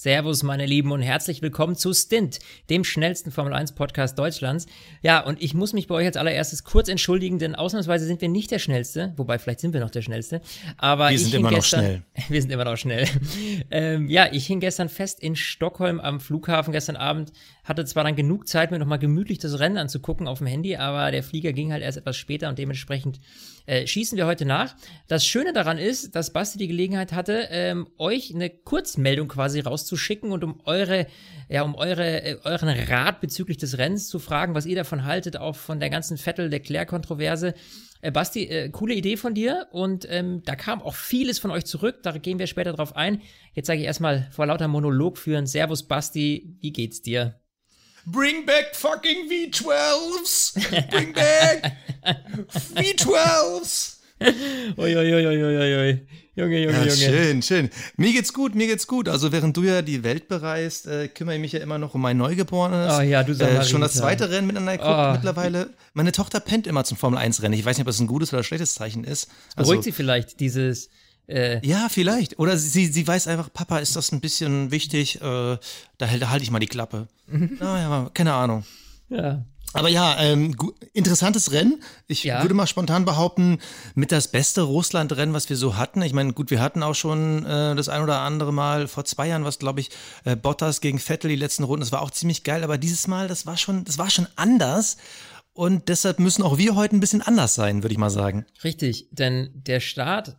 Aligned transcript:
Servus, 0.00 0.44
meine 0.44 0.64
Lieben, 0.64 0.92
und 0.92 1.02
herzlich 1.02 1.42
willkommen 1.42 1.74
zu 1.74 1.92
Stint, 1.92 2.38
dem 2.70 2.84
schnellsten 2.84 3.32
Formel 3.32 3.52
1 3.52 3.72
Podcast 3.72 4.16
Deutschlands. 4.16 4.66
Ja, 5.02 5.18
und 5.18 5.42
ich 5.42 5.54
muss 5.54 5.72
mich 5.72 5.88
bei 5.88 5.96
euch 5.96 6.06
als 6.06 6.16
allererstes 6.16 6.62
kurz 6.62 6.88
entschuldigen, 6.88 7.40
denn 7.40 7.56
ausnahmsweise 7.56 8.06
sind 8.06 8.20
wir 8.20 8.28
nicht 8.28 8.52
der 8.52 8.60
schnellste, 8.60 9.12
wobei 9.16 9.40
vielleicht 9.40 9.58
sind 9.58 9.72
wir 9.72 9.80
noch 9.80 9.90
der 9.90 10.02
schnellste. 10.02 10.40
Aber 10.76 11.10
wir 11.10 11.18
sind 11.18 11.34
immer 11.34 11.50
noch 11.50 11.64
schnell. 11.64 12.02
Wir 12.28 12.40
sind 12.40 12.52
immer 12.52 12.64
noch 12.64 12.76
schnell. 12.76 13.08
ähm, 13.72 14.08
ja, 14.08 14.28
ich 14.30 14.46
hing 14.46 14.60
gestern 14.60 14.88
fest 14.88 15.20
in 15.20 15.34
Stockholm 15.34 15.98
am 15.98 16.20
Flughafen 16.20 16.72
gestern 16.72 16.94
Abend, 16.94 17.32
hatte 17.64 17.84
zwar 17.84 18.04
dann 18.04 18.14
genug 18.14 18.46
Zeit, 18.46 18.70
mir 18.70 18.78
nochmal 18.78 19.00
gemütlich 19.00 19.38
das 19.38 19.58
Rennen 19.58 19.78
anzugucken 19.78 20.28
auf 20.28 20.38
dem 20.38 20.46
Handy, 20.46 20.76
aber 20.76 21.10
der 21.10 21.24
Flieger 21.24 21.52
ging 21.52 21.72
halt 21.72 21.82
erst 21.82 21.98
etwas 21.98 22.16
später 22.16 22.48
und 22.48 22.58
dementsprechend 22.58 23.18
äh, 23.68 23.86
schießen 23.86 24.16
wir 24.16 24.26
heute 24.26 24.46
nach. 24.46 24.74
Das 25.08 25.26
Schöne 25.26 25.52
daran 25.52 25.76
ist, 25.76 26.14
dass 26.14 26.32
Basti 26.32 26.56
die 26.56 26.68
Gelegenheit 26.68 27.12
hatte, 27.12 27.48
ähm, 27.50 27.88
euch 27.98 28.34
eine 28.34 28.48
Kurzmeldung 28.48 29.28
quasi 29.28 29.60
rauszuschicken 29.88 30.32
und 30.32 30.44
um 30.44 30.60
eure, 30.64 31.06
ja, 31.48 31.62
um 31.62 31.74
eure, 31.74 32.22
äh, 32.22 32.36
euren 32.44 32.68
Rat 32.68 33.20
bezüglich 33.20 33.56
des 33.56 33.78
Rennens 33.78 34.08
zu 34.08 34.18
fragen, 34.18 34.54
was 34.54 34.66
ihr 34.66 34.76
davon 34.76 35.04
haltet, 35.04 35.36
auch 35.36 35.56
von 35.56 35.80
der 35.80 35.90
ganzen 35.90 36.18
Vettel-Leclerc-Kontroverse. 36.18 37.54
Äh, 38.00 38.12
Basti, 38.12 38.44
äh, 38.44 38.70
coole 38.70 38.94
Idee 38.94 39.16
von 39.16 39.34
dir 39.34 39.66
und 39.72 40.06
ähm, 40.08 40.42
da 40.44 40.54
kam 40.54 40.82
auch 40.82 40.94
vieles 40.94 41.38
von 41.38 41.50
euch 41.50 41.64
zurück, 41.64 42.02
da 42.02 42.12
gehen 42.12 42.38
wir 42.38 42.46
später 42.46 42.72
drauf 42.72 42.94
ein. 42.94 43.22
Jetzt 43.54 43.66
sage 43.66 43.80
ich 43.80 43.86
erstmal 43.86 44.28
vor 44.30 44.46
lauter 44.46 44.68
Monolog 44.68 45.18
führen, 45.18 45.46
Servus 45.46 45.82
Basti, 45.82 46.56
wie 46.60 46.72
geht's 46.72 47.02
dir? 47.02 47.40
Bring 48.06 48.46
back 48.46 48.74
fucking 48.74 49.28
V12s! 49.28 50.54
Bring 50.90 51.12
back 51.12 51.72
V12s! 52.50 53.97
Uiuiuiuiui. 54.76 56.06
Junge, 56.34 56.60
Junge, 56.60 56.72
ja, 56.72 56.84
Junge. 56.84 56.90
Schön, 56.90 57.42
schön. 57.42 57.70
Mir 57.96 58.12
geht's 58.12 58.32
gut, 58.32 58.54
mir 58.54 58.68
geht's 58.68 58.86
gut. 58.86 59.08
Also 59.08 59.32
während 59.32 59.56
du 59.56 59.64
ja 59.64 59.82
die 59.82 60.04
Welt 60.04 60.28
bereist, 60.28 60.86
äh, 60.86 61.08
kümmere 61.08 61.34
ich 61.34 61.40
mich 61.40 61.52
ja 61.52 61.60
immer 61.60 61.78
noch 61.78 61.94
um 61.94 62.00
mein 62.00 62.16
Neugeborenes. 62.16 62.94
Oh 62.96 63.00
ja, 63.00 63.24
du 63.24 63.32
äh, 63.32 63.64
Schon 63.64 63.80
das 63.80 63.94
zweite 63.94 64.30
Rennen 64.30 64.46
miteinander 64.46 64.78
geguckt 64.78 64.94
oh. 64.96 65.12
mittlerweile. 65.12 65.70
Meine 65.94 66.12
Tochter 66.12 66.38
pennt 66.38 66.66
immer 66.66 66.84
zum 66.84 66.96
Formel 66.96 67.18
1 67.18 67.42
Rennen. 67.42 67.54
Ich 67.54 67.64
weiß 67.64 67.76
nicht, 67.76 67.82
ob 67.82 67.88
das 67.88 67.98
ein 67.98 68.06
gutes 68.06 68.32
oder 68.32 68.44
schlechtes 68.44 68.74
Zeichen 68.74 69.02
ist. 69.04 69.28
Also, 69.56 69.70
Beruhigt 69.70 69.84
sie 69.84 69.92
vielleicht 69.92 70.38
dieses 70.38 70.90
äh, 71.28 71.64
ja, 71.66 71.88
vielleicht. 71.90 72.38
Oder 72.38 72.56
sie, 72.56 72.86
sie 72.86 73.06
weiß 73.06 73.28
einfach, 73.28 73.52
Papa, 73.52 73.78
ist 73.78 73.96
das 73.96 74.12
ein 74.12 74.20
bisschen 74.20 74.70
wichtig? 74.70 75.16
Äh, 75.16 75.20
da, 75.20 75.58
da 75.98 76.30
halte 76.30 76.42
ich 76.42 76.50
mal 76.50 76.58
die 76.58 76.66
Klappe. 76.66 77.08
naja, 77.26 78.10
keine 78.14 78.32
Ahnung. 78.32 78.64
Ja. 79.10 79.44
Aber 79.74 79.88
ja, 79.88 80.18
ähm, 80.18 80.56
interessantes 80.94 81.52
Rennen. 81.52 81.82
Ich 82.06 82.24
ja. 82.24 82.42
würde 82.42 82.54
mal 82.54 82.66
spontan 82.66 83.04
behaupten, 83.04 83.58
mit 83.94 84.12
das 84.12 84.28
beste 84.28 84.62
Russland-Rennen, 84.62 85.34
was 85.34 85.50
wir 85.50 85.56
so 85.56 85.76
hatten. 85.76 86.00
Ich 86.02 86.14
meine, 86.14 86.32
gut, 86.32 86.50
wir 86.50 86.60
hatten 86.60 86.82
auch 86.82 86.94
schon 86.94 87.44
äh, 87.44 87.74
das 87.74 87.88
ein 87.88 88.02
oder 88.02 88.20
andere 88.20 88.52
Mal 88.52 88.88
vor 88.88 89.04
zwei 89.04 89.28
Jahren, 89.28 89.44
was 89.44 89.58
glaube 89.58 89.80
ich, 89.80 89.90
äh, 90.24 90.36
Bottas 90.36 90.80
gegen 90.80 90.98
Vettel 90.98 91.28
die 91.28 91.36
letzten 91.36 91.64
Runden. 91.64 91.80
Das 91.80 91.92
war 91.92 92.00
auch 92.00 92.10
ziemlich 92.10 92.44
geil. 92.44 92.64
Aber 92.64 92.78
dieses 92.78 93.06
Mal, 93.06 93.28
das 93.28 93.44
war 93.46 93.56
schon, 93.56 93.84
das 93.84 93.98
war 93.98 94.08
schon 94.08 94.26
anders. 94.36 94.96
Und 95.52 95.88
deshalb 95.88 96.18
müssen 96.18 96.42
auch 96.42 96.56
wir 96.56 96.74
heute 96.74 96.96
ein 96.96 97.00
bisschen 97.00 97.20
anders 97.20 97.54
sein, 97.54 97.82
würde 97.82 97.92
ich 97.92 97.98
mal 97.98 98.10
sagen. 98.10 98.46
Richtig, 98.64 99.08
denn 99.10 99.50
der 99.54 99.80
Start 99.80 100.36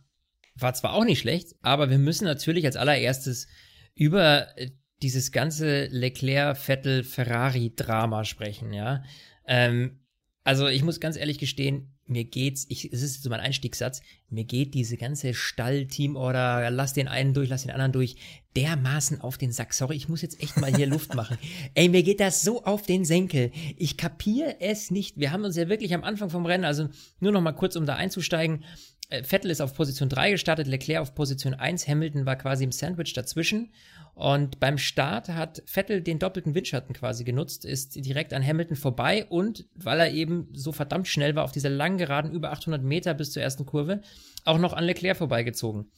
war 0.54 0.74
zwar 0.74 0.94
auch 0.94 1.04
nicht 1.04 1.20
schlecht, 1.20 1.54
aber 1.62 1.90
wir 1.90 1.98
müssen 1.98 2.24
natürlich 2.24 2.64
als 2.64 2.76
allererstes 2.76 3.46
über 3.94 4.58
äh, 4.58 4.70
dieses 5.02 5.32
ganze 5.32 5.86
Leclerc-Vettel-Ferrari-Drama 5.86 8.24
sprechen, 8.24 8.72
ja. 8.72 9.02
Ähm, 9.46 10.00
also 10.44 10.68
ich 10.68 10.82
muss 10.82 11.00
ganz 11.00 11.16
ehrlich 11.16 11.38
gestehen, 11.38 11.94
mir 12.06 12.24
geht's, 12.24 12.66
ich, 12.68 12.92
es 12.92 13.02
ist 13.02 13.22
so 13.22 13.30
mein 13.30 13.40
Einstiegssatz, 13.40 14.02
mir 14.28 14.44
geht 14.44 14.74
diese 14.74 14.96
ganze 14.96 15.32
Stall-Team-Order, 15.32 16.70
lass 16.70 16.92
den 16.92 17.08
einen 17.08 17.34
durch, 17.34 17.48
lass 17.48 17.62
den 17.62 17.70
anderen 17.70 17.92
durch, 17.92 18.16
dermaßen 18.56 19.20
auf 19.20 19.38
den 19.38 19.52
Sack. 19.52 19.72
Sorry, 19.72 19.94
ich 19.96 20.08
muss 20.08 20.22
jetzt 20.22 20.42
echt 20.42 20.56
mal 20.56 20.74
hier 20.74 20.88
Luft 20.88 21.14
machen. 21.14 21.38
Ey, 21.74 21.88
mir 21.88 22.02
geht 22.02 22.18
das 22.18 22.42
so 22.42 22.64
auf 22.64 22.82
den 22.82 23.04
Senkel. 23.04 23.52
Ich 23.76 23.96
kapiere 23.96 24.60
es 24.60 24.90
nicht. 24.90 25.18
Wir 25.18 25.30
haben 25.30 25.44
uns 25.44 25.56
ja 25.56 25.68
wirklich 25.68 25.94
am 25.94 26.02
Anfang 26.02 26.30
vom 26.30 26.46
Rennen, 26.46 26.64
also 26.64 26.88
nur 27.20 27.30
noch 27.32 27.42
mal 27.42 27.52
kurz, 27.52 27.76
um 27.76 27.86
da 27.86 27.94
einzusteigen, 27.94 28.64
äh, 29.10 29.22
Vettel 29.22 29.50
ist 29.50 29.60
auf 29.60 29.74
Position 29.74 30.08
3 30.08 30.32
gestartet, 30.32 30.66
Leclerc 30.66 31.02
auf 31.02 31.14
Position 31.14 31.54
1, 31.54 31.86
Hamilton 31.86 32.26
war 32.26 32.36
quasi 32.36 32.64
im 32.64 32.72
Sandwich 32.72 33.12
dazwischen. 33.12 33.72
Und 34.20 34.60
beim 34.60 34.76
Start 34.76 35.30
hat 35.30 35.62
Vettel 35.64 36.02
den 36.02 36.18
doppelten 36.18 36.54
Windschatten 36.54 36.94
quasi 36.94 37.24
genutzt, 37.24 37.64
ist 37.64 37.94
direkt 38.04 38.34
an 38.34 38.46
Hamilton 38.46 38.76
vorbei 38.76 39.24
und 39.24 39.66
weil 39.74 39.98
er 39.98 40.12
eben 40.12 40.50
so 40.52 40.72
verdammt 40.72 41.08
schnell 41.08 41.36
war 41.36 41.44
auf 41.44 41.52
dieser 41.52 41.70
langen 41.70 41.96
Geraden 41.96 42.30
über 42.30 42.52
800 42.52 42.82
Meter 42.82 43.14
bis 43.14 43.32
zur 43.32 43.42
ersten 43.42 43.64
Kurve, 43.64 44.02
auch 44.44 44.58
noch 44.58 44.74
an 44.74 44.84
Leclerc 44.84 45.16
vorbeigezogen. 45.16 45.90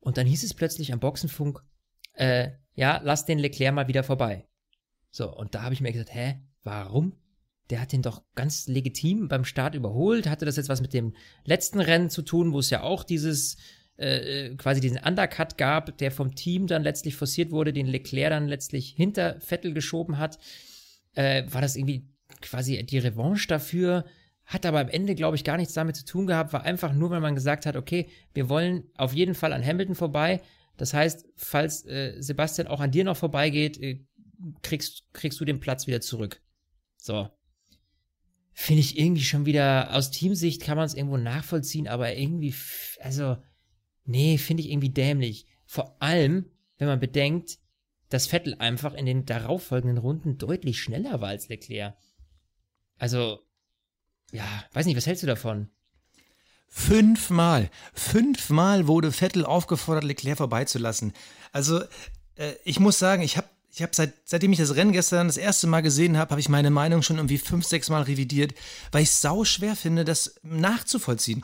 Und 0.00 0.18
dann 0.18 0.26
hieß 0.26 0.44
es 0.44 0.52
plötzlich 0.52 0.92
am 0.92 1.00
Boxenfunk, 1.00 1.60
äh, 2.12 2.50
ja, 2.74 3.00
lass 3.02 3.24
den 3.24 3.38
Leclerc 3.38 3.74
mal 3.74 3.88
wieder 3.88 4.02
vorbei. 4.02 4.46
So, 5.10 5.34
und 5.34 5.54
da 5.54 5.62
habe 5.62 5.72
ich 5.72 5.80
mir 5.80 5.92
gesagt, 5.92 6.14
hä, 6.14 6.42
warum? 6.64 7.16
der 7.70 7.80
hat 7.80 7.92
den 7.92 8.02
doch 8.02 8.22
ganz 8.34 8.66
legitim 8.66 9.28
beim 9.28 9.46
Start 9.46 9.74
überholt. 9.74 10.28
Hatte 10.28 10.44
das 10.44 10.56
jetzt 10.56 10.68
was 10.68 10.82
mit 10.82 10.92
dem 10.92 11.14
letzten 11.46 11.80
Rennen 11.80 12.10
zu 12.10 12.20
tun, 12.20 12.52
wo 12.52 12.58
es 12.58 12.68
ja 12.68 12.82
auch 12.82 13.02
dieses 13.02 13.56
äh, 13.98 14.46
äh, 14.46 14.56
quasi 14.56 14.80
diesen 14.80 14.98
Undercut 14.98 15.58
gab, 15.58 15.98
der 15.98 16.10
vom 16.10 16.34
Team 16.34 16.66
dann 16.66 16.82
letztlich 16.82 17.14
forciert 17.14 17.50
wurde, 17.50 17.72
den 17.72 17.86
Leclerc 17.86 18.30
dann 18.30 18.48
letztlich 18.48 18.94
hinter 18.96 19.40
Vettel 19.40 19.74
geschoben 19.74 20.18
hat. 20.18 20.38
Äh, 21.14 21.44
war 21.52 21.60
das 21.60 21.76
irgendwie 21.76 22.08
quasi 22.40 22.82
die 22.84 22.98
Revanche 22.98 23.48
dafür? 23.48 24.04
Hat 24.44 24.66
aber 24.66 24.80
am 24.80 24.88
Ende, 24.88 25.14
glaube 25.14 25.36
ich, 25.36 25.44
gar 25.44 25.56
nichts 25.56 25.74
damit 25.74 25.96
zu 25.96 26.04
tun 26.04 26.26
gehabt, 26.26 26.52
war 26.52 26.62
einfach 26.62 26.92
nur, 26.92 27.10
weil 27.10 27.20
man 27.20 27.34
gesagt 27.34 27.66
hat, 27.66 27.76
okay, 27.76 28.08
wir 28.34 28.48
wollen 28.48 28.84
auf 28.96 29.12
jeden 29.12 29.34
Fall 29.34 29.52
an 29.52 29.64
Hamilton 29.64 29.94
vorbei. 29.94 30.40
Das 30.76 30.94
heißt, 30.94 31.26
falls 31.36 31.86
äh, 31.86 32.16
Sebastian 32.18 32.66
auch 32.66 32.80
an 32.80 32.90
dir 32.90 33.04
noch 33.04 33.16
vorbeigeht, 33.16 33.80
äh, 33.80 34.04
kriegst, 34.62 35.04
kriegst 35.12 35.38
du 35.38 35.44
den 35.44 35.60
Platz 35.60 35.86
wieder 35.86 36.00
zurück. 36.00 36.40
So, 36.96 37.28
finde 38.52 38.80
ich 38.80 38.98
irgendwie 38.98 39.22
schon 39.22 39.46
wieder, 39.46 39.94
aus 39.94 40.10
Teamsicht 40.10 40.62
kann 40.62 40.76
man 40.76 40.86
es 40.86 40.94
irgendwo 40.94 41.16
nachvollziehen, 41.16 41.88
aber 41.88 42.16
irgendwie, 42.16 42.54
also, 43.00 43.36
nee, 44.04 44.38
finde 44.38 44.62
ich 44.62 44.70
irgendwie 44.70 44.90
dämlich. 44.90 45.46
Vor 45.66 45.96
allem, 46.00 46.46
wenn 46.78 46.88
man 46.88 47.00
bedenkt, 47.00 47.58
dass 48.08 48.26
Vettel 48.26 48.56
einfach 48.58 48.94
in 48.94 49.06
den 49.06 49.24
darauffolgenden 49.24 49.98
Runden 49.98 50.38
deutlich 50.38 50.80
schneller 50.80 51.20
war 51.20 51.28
als 51.28 51.48
Leclerc. 51.48 51.96
Also, 52.98 53.40
ja, 54.32 54.46
weiß 54.72 54.86
nicht, 54.86 54.96
was 54.96 55.06
hältst 55.06 55.22
du 55.22 55.26
davon? 55.26 55.70
Fünfmal, 56.68 57.70
fünfmal 57.92 58.86
wurde 58.86 59.12
Vettel 59.12 59.44
aufgefordert, 59.44 60.04
Leclerc 60.04 60.38
vorbeizulassen. 60.38 61.12
Also, 61.52 61.82
äh, 62.36 62.54
ich 62.64 62.80
muss 62.80 62.98
sagen, 62.98 63.22
ich 63.22 63.36
habe 63.36 63.48
ich 63.74 63.80
habe 63.80 63.92
seit, 63.94 64.12
seitdem 64.24 64.52
ich 64.52 64.58
das 64.58 64.76
Rennen 64.76 64.92
gestern 64.92 65.28
das 65.28 65.38
erste 65.38 65.66
Mal 65.66 65.80
gesehen 65.80 66.18
habe, 66.18 66.30
habe 66.30 66.40
ich 66.40 66.50
meine 66.50 66.70
Meinung 66.70 67.00
schon 67.00 67.16
irgendwie 67.16 67.38
fünf, 67.38 67.64
sechs 67.64 67.88
Mal 67.88 68.02
revidiert, 68.02 68.52
weil 68.90 69.02
ich 69.02 69.08
es 69.08 69.22
sau 69.22 69.44
schwer 69.44 69.76
finde, 69.76 70.04
das 70.04 70.34
nachzuvollziehen. 70.42 71.42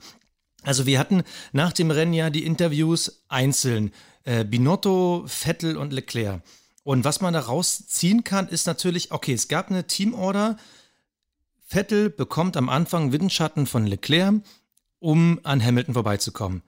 Also 0.63 0.87
wir 0.87 0.99
hatten 0.99 1.23
nach 1.53 1.73
dem 1.73 1.91
Rennen 1.91 2.13
ja 2.13 2.31
die 2.31 2.45
Interviews 2.45 3.23
einzeln. 3.29 3.93
Äh, 4.25 4.45
Binotto, 4.45 5.25
Vettel 5.27 5.77
und 5.77 5.93
Leclerc. 5.93 6.43
Und 6.83 7.05
was 7.05 7.21
man 7.21 7.35
daraus 7.35 7.87
ziehen 7.87 8.25
kann, 8.25 8.49
ist 8.49 8.67
natürlich, 8.67 9.13
okay, 9.13 9.35
es 9.35 9.49
gab 9.49 9.71
eine 9.71 9.87
Teamorder. 9.87 10.57
Vettel 11.67 12.11
bekommt 12.11 12.57
am 12.57 12.69
Anfang 12.69 13.13
Windschatten 13.13 13.67
von 13.67 13.87
Leclerc, 13.87 14.37
um 14.99 15.41
an 15.43 15.63
Hamilton 15.63 15.95
vorbeizukommen. 15.95 16.63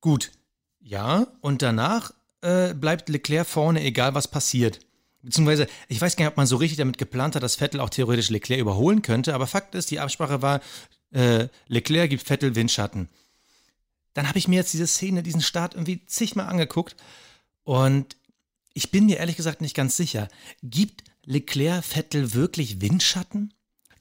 Gut, 0.00 0.32
ja, 0.80 1.26
und 1.42 1.62
danach 1.62 2.12
äh, 2.40 2.74
bleibt 2.74 3.08
Leclerc 3.08 3.46
vorne, 3.46 3.82
egal 3.82 4.14
was 4.14 4.26
passiert. 4.28 4.80
Beziehungsweise, 5.22 5.68
ich 5.88 6.00
weiß 6.00 6.16
gar 6.16 6.24
nicht, 6.24 6.32
ob 6.32 6.36
man 6.36 6.46
so 6.46 6.56
richtig 6.56 6.78
damit 6.78 6.98
geplant 6.98 7.36
hat, 7.36 7.42
dass 7.42 7.56
Vettel 7.56 7.80
auch 7.80 7.90
theoretisch 7.90 8.30
Leclerc 8.30 8.60
überholen 8.60 9.02
könnte, 9.02 9.34
aber 9.34 9.46
Fakt 9.46 9.74
ist, 9.74 9.90
die 9.90 10.00
Absprache 10.00 10.42
war, 10.42 10.60
äh, 11.12 11.48
Leclerc 11.68 12.10
gibt 12.10 12.26
Vettel 12.26 12.54
Windschatten. 12.54 13.08
Dann 14.14 14.28
habe 14.28 14.38
ich 14.38 14.48
mir 14.48 14.56
jetzt 14.56 14.72
diese 14.72 14.86
Szene, 14.86 15.22
diesen 15.22 15.40
Start 15.40 15.74
irgendwie 15.74 16.04
zigmal 16.06 16.48
angeguckt 16.48 16.96
und 17.64 18.16
ich 18.74 18.90
bin 18.90 19.06
mir 19.06 19.18
ehrlich 19.18 19.36
gesagt 19.36 19.60
nicht 19.60 19.76
ganz 19.76 19.96
sicher. 19.96 20.28
Gibt 20.62 21.04
Leclerc 21.24 21.84
Vettel 21.84 22.34
wirklich 22.34 22.80
Windschatten? 22.80 23.54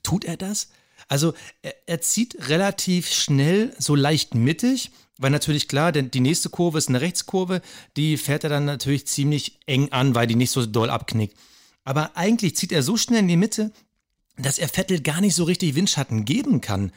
Tut 0.04 0.26
er 0.26 0.38
das? 0.38 0.70
Also 1.08 1.34
er, 1.62 1.76
er 1.88 2.02
zieht 2.02 2.50
relativ 2.50 3.12
schnell 3.12 3.76
so 3.78 3.96
leicht 3.96 4.34
mittig 4.36 4.92
weil 5.22 5.30
natürlich 5.30 5.68
klar, 5.68 5.92
denn 5.92 6.10
die 6.10 6.20
nächste 6.20 6.50
Kurve 6.50 6.80
ist 6.80 6.90
eine 6.90 7.00
Rechtskurve, 7.00 7.62
die 7.96 8.18
fährt 8.18 8.44
er 8.44 8.50
dann 8.50 8.66
natürlich 8.66 9.06
ziemlich 9.06 9.60
eng 9.68 9.92
an, 9.92 10.16
weil 10.16 10.26
die 10.26 10.36
nicht 10.36 10.50
so 10.50 10.66
doll 10.66 10.90
abknickt. 10.90 11.38
Aber 11.84 12.18
eigentlich 12.18 12.56
zieht 12.56 12.72
er 12.72 12.82
so 12.82 12.98
schnell 12.98 13.20
in 13.20 13.28
die 13.28 13.38
Mitte, 13.38 13.72
dass 14.42 14.60
er 14.60 14.68
Vettel 14.68 15.02
gar 15.02 15.22
nicht 15.22 15.36
so 15.36 15.44
richtig 15.44 15.76
Windschatten 15.76 16.26
geben 16.26 16.62
kann. 16.62 16.92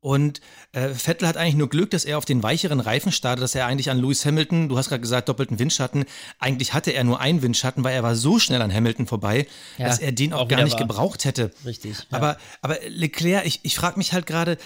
Und 0.00 0.40
äh, 0.72 0.88
Vettel 0.88 1.28
hat 1.28 1.36
eigentlich 1.36 1.56
nur 1.56 1.68
Glück, 1.68 1.90
dass 1.90 2.06
er 2.06 2.16
auf 2.16 2.24
den 2.24 2.42
weicheren 2.42 2.80
Reifen 2.80 3.12
startet, 3.12 3.42
dass 3.42 3.54
er 3.54 3.66
eigentlich 3.66 3.90
an 3.90 3.98
Lewis 3.98 4.24
Hamilton, 4.24 4.70
du 4.70 4.78
hast 4.78 4.88
gerade 4.88 5.02
gesagt, 5.02 5.28
doppelten 5.28 5.58
Windschatten, 5.58 6.06
eigentlich 6.38 6.72
hatte 6.72 6.90
er 6.92 7.04
nur 7.04 7.20
einen 7.20 7.42
Windschatten, 7.42 7.84
weil 7.84 7.94
er 7.94 8.02
war 8.02 8.16
so 8.16 8.38
schnell 8.38 8.62
an 8.62 8.72
Hamilton 8.72 9.06
vorbei, 9.06 9.46
ja, 9.76 9.86
dass 9.86 9.98
er 9.98 10.12
den 10.12 10.32
auch, 10.32 10.42
auch 10.42 10.48
gar 10.48 10.64
nicht 10.64 10.74
war. 10.74 10.80
gebraucht 10.80 11.26
hätte. 11.26 11.52
Richtig. 11.66 11.98
Ja. 12.10 12.16
Aber, 12.16 12.38
aber 12.62 12.78
Leclerc, 12.88 13.44
ich, 13.44 13.60
ich 13.62 13.76
frage 13.76 13.98
mich 13.98 14.14
halt 14.14 14.26
gerade, 14.26 14.56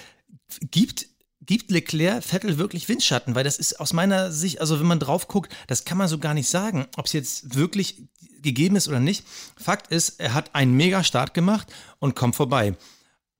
gibt 0.71 1.07
gibt 1.47 1.71
Leclerc 1.71 2.25
Vettel 2.25 2.59
wirklich 2.59 2.89
Windschatten? 2.89 3.35
Weil 3.35 3.45
das 3.45 3.59
ist 3.59 3.81
aus 3.81 3.93
meiner 3.93 4.33
Sicht, 4.33 4.61
also 4.61 4.81
wenn 4.81 4.87
man 4.87 4.99
drauf 4.99 5.29
guckt, 5.29 5.55
das 5.67 5.85
kann 5.85 5.99
man 5.99 6.09
so 6.09 6.19
gar 6.19 6.33
nicht 6.33 6.49
sagen, 6.49 6.87
ob 6.97 7.07
es 7.07 7.13
jetzt 7.13 7.55
wirklich 7.55 8.03
gegeben 8.45 8.77
ist 8.77 8.87
oder 8.87 9.01
nicht. 9.01 9.27
Fakt 9.57 9.91
ist, 9.91 10.21
er 10.21 10.35
hat 10.35 10.55
einen 10.55 10.75
Mega-Start 10.77 11.35
gemacht 11.35 11.67
und 11.99 12.15
kommt 12.15 12.37
vorbei. 12.37 12.77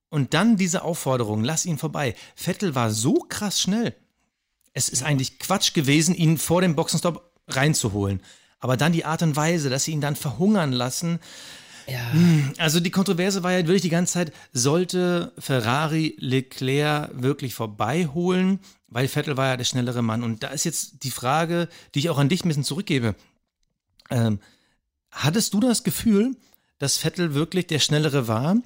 Und 0.09 0.35
dann 0.35 0.57
diese 0.57 0.83
Aufforderung, 0.83 1.43
lass 1.45 1.67
ihn 1.67 1.79
vorbei. 1.79 2.15
Vettel 2.37 2.75
war 2.75 2.91
so 2.91 3.15
krass 3.15 3.61
schnell. 3.61 3.95
Es 4.73 4.89
ist 4.89 5.03
eigentlich 5.03 5.39
Quatsch 5.39 5.75
gewesen, 5.75 6.15
ihn 6.15 6.39
vor 6.39 6.61
dem 6.61 6.75
Boxenstopp 6.75 7.33
reinzuholen. 7.49 8.21
Aber 8.59 8.77
dann 8.77 8.93
die 8.93 9.05
Art 9.05 9.23
und 9.23 9.37
Weise, 9.37 9.71
dass 9.71 9.85
sie 9.85 9.93
ihn 9.93 10.01
dann 10.01 10.17
verhungern 10.17 10.73
lassen. 10.73 11.21
Ja. 11.87 12.13
Hm, 12.13 12.55
also 12.59 12.81
die 12.81 12.91
Kontroverse 12.91 13.43
war 13.43 13.53
ja 13.53 13.59
wirklich 13.59 13.83
die 13.83 13.89
ganze 13.89 14.15
Zeit, 14.15 14.33
sollte 14.53 15.33
Ferrari 15.39 16.17
Leclerc 16.19 17.11
wirklich 17.21 17.55
vorbeiholen, 17.55 18.61
weil 18.89 19.09
Vettel 19.09 19.37
war 19.37 19.49
ja 19.49 19.57
der 19.57 19.65
schnellere 19.65 20.03
Mann. 20.03 20.23
Und 20.23 20.43
da 20.43 20.49
ist 20.49 20.65
jetzt 20.65 21.03
die 21.03 21.11
Frage, 21.11 21.69
die 21.95 21.99
ich 21.99 22.11
auch 22.11 22.19
an 22.19 22.29
dich 22.29 22.45
ein 22.45 22.49
bisschen 22.49 22.65
zurückgebe. 22.65 23.15
Ähm, 24.11 24.39
hattest 25.15 25.55
du 25.55 25.61
das 25.61 25.85
Gefühl, 25.85 26.37
dass 26.79 26.99
Vettel 26.99 27.35
wirklich 27.35 27.67
der 27.67 27.79
schnellere 27.79 28.29
war? 28.29 28.57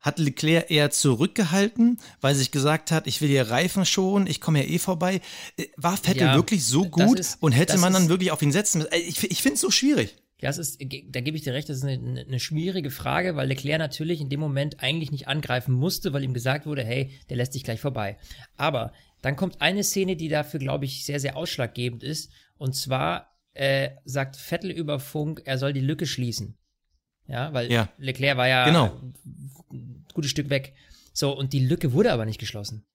hat 0.00 0.18
Leclerc 0.18 0.70
eher 0.70 0.90
zurückgehalten, 0.90 1.98
weil 2.20 2.34
sich 2.34 2.50
gesagt 2.50 2.92
hat, 2.92 3.06
ich 3.06 3.20
will 3.20 3.28
hier 3.28 3.50
Reifen 3.50 3.84
schonen, 3.84 4.26
ich 4.26 4.40
komme 4.40 4.62
ja 4.62 4.68
eh 4.68 4.78
vorbei. 4.78 5.20
Äh, 5.56 5.66
war 5.76 5.96
Vettel 5.96 6.28
ja, 6.28 6.34
wirklich 6.34 6.64
so 6.64 6.84
gut 6.84 7.18
ist, 7.18 7.42
und 7.42 7.52
hätte 7.52 7.78
man 7.78 7.92
dann 7.92 8.08
wirklich 8.08 8.30
auf 8.30 8.40
ihn 8.42 8.52
setzen 8.52 8.78
müssen? 8.78 8.92
Äh, 8.92 8.98
ich, 8.98 9.30
ich 9.30 9.42
finde 9.42 9.54
es 9.54 9.60
so 9.60 9.70
schwierig. 9.70 10.16
Ja, 10.40 10.50
es 10.50 10.58
ist, 10.58 10.80
da 10.80 11.20
gebe 11.20 11.36
ich 11.36 11.42
dir 11.42 11.52
recht, 11.52 11.68
das 11.68 11.78
ist 11.78 11.84
eine, 11.84 12.20
eine 12.20 12.38
schwierige 12.38 12.92
Frage, 12.92 13.34
weil 13.34 13.48
Leclerc 13.48 13.80
natürlich 13.80 14.20
in 14.20 14.28
dem 14.28 14.38
Moment 14.38 14.80
eigentlich 14.80 15.10
nicht 15.10 15.26
angreifen 15.26 15.74
musste, 15.74 16.12
weil 16.12 16.22
ihm 16.22 16.32
gesagt 16.32 16.64
wurde, 16.64 16.84
hey, 16.84 17.10
der 17.28 17.36
lässt 17.36 17.56
dich 17.56 17.64
gleich 17.64 17.80
vorbei. 17.80 18.18
Aber 18.56 18.92
dann 19.20 19.34
kommt 19.34 19.60
eine 19.60 19.82
Szene, 19.82 20.14
die 20.14 20.28
dafür, 20.28 20.60
glaube 20.60 20.84
ich, 20.84 21.04
sehr, 21.04 21.18
sehr 21.18 21.36
ausschlaggebend 21.36 22.04
ist. 22.04 22.30
Und 22.56 22.76
zwar 22.76 23.36
äh, 23.58 23.96
sagt 24.04 24.36
Vettel 24.36 24.70
über 24.70 25.00
Funk, 25.00 25.42
er 25.44 25.58
soll 25.58 25.72
die 25.72 25.80
Lücke 25.80 26.06
schließen. 26.06 26.56
Ja, 27.26 27.52
weil 27.52 27.70
ja. 27.70 27.88
Leclerc 27.98 28.36
war 28.36 28.48
ja 28.48 28.64
genau. 28.64 29.00
ein 29.70 30.06
gutes 30.14 30.30
Stück 30.30 30.48
weg. 30.48 30.74
So, 31.12 31.36
und 31.36 31.52
die 31.52 31.66
Lücke 31.66 31.92
wurde 31.92 32.12
aber 32.12 32.24
nicht 32.24 32.38
geschlossen. 32.38 32.86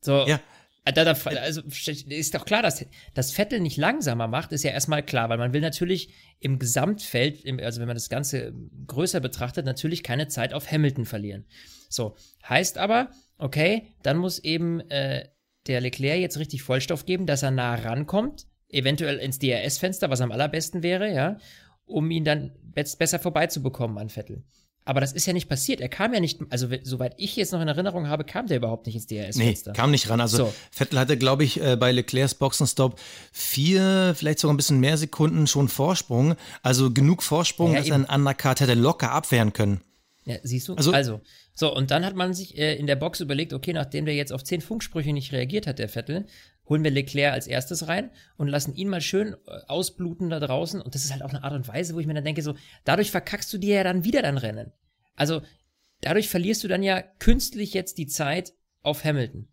So, 0.00 0.26
ja. 0.26 0.40
Äh, 0.84 0.92
da, 0.92 1.04
da, 1.04 1.12
also 1.40 1.62
ist 1.62 2.34
doch 2.34 2.44
klar, 2.44 2.62
dass 2.62 2.86
das 3.14 3.32
Vettel 3.32 3.58
nicht 3.58 3.76
langsamer 3.76 4.28
macht, 4.28 4.52
ist 4.52 4.62
ja 4.62 4.70
erstmal 4.70 5.02
klar, 5.02 5.28
weil 5.28 5.38
man 5.38 5.52
will 5.52 5.60
natürlich 5.60 6.14
im 6.38 6.60
Gesamtfeld, 6.60 7.44
also 7.60 7.80
wenn 7.80 7.88
man 7.88 7.96
das 7.96 8.08
Ganze 8.08 8.54
größer 8.86 9.18
betrachtet, 9.18 9.66
natürlich 9.66 10.04
keine 10.04 10.28
Zeit 10.28 10.54
auf 10.54 10.70
Hamilton 10.70 11.04
verlieren. 11.04 11.44
So, 11.88 12.16
heißt 12.48 12.78
aber, 12.78 13.10
okay, 13.36 13.94
dann 14.02 14.16
muss 14.16 14.38
eben 14.38 14.80
äh, 14.90 15.28
der 15.68 15.80
Leclerc 15.80 16.20
jetzt 16.20 16.38
richtig 16.38 16.62
Vollstoff 16.62 17.06
geben, 17.06 17.26
dass 17.26 17.42
er 17.42 17.50
nah 17.50 17.74
rankommt, 17.74 18.46
eventuell 18.68 19.18
ins 19.18 19.38
DRS-Fenster, 19.38 20.10
was 20.10 20.20
am 20.20 20.32
allerbesten 20.32 20.82
wäre, 20.82 21.12
ja, 21.12 21.38
um 21.86 22.10
ihn 22.10 22.24
dann 22.24 22.52
besser 22.74 23.18
vorbeizubekommen 23.18 23.98
an 23.98 24.08
Vettel. 24.08 24.42
Aber 24.86 25.00
das 25.00 25.12
ist 25.12 25.26
ja 25.26 25.32
nicht 25.32 25.48
passiert. 25.48 25.80
Er 25.80 25.88
kam 25.88 26.14
ja 26.14 26.20
nicht, 26.20 26.40
also 26.48 26.68
soweit 26.84 27.14
ich 27.16 27.34
jetzt 27.34 27.52
noch 27.52 27.60
in 27.60 27.66
Erinnerung 27.66 28.06
habe, 28.06 28.22
kam 28.22 28.46
der 28.46 28.58
überhaupt 28.58 28.86
nicht 28.86 28.94
ins 28.94 29.08
DRS-Fenster. 29.08 29.72
Nee, 29.72 29.76
kam 29.76 29.90
nicht 29.90 30.08
ran. 30.08 30.20
Also 30.20 30.36
so. 30.36 30.54
Vettel 30.70 31.00
hatte, 31.00 31.18
glaube 31.18 31.42
ich, 31.42 31.60
äh, 31.60 31.74
bei 31.74 31.90
Leclercs 31.90 32.34
Boxenstopp 32.34 33.00
vier, 33.32 34.14
vielleicht 34.16 34.38
sogar 34.38 34.54
ein 34.54 34.56
bisschen 34.56 34.78
mehr 34.78 34.96
Sekunden 34.96 35.48
schon 35.48 35.68
Vorsprung. 35.68 36.36
Also 36.62 36.92
genug 36.92 37.24
Vorsprung, 37.24 37.72
ja, 37.72 37.78
dass 37.78 37.88
er 37.88 37.96
einen 37.96 38.04
Undercut 38.04 38.60
hätte 38.60 38.74
locker 38.74 39.10
abwehren 39.10 39.52
können. 39.52 39.80
Ja, 40.24 40.36
siehst 40.44 40.68
du? 40.68 40.74
Also, 40.74 40.92
also 40.92 41.20
so, 41.58 41.74
und 41.74 41.90
dann 41.90 42.04
hat 42.04 42.14
man 42.14 42.34
sich 42.34 42.58
äh, 42.58 42.76
in 42.76 42.86
der 42.86 42.96
Box 42.96 43.20
überlegt, 43.20 43.54
okay, 43.54 43.72
nachdem 43.72 44.04
der 44.04 44.14
jetzt 44.14 44.30
auf 44.30 44.44
zehn 44.44 44.60
Funksprüche 44.60 45.14
nicht 45.14 45.32
reagiert 45.32 45.66
hat, 45.66 45.78
der 45.78 45.88
Vettel, 45.88 46.26
holen 46.68 46.84
wir 46.84 46.90
Leclerc 46.90 47.32
als 47.32 47.46
erstes 47.46 47.88
rein 47.88 48.10
und 48.36 48.48
lassen 48.48 48.74
ihn 48.74 48.90
mal 48.90 49.00
schön 49.00 49.34
äh, 49.46 49.60
ausbluten 49.66 50.28
da 50.28 50.38
draußen. 50.38 50.82
Und 50.82 50.94
das 50.94 51.06
ist 51.06 51.12
halt 51.12 51.22
auch 51.22 51.30
eine 51.30 51.44
Art 51.44 51.54
und 51.54 51.66
Weise, 51.66 51.94
wo 51.94 51.98
ich 51.98 52.06
mir 52.06 52.12
dann 52.12 52.24
denke, 52.24 52.42
so, 52.42 52.54
dadurch 52.84 53.10
verkackst 53.10 53.50
du 53.54 53.56
dir 53.56 53.76
ja 53.76 53.84
dann 53.84 54.04
wieder 54.04 54.20
dein 54.20 54.36
Rennen. 54.36 54.70
Also, 55.14 55.40
dadurch 56.02 56.28
verlierst 56.28 56.62
du 56.62 56.68
dann 56.68 56.82
ja 56.82 57.00
künstlich 57.00 57.72
jetzt 57.72 57.96
die 57.96 58.06
Zeit 58.06 58.52
auf 58.82 59.02
Hamilton. 59.02 59.48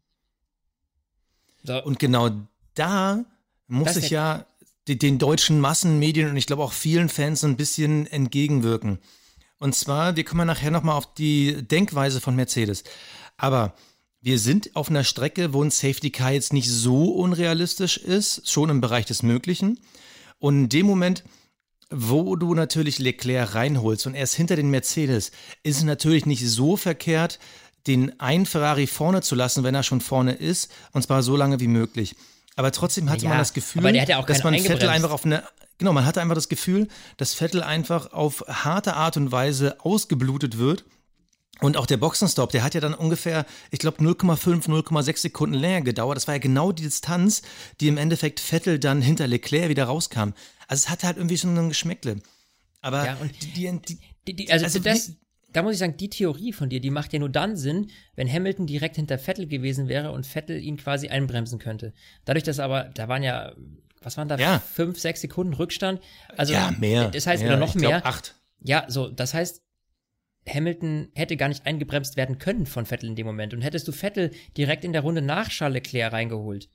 So. 1.64 1.82
Und 1.82 2.00
genau 2.00 2.32
da 2.74 3.24
muss 3.68 3.96
ich 3.96 4.10
ja 4.10 4.46
den 4.90 5.20
deutschen 5.20 5.62
Massenmedien 5.62 6.30
und 6.30 6.36
ich 6.36 6.48
glaube 6.48 6.64
auch 6.64 6.74
vielen 6.74 7.08
Fans 7.08 7.40
so 7.40 7.48
ein 7.48 7.56
bisschen 7.56 8.08
entgegenwirken. 8.08 9.00
Und 9.64 9.74
zwar, 9.74 10.18
wir 10.18 10.26
kommen 10.26 10.46
nachher 10.46 10.72
nochmal 10.72 10.98
auf 10.98 11.14
die 11.14 11.66
Denkweise 11.66 12.20
von 12.20 12.36
Mercedes. 12.36 12.84
Aber 13.38 13.74
wir 14.20 14.38
sind 14.38 14.76
auf 14.76 14.90
einer 14.90 15.06
Strecke, 15.06 15.54
wo 15.54 15.64
ein 15.64 15.72
Safety 15.72 16.12
Car 16.12 16.34
jetzt 16.34 16.52
nicht 16.52 16.70
so 16.70 17.14
unrealistisch 17.14 17.96
ist, 17.96 18.52
schon 18.52 18.70
im 18.70 18.82
Bereich 18.82 19.06
des 19.06 19.24
Möglichen. 19.24 19.80
Und 20.38 20.64
in 20.64 20.68
dem 20.68 20.86
Moment, 20.86 21.24
wo 21.90 22.36
du 22.36 22.54
natürlich 22.56 23.00
Leclerc 23.00 23.56
reinholst 23.56 24.06
und 24.06 24.16
er 24.16 24.26
ist 24.26 24.34
hinter 24.34 24.58
den 24.58 24.70
Mercedes, 24.70 25.32
ist 25.64 25.78
es 25.78 25.84
natürlich 25.84 26.26
nicht 26.26 26.46
so 26.46 26.76
verkehrt, 26.76 27.40
den 27.88 28.20
einen 28.20 28.46
Ferrari 28.46 28.86
vorne 28.86 29.22
zu 29.22 29.34
lassen, 29.34 29.64
wenn 29.64 29.76
er 29.76 29.84
schon 29.84 30.02
vorne 30.02 30.34
ist, 30.34 30.74
und 30.92 31.04
zwar 31.04 31.24
so 31.24 31.38
lange 31.38 31.62
wie 31.62 31.70
möglich. 31.70 32.18
Aber 32.58 32.74
trotzdem 32.74 33.10
hatte 33.10 33.24
ja, 33.24 33.30
man 33.30 33.38
das 33.38 33.54
Gefühl, 33.54 33.82
dass 33.82 34.44
man 34.44 34.60
Vettel 34.60 34.90
einfach 34.90 35.12
auf 35.12 35.24
eine 35.24 35.42
genau, 35.78 35.94
man 35.94 36.06
hatte 36.06 36.22
einfach 36.22 36.36
das 36.36 36.50
Gefühl, 36.50 36.88
dass 37.18 37.34
Vettel 37.34 37.64
einfach 37.64 38.14
auf 38.14 38.44
harte 38.48 38.96
Art 38.96 39.18
und 39.18 39.32
Weise 39.32 39.80
ausgeblutet 39.82 40.58
wird 40.58 40.86
und 41.64 41.78
auch 41.78 41.86
der 41.86 41.98
Boxenstopp, 41.98 42.52
der 42.52 42.64
hat 42.64 42.74
ja 42.74 42.82
dann 42.82 42.94
ungefähr, 42.94 43.46
ich 43.72 43.80
glaube, 43.80 44.04
0,5, 44.04 44.68
0,6 44.68 45.18
Sekunden 45.18 45.56
länger 45.56 45.82
gedauert. 45.82 46.18
Das 46.18 46.28
war 46.28 46.36
ja 46.36 46.40
genau 46.40 46.72
die 46.72 46.84
Distanz, 46.84 47.42
die 47.80 47.88
im 47.88 47.98
Endeffekt 47.98 48.40
Vettel 48.40 48.80
dann 48.80 49.02
hinter 49.02 49.28
Leclerc 49.28 49.70
wieder 49.70 49.86
rauskam. 49.86 50.32
Also 50.68 50.82
es 50.86 50.90
hatte 50.90 51.08
halt 51.08 51.18
irgendwie 51.18 51.38
schon 51.38 51.58
ein 51.58 51.70
Geschmäckle. 51.70 52.18
Aber 52.82 53.06
ja, 53.06 53.18
und 53.22 53.32
die, 53.42 53.48
die, 53.54 54.00
die, 54.28 54.36
die 54.36 54.52
also, 54.52 54.66
also 54.66 54.80
das, 54.80 55.14
da 55.54 55.62
muss 55.62 55.74
ich 55.74 55.80
sagen, 55.80 55.96
die 55.96 56.10
Theorie 56.10 56.52
von 56.52 56.70
dir, 56.70 56.82
die 56.82 56.90
macht 56.90 57.14
ja 57.14 57.20
nur 57.20 57.30
dann 57.30 57.56
Sinn, 57.56 57.92
wenn 58.16 58.30
Hamilton 58.30 58.68
direkt 58.68 58.96
hinter 58.98 59.18
Vettel 59.18 59.48
gewesen 59.48 59.88
wäre 59.88 60.12
und 60.12 60.26
Vettel 60.26 60.60
ihn 60.60 60.76
quasi 60.76 61.08
einbremsen 61.10 61.60
könnte. 61.60 61.94
Dadurch, 62.26 62.44
dass 62.44 62.60
aber, 62.60 62.86
da 62.94 63.08
waren 63.08 63.24
ja, 63.24 63.54
was 64.06 64.18
waren 64.18 64.28
da, 64.28 64.38
ja. 64.38 64.60
fünf, 64.60 65.00
sechs 65.00 65.22
Sekunden 65.22 65.54
Rückstand? 65.54 66.02
Also, 66.38 66.54
ja, 66.54 66.72
mehr. 66.80 67.10
Das 67.10 67.28
heißt, 67.28 67.44
mehr. 67.44 67.52
oder 67.52 67.60
noch 67.60 67.76
ich 67.76 67.82
mehr. 67.82 68.06
acht. 68.06 68.36
Ja, 68.62 68.86
so, 68.88 69.10
das 69.10 69.34
heißt, 69.34 69.62
Hamilton 70.48 71.10
hätte 71.14 71.38
gar 71.38 71.48
nicht 71.48 71.66
eingebremst 71.66 72.18
werden 72.18 72.38
können 72.38 72.66
von 72.66 72.86
Vettel 72.86 73.10
in 73.10 73.16
dem 73.16 73.26
Moment. 73.26 73.54
Und 73.54 73.62
hättest 73.62 73.88
du 73.88 73.92
Vettel 73.92 74.32
direkt 74.58 74.84
in 74.84 74.94
der 74.94 75.02
Runde 75.02 75.22
nach 75.22 75.50
Charles 75.50 75.76
Leclerc 75.76 76.12
reingeholt, 76.14 76.70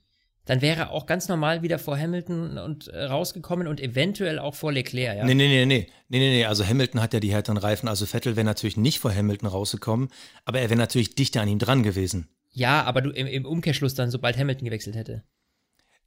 dann 0.45 0.61
wäre 0.61 0.79
er 0.79 0.91
auch 0.91 1.05
ganz 1.05 1.27
normal 1.27 1.61
wieder 1.61 1.77
vor 1.77 1.95
Hamilton 1.95 2.57
und 2.57 2.87
äh, 2.87 3.03
rausgekommen 3.03 3.67
und 3.67 3.79
eventuell 3.79 4.39
auch 4.39 4.55
vor 4.55 4.71
Leclerc, 4.71 5.17
ja? 5.17 5.23
Nee, 5.23 5.35
nee, 5.35 5.47
nee, 5.47 5.65
nee. 5.65 5.87
Nee, 6.07 6.17
nee, 6.17 6.29
nee. 6.31 6.45
Also 6.45 6.65
Hamilton 6.65 7.01
hat 7.01 7.13
ja 7.13 7.19
die 7.19 7.31
härteren 7.31 7.57
Reifen. 7.57 7.87
Also 7.87 8.07
Vettel 8.07 8.35
wäre 8.35 8.45
natürlich 8.45 8.75
nicht 8.75 8.97
vor 8.97 9.13
Hamilton 9.13 9.47
rausgekommen, 9.47 10.09
aber 10.45 10.59
er 10.59 10.69
wäre 10.71 10.79
natürlich 10.79 11.13
dichter 11.13 11.41
an 11.41 11.49
ihm 11.49 11.59
dran 11.59 11.83
gewesen. 11.83 12.29
Ja, 12.51 12.83
aber 12.83 13.01
du 13.01 13.11
im, 13.11 13.27
im 13.27 13.45
Umkehrschluss 13.45 13.93
dann, 13.93 14.09
sobald 14.09 14.37
Hamilton 14.37 14.65
gewechselt 14.65 14.95
hätte. 14.95 15.23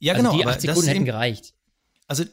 Ja, 0.03 0.13
also 0.13 0.23
genau. 0.23 0.37
Die 0.37 0.45
acht 0.45 0.61
Sekunden 0.61 0.87
hätten 0.87 1.05
gereicht 1.05 1.53
also 2.07 2.25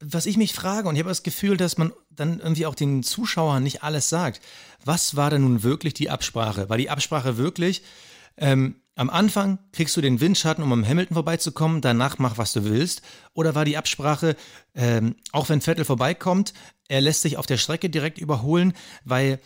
was 0.00 0.26
ich 0.26 0.36
mich 0.36 0.52
frage, 0.52 0.88
und 0.88 0.96
ich 0.96 1.00
habe 1.00 1.08
das 1.08 1.22
Gefühl, 1.22 1.56
dass 1.56 1.78
man 1.78 1.92
dann 2.10 2.40
irgendwie 2.40 2.66
auch 2.66 2.74
den 2.74 3.02
Zuschauern 3.02 3.62
nicht 3.62 3.82
alles 3.82 4.08
sagt, 4.08 4.40
was 4.84 5.16
war 5.16 5.30
denn 5.30 5.42
nun 5.42 5.62
wirklich 5.62 5.94
die 5.94 6.10
Absprache? 6.10 6.68
War 6.68 6.76
die 6.76 6.90
Absprache 6.90 7.36
wirklich, 7.36 7.82
ähm, 8.36 8.76
am 8.96 9.10
Anfang 9.10 9.58
kriegst 9.72 9.96
du 9.96 10.00
den 10.00 10.20
Windschatten, 10.20 10.62
um 10.62 10.72
am 10.72 10.86
Hamilton 10.86 11.14
vorbeizukommen, 11.14 11.80
danach 11.80 12.18
mach, 12.18 12.38
was 12.38 12.52
du 12.52 12.64
willst? 12.64 13.02
Oder 13.32 13.54
war 13.54 13.64
die 13.64 13.76
Absprache, 13.76 14.36
ähm, 14.74 15.16
auch 15.32 15.48
wenn 15.48 15.60
Vettel 15.60 15.84
vorbeikommt, 15.84 16.52
er 16.88 17.00
lässt 17.00 17.22
sich 17.22 17.36
auf 17.36 17.46
der 17.46 17.56
Strecke 17.56 17.90
direkt 17.90 18.18
überholen, 18.18 18.72
weil 19.04 19.40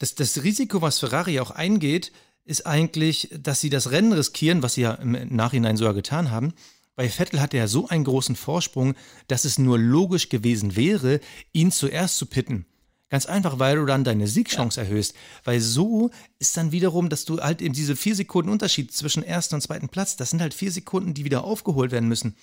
das, 0.00 0.16
das 0.16 0.42
Risiko, 0.42 0.82
was 0.82 0.98
Ferrari 0.98 1.40
auch 1.40 1.50
eingeht, 1.50 2.12
ist 2.44 2.66
eigentlich, 2.66 3.30
dass 3.38 3.60
sie 3.60 3.70
das 3.70 3.90
Rennen 3.90 4.12
riskieren, 4.12 4.62
was 4.62 4.74
sie 4.74 4.82
ja 4.82 4.94
im 4.94 5.34
Nachhinein 5.34 5.76
sogar 5.76 5.94
getan 5.94 6.30
haben, 6.30 6.52
bei 7.00 7.08
Vettel 7.08 7.40
hatte 7.40 7.56
er 7.56 7.66
so 7.66 7.88
einen 7.88 8.04
großen 8.04 8.36
Vorsprung, 8.36 8.94
dass 9.26 9.46
es 9.46 9.56
nur 9.56 9.78
logisch 9.78 10.28
gewesen 10.28 10.76
wäre, 10.76 11.20
ihn 11.50 11.72
zuerst 11.72 12.18
zu 12.18 12.26
pitten. 12.26 12.66
Ganz 13.08 13.24
einfach, 13.24 13.58
weil 13.58 13.76
du 13.76 13.86
dann 13.86 14.04
deine 14.04 14.26
Siegchance 14.26 14.78
ja. 14.78 14.86
erhöhst. 14.86 15.14
Weil 15.44 15.62
so 15.62 16.10
ist 16.38 16.58
dann 16.58 16.72
wiederum, 16.72 17.08
dass 17.08 17.24
du 17.24 17.40
halt 17.40 17.62
eben 17.62 17.72
diese 17.72 17.96
vier 17.96 18.14
Sekunden 18.14 18.50
Unterschied 18.50 18.92
zwischen 18.92 19.22
ersten 19.22 19.54
und 19.54 19.62
zweiten 19.62 19.88
Platz, 19.88 20.16
das 20.16 20.28
sind 20.28 20.42
halt 20.42 20.52
vier 20.52 20.70
Sekunden, 20.70 21.14
die 21.14 21.24
wieder 21.24 21.42
aufgeholt 21.42 21.90
werden 21.90 22.06
müssen. 22.06 22.36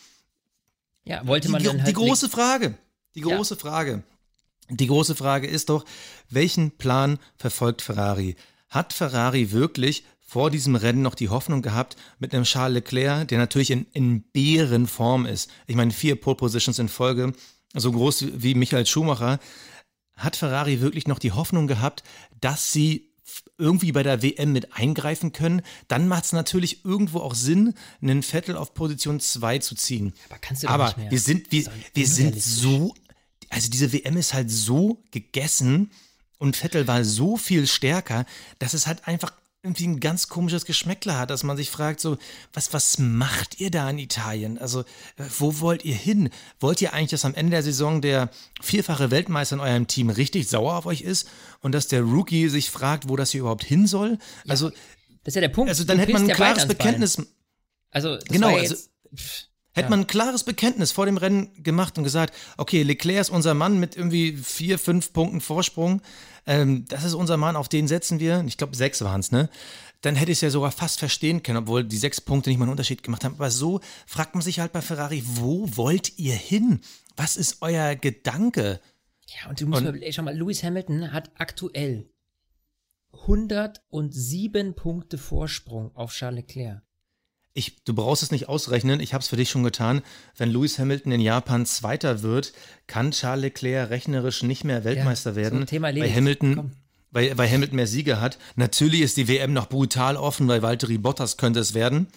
Ja, 1.03 1.27
wollte 1.27 1.49
man 1.49 1.61
die, 1.61 1.67
dann 1.67 1.77
halt 1.77 1.89
Die 1.89 1.93
große 1.93 2.27
Frage, 2.27 2.79
die 3.13 3.21
große 3.21 3.53
ja. 3.53 3.59
Frage, 3.59 4.01
die 4.71 4.87
große 4.87 5.13
Frage 5.13 5.45
ist 5.45 5.69
doch, 5.69 5.85
welchen 6.31 6.71
Plan 6.71 7.19
verfolgt 7.37 7.83
Ferrari? 7.83 8.35
hat 8.69 8.93
Ferrari 8.93 9.51
wirklich 9.51 10.03
vor 10.27 10.51
diesem 10.51 10.75
Rennen 10.75 11.01
noch 11.01 11.15
die 11.15 11.29
Hoffnung 11.29 11.61
gehabt, 11.61 11.95
mit 12.19 12.35
einem 12.35 12.43
Charles 12.43 12.75
Leclerc, 12.75 13.29
der 13.29 13.37
natürlich 13.37 13.71
in, 13.71 13.87
in 13.93 14.21
Bärenform 14.21 15.25
ist. 15.25 15.49
Ich 15.67 15.75
meine, 15.77 15.91
vier 15.91 16.19
Pole 16.19 16.35
Positions 16.35 16.79
in 16.79 16.89
Folge, 16.89 17.31
so 17.73 17.91
groß 17.93 18.25
wie 18.33 18.53
Michael 18.53 18.85
Schumacher, 18.85 19.39
hat 20.17 20.35
Ferrari 20.35 20.81
wirklich 20.81 21.07
noch 21.07 21.19
die 21.19 21.31
Hoffnung 21.31 21.65
gehabt, 21.65 22.03
dass 22.41 22.73
sie 22.73 23.13
irgendwie 23.57 23.93
bei 23.93 24.03
der 24.03 24.21
WM 24.21 24.51
mit 24.51 24.75
eingreifen 24.75 25.31
können, 25.31 25.61
dann 25.87 26.07
macht 26.09 26.25
es 26.25 26.33
natürlich 26.33 26.83
irgendwo 26.83 27.19
auch 27.19 27.35
Sinn, 27.35 27.73
einen 28.01 28.21
Vettel 28.21 28.57
auf 28.57 28.73
Position 28.73 29.19
2 29.19 29.59
zu 29.59 29.75
ziehen. 29.75 30.13
Aber 30.29 30.39
kannst 30.39 30.63
du 30.63 30.67
Aber 30.67 30.87
nicht 30.87 30.97
mehr. 30.97 31.11
wir 31.11 31.19
sind, 31.19 31.51
wir, 31.51 31.65
wir 31.93 32.07
sind 32.07 32.41
so, 32.41 32.93
also 33.49 33.69
diese 33.69 33.93
WM 33.93 34.17
ist 34.17 34.33
halt 34.33 34.51
so 34.51 35.03
gegessen 35.11 35.91
und 36.37 36.57
Vettel 36.57 36.87
war 36.87 37.03
so 37.03 37.37
viel 37.37 37.65
stärker, 37.65 38.25
dass 38.59 38.73
es 38.73 38.87
halt 38.87 39.07
einfach 39.07 39.31
irgendwie 39.67 39.87
ein 39.87 39.99
ganz 39.99 40.27
komisches 40.29 40.65
Geschmäckler 40.65 41.17
hat, 41.19 41.29
dass 41.29 41.43
man 41.43 41.57
sich 41.57 41.69
fragt, 41.69 41.99
so, 41.99 42.17
was, 42.53 42.73
was 42.73 42.97
macht 42.97 43.59
ihr 43.59 43.69
da 43.71 43.89
in 43.89 43.99
Italien? 43.99 44.57
Also, 44.57 44.81
äh, 44.81 45.23
wo 45.37 45.59
wollt 45.59 45.85
ihr 45.85 45.95
hin? 45.95 46.29
Wollt 46.59 46.81
ihr 46.81 46.93
eigentlich, 46.93 47.11
dass 47.11 47.25
am 47.25 47.35
Ende 47.35 47.51
der 47.51 47.63
Saison 47.63 48.01
der 48.01 48.29
vierfache 48.61 49.11
Weltmeister 49.11 49.55
in 49.55 49.59
eurem 49.61 49.87
Team 49.87 50.09
richtig 50.09 50.47
sauer 50.49 50.75
auf 50.75 50.85
euch 50.85 51.01
ist 51.01 51.27
und 51.61 51.73
dass 51.73 51.87
der 51.87 52.01
Rookie 52.01 52.49
sich 52.49 52.69
fragt, 52.69 53.09
wo 53.09 53.15
das 53.15 53.31
hier 53.31 53.41
überhaupt 53.41 53.63
hin 53.63 53.87
soll? 53.87 54.17
Also, 54.47 54.69
das 54.69 54.77
ist 55.31 55.35
ja 55.35 55.41
der 55.41 55.49
Punkt. 55.49 55.69
also 55.69 55.83
dann 55.83 55.97
Du 55.97 56.01
hätte 56.03 56.13
man 56.13 56.23
ein 56.23 56.29
ja 56.29 56.35
klares. 56.35 56.67
Bekenntnis, 56.67 57.17
Also, 57.91 58.15
das 58.15 58.25
Genau, 58.25 58.55
also- 58.55 58.75
pff, 59.15 59.47
Hätte 59.77 59.89
man 59.89 60.01
ein 60.01 60.07
klares 60.07 60.43
Bekenntnis 60.43 60.91
vor 60.91 61.05
dem 61.05 61.17
Rennen 61.17 61.51
gemacht 61.63 61.97
und 61.97 62.03
gesagt, 62.03 62.33
okay, 62.57 62.83
Leclerc 62.83 63.21
ist 63.21 63.29
unser 63.29 63.53
Mann 63.53 63.79
mit 63.79 63.95
irgendwie 63.95 64.33
vier, 64.35 64.77
fünf 64.79 65.13
Punkten 65.13 65.39
Vorsprung. 65.41 66.01
Ähm, 66.45 66.85
das 66.89 67.03
ist 67.03 67.13
unser 67.13 67.37
Mann, 67.37 67.55
auf 67.55 67.69
den 67.69 67.87
setzen 67.87 68.19
wir. 68.19 68.43
Ich 68.47 68.57
glaube, 68.57 68.75
sechs 68.75 69.01
waren 69.03 69.19
es, 69.21 69.31
ne? 69.31 69.49
Dann 70.01 70.15
hätte 70.15 70.31
ich 70.31 70.37
es 70.37 70.41
ja 70.41 70.49
sogar 70.49 70.71
fast 70.71 70.99
verstehen 70.99 71.41
können, 71.43 71.57
obwohl 71.57 71.83
die 71.83 71.97
sechs 71.97 72.21
Punkte 72.21 72.49
nicht 72.49 72.59
mal 72.59 72.65
einen 72.65 72.71
Unterschied 72.71 73.01
gemacht 73.03 73.23
haben. 73.23 73.35
Aber 73.35 73.49
so 73.51 73.79
fragt 74.05 74.35
man 74.35 74.41
sich 74.43 74.59
halt 74.59 74.71
bei 74.71 74.81
Ferrari, 74.81 75.23
wo 75.25 75.67
wollt 75.75 76.17
ihr 76.19 76.35
hin? 76.35 76.81
Was 77.15 77.35
ist 77.35 77.57
euer 77.61 77.95
Gedanke? 77.95 78.79
Ja, 79.27 79.49
und 79.49 79.59
du 79.59 79.65
musst 79.67 79.83
Und- 79.83 79.99
mal, 79.99 80.11
schau 80.13 80.21
mal, 80.23 80.37
Lewis 80.37 80.63
Hamilton 80.63 81.11
hat 81.11 81.31
aktuell 81.35 82.09
107 83.25 84.75
Punkte 84.75 85.17
Vorsprung 85.17 85.95
auf 85.95 86.13
Charles 86.13 86.37
Leclerc. 86.47 86.81
Ich, 87.57 87.83
du 87.83 87.93
brauchst 87.93 88.21
es 88.23 88.31
nicht 88.31 88.47
ausrechnen, 88.49 88.99
ich 88.99 89.13
habe 89.13 89.21
es 89.23 89.27
für 89.27 89.35
dich 89.35 89.49
schon 89.49 89.63
getan. 89.63 90.01
Wenn 90.37 90.49
Lewis 90.51 90.77
Hamilton 90.77 91.11
in 91.11 91.21
Japan 91.21 91.65
Zweiter 91.65 92.21
wird, 92.21 92.53
kann 92.85 93.11
Charles 93.11 93.41
Leclerc 93.41 93.89
rechnerisch 93.89 94.43
nicht 94.43 94.63
mehr 94.63 94.83
Weltmeister 94.83 95.31
so, 95.31 95.35
werden, 95.37 95.65
Thema 95.65 95.87
weil. 95.95 96.13
Hamilton, 96.13 96.55
Komm. 96.55 96.71
weil, 97.11 97.37
weil 97.37 97.49
Hamilton 97.49 97.75
mehr 97.77 97.87
Siege 97.87 98.21
hat. 98.21 98.37
Natürlich 98.55 99.01
ist 99.01 99.17
die 99.17 99.27
WM 99.27 99.53
noch 99.53 99.69
brutal 99.69 100.17
offen, 100.17 100.47
weil 100.47 100.61
Valtteri 100.61 100.97
Bottas 100.99 101.37
könnte 101.37 101.59
es 101.59 101.73
werden. 101.73 102.07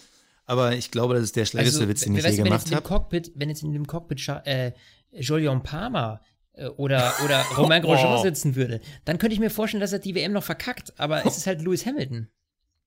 Aber 0.44 0.74
ich 0.74 0.90
glaube, 0.90 1.14
das 1.14 1.24
ist 1.24 1.36
der 1.36 1.46
schlechteste 1.46 1.88
Witz, 1.88 2.00
den 2.02 2.14
ich 2.16 2.18
je 2.22 2.24
weißt 2.28 2.38
du, 2.38 2.44
wenn 2.44 2.52
jetzt 2.52 2.64
gemacht 2.64 2.64
in 2.66 2.70
dem 2.70 2.76
habe. 2.76 2.88
Cockpit, 2.88 3.32
wenn 3.36 3.48
jetzt 3.48 3.62
in 3.62 3.72
dem 3.72 3.86
Cockpit 3.86 4.28
äh, 4.44 4.72
Julian 5.12 5.62
Palmer 5.62 6.20
äh, 6.52 6.66
oder, 6.66 7.14
oder 7.24 7.40
Romain 7.56 7.82
Grosjean 7.82 8.18
Oh. 8.18 8.22
sitzen 8.22 8.56
würde, 8.56 8.80
dann 9.04 9.18
könnte 9.18 9.32
ich 9.34 9.40
mir 9.40 9.50
vorstellen, 9.50 9.80
dass 9.80 9.92
er 9.92 10.00
die 10.00 10.14
WM 10.14 10.32
noch 10.32 10.44
verkackt. 10.44 10.92
Aber 10.98 11.24
es 11.24 11.36
ist 11.38 11.46
halt 11.46 11.62
Lewis 11.62 11.86
Hamilton. 11.86 12.28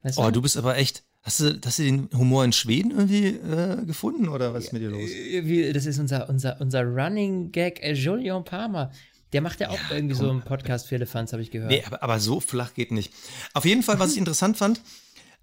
Weißt 0.03 0.19
Oh, 0.19 0.29
du 0.29 0.41
bist 0.41 0.57
aber 0.57 0.77
echt. 0.77 1.03
Hast 1.23 1.39
du, 1.39 1.57
hast 1.63 1.79
du 1.79 1.83
den 1.83 2.09
Humor 2.13 2.43
in 2.43 2.51
Schweden 2.51 2.91
irgendwie 2.91 3.27
äh, 3.27 3.85
gefunden 3.85 4.27
oder 4.27 4.53
was 4.53 4.65
ist 4.65 4.73
mit 4.73 4.81
dir 4.81 4.89
los? 4.89 5.09
Äh, 5.09 5.71
das 5.71 5.85
ist 5.85 5.97
unser, 5.97 6.27
unser, 6.27 6.59
unser 6.59 6.83
Running 6.83 7.53
Gag, 7.53 7.81
äh, 7.81 7.93
Julian 7.93 8.43
Palmer. 8.43 8.91
Der 9.31 9.41
macht 9.41 9.61
ja 9.61 9.69
auch 9.69 9.79
irgendwie 9.89 10.15
so 10.15 10.29
einen 10.29 10.41
Podcast 10.41 10.87
für 10.87 10.95
Elefants, 10.95 11.31
habe 11.31 11.41
ich 11.41 11.49
gehört. 11.49 11.71
Nee, 11.71 11.81
aber, 11.87 12.03
aber 12.03 12.19
so 12.19 12.41
flach 12.41 12.73
geht 12.73 12.91
nicht. 12.91 13.13
Auf 13.53 13.63
jeden 13.63 13.83
Fall, 13.83 13.99
was 13.99 14.11
ich 14.11 14.17
interessant 14.19 14.57
fand, 14.57 14.81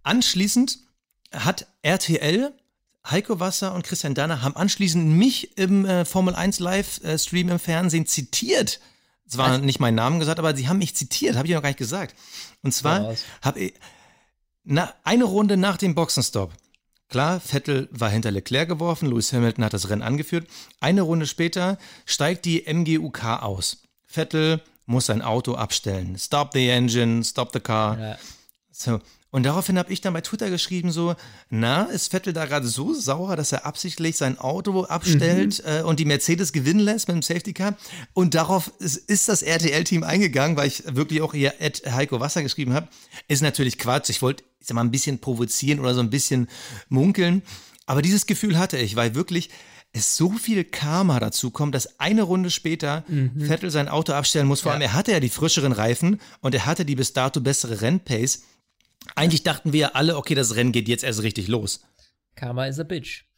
anschließend 0.02 0.78
hat 1.32 1.66
RTL, 1.80 2.52
Heiko 3.08 3.40
Wasser 3.40 3.75
und 3.75 3.82
Christian 3.82 4.14
Danner 4.14 4.42
haben 4.42 4.56
anschließend 4.56 5.06
mich 5.08 5.56
im 5.56 5.87
äh, 5.87 6.04
Formel 6.04 6.34
1 6.34 6.60
Live-Stream 6.60 7.49
im 7.49 7.58
Fernsehen 7.58 8.04
zitiert. 8.04 8.80
Zwar 9.26 9.58
nicht 9.58 9.80
meinen 9.80 9.94
Namen 9.94 10.18
gesagt, 10.18 10.38
aber 10.38 10.54
sie 10.54 10.68
haben 10.68 10.78
mich 10.78 10.94
zitiert, 10.94 11.37
habe 11.37 11.46
ich 11.46 11.52
ja 11.52 11.56
noch 11.56 11.62
gar 11.62 11.70
nicht 11.70 11.78
gesagt. 11.78 12.14
Und 12.62 12.72
zwar 12.72 13.14
habe 13.40 13.60
ich 13.60 13.75
na, 14.64 14.92
eine 15.04 15.24
Runde 15.24 15.56
nach 15.56 15.76
dem 15.76 15.94
Boxenstopp. 15.94 16.52
Klar, 17.08 17.40
Vettel 17.40 17.88
war 17.90 18.08
hinter 18.08 18.30
Leclerc 18.30 18.68
geworfen, 18.68 19.08
Lewis 19.08 19.32
Hamilton 19.32 19.64
hat 19.64 19.72
das 19.72 19.90
Rennen 19.90 20.02
angeführt. 20.02 20.46
Eine 20.78 21.02
Runde 21.02 21.26
später 21.26 21.76
steigt 22.06 22.44
die 22.44 22.64
MGUK 22.72 23.42
aus. 23.42 23.82
Vettel 24.06 24.62
muss 24.86 25.06
sein 25.06 25.22
Auto 25.22 25.54
abstellen. 25.54 26.16
Stop 26.18 26.52
the 26.52 26.68
engine, 26.68 27.24
stop 27.24 27.52
the 27.52 27.60
car. 27.60 27.98
Ja. 27.98 28.18
So. 28.70 29.00
Und 29.30 29.44
daraufhin 29.44 29.78
habe 29.78 29.92
ich 29.92 30.00
dann 30.00 30.12
bei 30.12 30.20
Twitter 30.22 30.50
geschrieben 30.50 30.90
so, 30.90 31.14
na, 31.50 31.84
ist 31.84 32.10
Vettel 32.10 32.32
da 32.32 32.46
gerade 32.46 32.66
so 32.66 32.94
sauer, 32.94 33.37
dass 33.37 33.52
er 33.52 33.64
absichtlich 33.64 34.16
sein 34.16 34.38
Auto 34.38 34.84
abstellt 34.84 35.62
äh, 35.64 35.82
und 35.82 36.00
die 36.00 36.04
Mercedes 36.04 36.52
gewinnen 36.52 36.80
lässt 36.80 37.06
mit 37.08 37.14
dem 37.14 37.22
Safety 37.22 37.52
Car? 37.52 37.76
Und 38.12 38.34
darauf 38.34 38.72
ist, 38.80 38.96
ist 38.96 39.28
das 39.28 39.42
RTL-Team 39.42 40.02
eingegangen, 40.02 40.56
weil 40.56 40.68
ich 40.68 40.82
wirklich 40.87 41.22
auch 41.22 41.32
hier 41.32 41.54
Ed 41.60 41.82
Heiko 41.87 42.18
Wasser 42.18 42.42
geschrieben 42.42 42.75
habe. 42.75 42.88
Ist 43.28 43.42
natürlich 43.42 43.78
Quatsch. 43.78 44.10
Ich 44.10 44.20
wollte, 44.20 44.42
ich 44.60 44.66
sag 44.66 44.75
mal, 44.75 44.82
ein 44.82 44.90
bisschen 44.90 45.20
provozieren 45.20 45.78
oder 45.80 45.94
so 45.94 46.00
ein 46.00 46.10
bisschen 46.10 46.49
munkeln. 46.88 47.42
Aber 47.87 48.02
dieses 48.02 48.26
Gefühl 48.26 48.58
hatte 48.58 48.78
ich, 48.78 48.96
weil 48.96 49.14
wirklich 49.14 49.50
es 49.92 50.16
so 50.16 50.30
viel 50.30 50.62
Karma 50.64 51.18
dazu 51.18 51.50
kommt, 51.50 51.75
dass 51.75 51.99
eine 51.99 52.22
Runde 52.22 52.50
später 52.50 53.04
Vettel 53.46 53.70
sein 53.70 53.88
Auto 53.88 54.12
abstellen 54.12 54.46
muss. 54.46 54.60
Vor 54.60 54.70
allem, 54.72 54.82
er 54.82 54.92
hatte 54.92 55.10
ja 55.12 55.18
die 55.20 55.28
frischeren 55.28 55.72
Reifen 55.72 56.20
und 56.40 56.54
er 56.54 56.66
hatte 56.66 56.84
die 56.84 56.94
bis 56.94 57.12
dato 57.12 57.40
bessere 57.40 57.80
Rennpace. 57.80 58.42
Eigentlich 59.14 59.42
dachten 59.42 59.73
wir 59.73 59.80
ja 59.80 59.90
alle, 59.92 60.16
okay, 60.16 60.35
das 60.35 60.57
Rennen 60.57 60.73
geht 60.73 60.88
jetzt 60.88 61.04
erst 61.04 61.23
richtig 61.23 61.49
los. 61.49 61.80
Karma 62.35 62.66
is 62.66 62.78
a 62.78 62.85
bitch. 62.85 63.25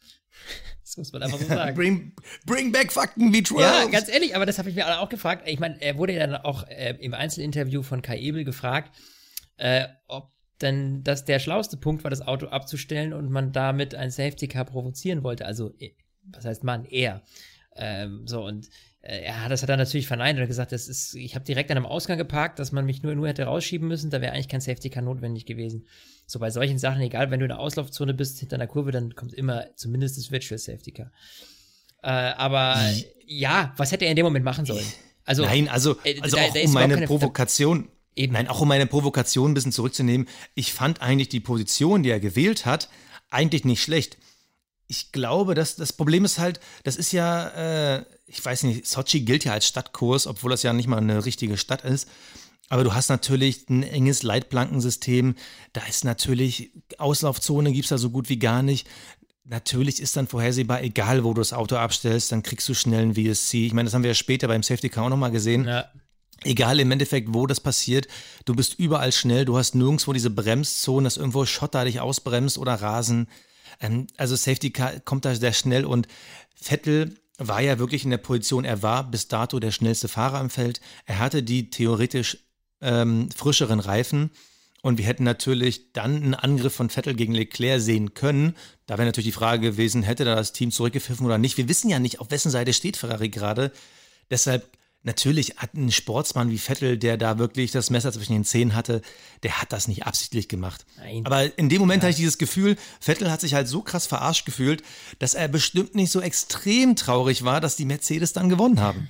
Das 0.85 0.97
muss 0.97 1.13
man 1.13 1.23
einfach 1.23 1.39
so 1.39 1.47
sagen. 1.47 1.75
Bring, 1.75 2.13
bring 2.45 2.71
back 2.71 2.91
fucking 2.91 3.33
V12. 3.33 3.61
Ja, 3.61 3.85
ganz 3.85 4.09
ehrlich, 4.09 4.35
aber 4.35 4.45
das 4.45 4.59
habe 4.59 4.69
ich 4.69 4.75
mir 4.75 4.99
auch 4.99 5.09
gefragt. 5.09 5.47
Ich 5.47 5.59
meine, 5.59 5.81
er 5.81 5.97
wurde 5.97 6.13
ja 6.13 6.27
dann 6.27 6.35
auch 6.35 6.67
äh, 6.67 6.97
im 6.99 7.13
Einzelinterview 7.13 7.81
von 7.81 8.01
Kai 8.01 8.19
Ebel 8.19 8.43
gefragt, 8.43 8.95
äh, 9.57 9.87
ob 10.07 10.33
denn 10.61 11.03
das 11.03 11.25
der 11.25 11.39
schlauste 11.39 11.77
Punkt 11.77 12.03
war, 12.03 12.11
das 12.11 12.21
Auto 12.21 12.47
abzustellen 12.47 13.13
und 13.13 13.31
man 13.31 13.51
damit 13.53 13.95
ein 13.95 14.11
Safety 14.11 14.47
Car 14.47 14.65
provozieren 14.65 15.23
wollte. 15.23 15.45
Also, 15.45 15.73
äh, 15.79 15.95
was 16.25 16.45
heißt 16.45 16.63
man? 16.63 16.85
Er. 16.85 17.23
Ähm, 17.75 18.27
so, 18.27 18.45
und 18.45 18.69
ja, 19.05 19.49
das 19.49 19.61
hat 19.61 19.69
er 19.69 19.77
natürlich 19.77 20.07
verneint 20.07 20.37
und 20.37 20.43
hat 20.43 20.47
gesagt, 20.49 20.71
das 20.71 20.87
ist, 20.87 21.15
ich 21.15 21.35
habe 21.35 21.43
direkt 21.45 21.69
an 21.71 21.77
einem 21.77 21.85
Ausgang 21.85 22.17
geparkt, 22.17 22.59
dass 22.59 22.71
man 22.71 22.85
mich 22.85 23.03
nur, 23.03 23.13
nur 23.15 23.27
hätte 23.27 23.43
rausschieben 23.43 23.87
müssen, 23.87 24.09
da 24.09 24.21
wäre 24.21 24.31
eigentlich 24.33 24.47
kein 24.47 24.61
Safety 24.61 24.89
Car 24.89 25.03
notwendig 25.03 25.45
gewesen. 25.45 25.85
So 26.25 26.39
bei 26.39 26.49
solchen 26.49 26.77
Sachen, 26.77 27.01
egal, 27.01 27.29
wenn 27.31 27.39
du 27.39 27.45
in 27.45 27.49
der 27.49 27.59
Auslaufzone 27.59 28.13
bist, 28.13 28.39
hinter 28.39 28.55
einer 28.55 28.67
Kurve, 28.67 28.91
dann 28.91 29.13
kommt 29.15 29.33
immer 29.33 29.65
zumindest 29.75 30.17
das 30.17 30.31
Virtual 30.31 30.57
Safety 30.57 30.91
Car. 30.91 31.11
Äh, 32.01 32.07
aber 32.09 32.79
ja, 33.25 33.73
was 33.77 33.91
hätte 33.91 34.05
er 34.05 34.11
in 34.11 34.15
dem 34.15 34.25
Moment 34.25 34.45
machen 34.45 34.65
sollen? 34.65 34.85
Also, 35.25 35.43
Nein, 35.43 35.67
also, 35.69 35.97
äh, 36.03 36.19
also 36.21 36.35
da- 36.37 36.43
auch 36.43 36.53
da 36.53 36.59
um 36.61 36.73
meine 36.73 36.93
keine- 36.95 37.07
Provokation. 37.07 37.89
Eben. 38.15 38.33
Nein, 38.33 38.47
auch 38.47 38.61
um 38.61 38.67
meine 38.67 38.85
Provokation 38.85 39.51
ein 39.51 39.53
bisschen 39.55 39.71
zurückzunehmen. 39.71 40.27
Ich 40.53 40.71
fand 40.73 41.01
eigentlich 41.01 41.29
die 41.29 41.39
Position, 41.39 42.03
die 42.03 42.09
er 42.11 42.19
gewählt 42.19 42.65
hat, 42.65 42.89
eigentlich 43.31 43.65
nicht 43.65 43.81
schlecht. 43.81 44.17
Ich 44.87 45.11
glaube, 45.11 45.55
dass 45.55 45.75
das 45.75 45.93
Problem 45.93 46.25
ist 46.25 46.39
halt, 46.39 46.59
das 46.83 46.97
ist 46.97 47.11
ja, 47.11 47.47
äh, 47.97 48.05
ich 48.27 48.43
weiß 48.43 48.63
nicht, 48.63 48.85
Sochi 48.85 49.21
gilt 49.21 49.45
ja 49.45 49.53
als 49.53 49.67
Stadtkurs, 49.67 50.27
obwohl 50.27 50.51
das 50.51 50.63
ja 50.63 50.73
nicht 50.73 50.87
mal 50.87 50.97
eine 50.97 51.25
richtige 51.25 51.57
Stadt 51.57 51.83
ist. 51.83 52.07
Aber 52.69 52.83
du 52.83 52.93
hast 52.93 53.09
natürlich 53.09 53.69
ein 53.69 53.83
enges 53.83 54.23
Leitplankensystem. 54.23 55.35
Da 55.73 55.81
ist 55.85 56.05
natürlich 56.05 56.71
Auslaufzone, 56.97 57.71
gibt 57.71 57.85
es 57.85 57.89
da 57.89 57.97
so 57.97 58.09
gut 58.09 58.29
wie 58.29 58.39
gar 58.39 58.63
nicht. 58.63 58.87
Natürlich 59.45 60.01
ist 60.01 60.15
dann 60.15 60.27
vorhersehbar, 60.27 60.81
egal 60.81 61.23
wo 61.23 61.33
du 61.33 61.41
das 61.41 61.53
Auto 61.53 61.75
abstellst, 61.75 62.31
dann 62.31 62.43
kriegst 62.43 62.67
du 62.69 62.73
schnell 62.73 63.03
ein 63.03 63.15
VSC. 63.15 63.65
Ich 63.65 63.73
meine, 63.73 63.87
das 63.87 63.93
haben 63.93 64.03
wir 64.03 64.11
ja 64.11 64.15
später 64.15 64.47
beim 64.47 64.63
Safety 64.63 64.89
Car 64.89 65.05
auch 65.05 65.09
nochmal 65.09 65.31
gesehen. 65.31 65.65
ja, 65.65 65.89
Egal 66.45 66.79
im 66.79 66.91
Endeffekt, 66.91 67.33
wo 67.33 67.47
das 67.47 67.59
passiert, 67.59 68.07
du 68.45 68.53
bist 68.53 68.77
überall 68.77 69.11
schnell, 69.11 69.45
du 69.45 69.57
hast 69.57 69.75
nirgendwo 69.75 70.11
diese 70.13 70.29
Bremszonen, 70.29 71.05
dass 71.05 71.17
irgendwo 71.17 71.45
Schotter 71.45 71.85
dich 71.85 72.01
ausbremst 72.01 72.57
oder 72.57 72.75
Rasen. 72.75 73.27
Ähm, 73.79 74.07
also 74.17 74.35
Safety 74.35 74.71
Car 74.71 74.99
kommt 75.01 75.25
da 75.25 75.35
sehr 75.35 75.53
schnell 75.53 75.85
und 75.85 76.07
Vettel 76.55 77.15
war 77.37 77.61
ja 77.61 77.79
wirklich 77.79 78.03
in 78.03 78.11
der 78.11 78.17
Position, 78.17 78.63
er 78.63 78.83
war 78.83 79.09
bis 79.09 79.27
dato 79.27 79.59
der 79.59 79.71
schnellste 79.71 80.07
Fahrer 80.07 80.39
im 80.39 80.49
Feld. 80.49 80.81
Er 81.05 81.19
hatte 81.19 81.43
die 81.43 81.69
theoretisch 81.69 82.37
ähm, 82.81 83.29
frischeren 83.31 83.79
Reifen 83.79 84.31
und 84.81 84.97
wir 84.97 85.05
hätten 85.05 85.23
natürlich 85.23 85.93
dann 85.93 86.17
einen 86.17 86.33
Angriff 86.35 86.73
von 86.75 86.89
Vettel 86.89 87.15
gegen 87.15 87.33
Leclerc 87.33 87.81
sehen 87.81 88.13
können. 88.13 88.55
Da 88.85 88.97
wäre 88.97 89.05
natürlich 89.05 89.29
die 89.29 89.31
Frage 89.31 89.71
gewesen, 89.71 90.03
hätte 90.03 90.25
da 90.25 90.35
das 90.35 90.53
Team 90.53 90.71
zurückgepfiffen 90.71 91.25
oder 91.25 91.37
nicht. 91.37 91.57
Wir 91.57 91.69
wissen 91.69 91.89
ja 91.89 91.99
nicht, 91.99 92.19
auf 92.19 92.31
wessen 92.31 92.51
Seite 92.51 92.73
steht 92.73 92.97
Ferrari 92.97 93.29
gerade. 93.29 93.71
Deshalb 94.29 94.77
Natürlich 95.05 95.57
hat 95.57 95.73
ein 95.73 95.91
Sportsmann 95.91 96.49
wie 96.49 96.57
Vettel, 96.57 96.97
der 96.97 97.17
da 97.17 97.37
wirklich 97.37 97.71
das 97.71 97.89
Messer 97.89 98.13
zwischen 98.13 98.31
den 98.31 98.45
Zähnen 98.45 98.73
hatte, 98.73 99.01
der 99.43 99.61
hat 99.61 99.73
das 99.73 99.89
nicht 99.89 100.05
absichtlich 100.05 100.47
gemacht. 100.47 100.85
Nein. 100.97 101.25
Aber 101.25 101.57
in 101.57 101.67
dem 101.67 101.79
Moment 101.79 102.03
hatte 102.03 102.11
ich 102.11 102.15
dieses 102.15 102.37
Gefühl, 102.37 102.77
Vettel 103.01 103.29
hat 103.29 103.41
sich 103.41 103.53
halt 103.53 103.67
so 103.67 103.81
krass 103.81 104.07
verarscht 104.07 104.45
gefühlt, 104.45 104.81
dass 105.19 105.33
er 105.33 105.49
bestimmt 105.49 105.93
nicht 105.93 106.09
so 106.09 106.21
extrem 106.21 106.95
traurig 106.95 107.43
war, 107.43 107.59
dass 107.59 107.75
die 107.75 107.83
Mercedes 107.83 108.31
dann 108.31 108.47
gewonnen 108.47 108.79
haben. 108.79 109.09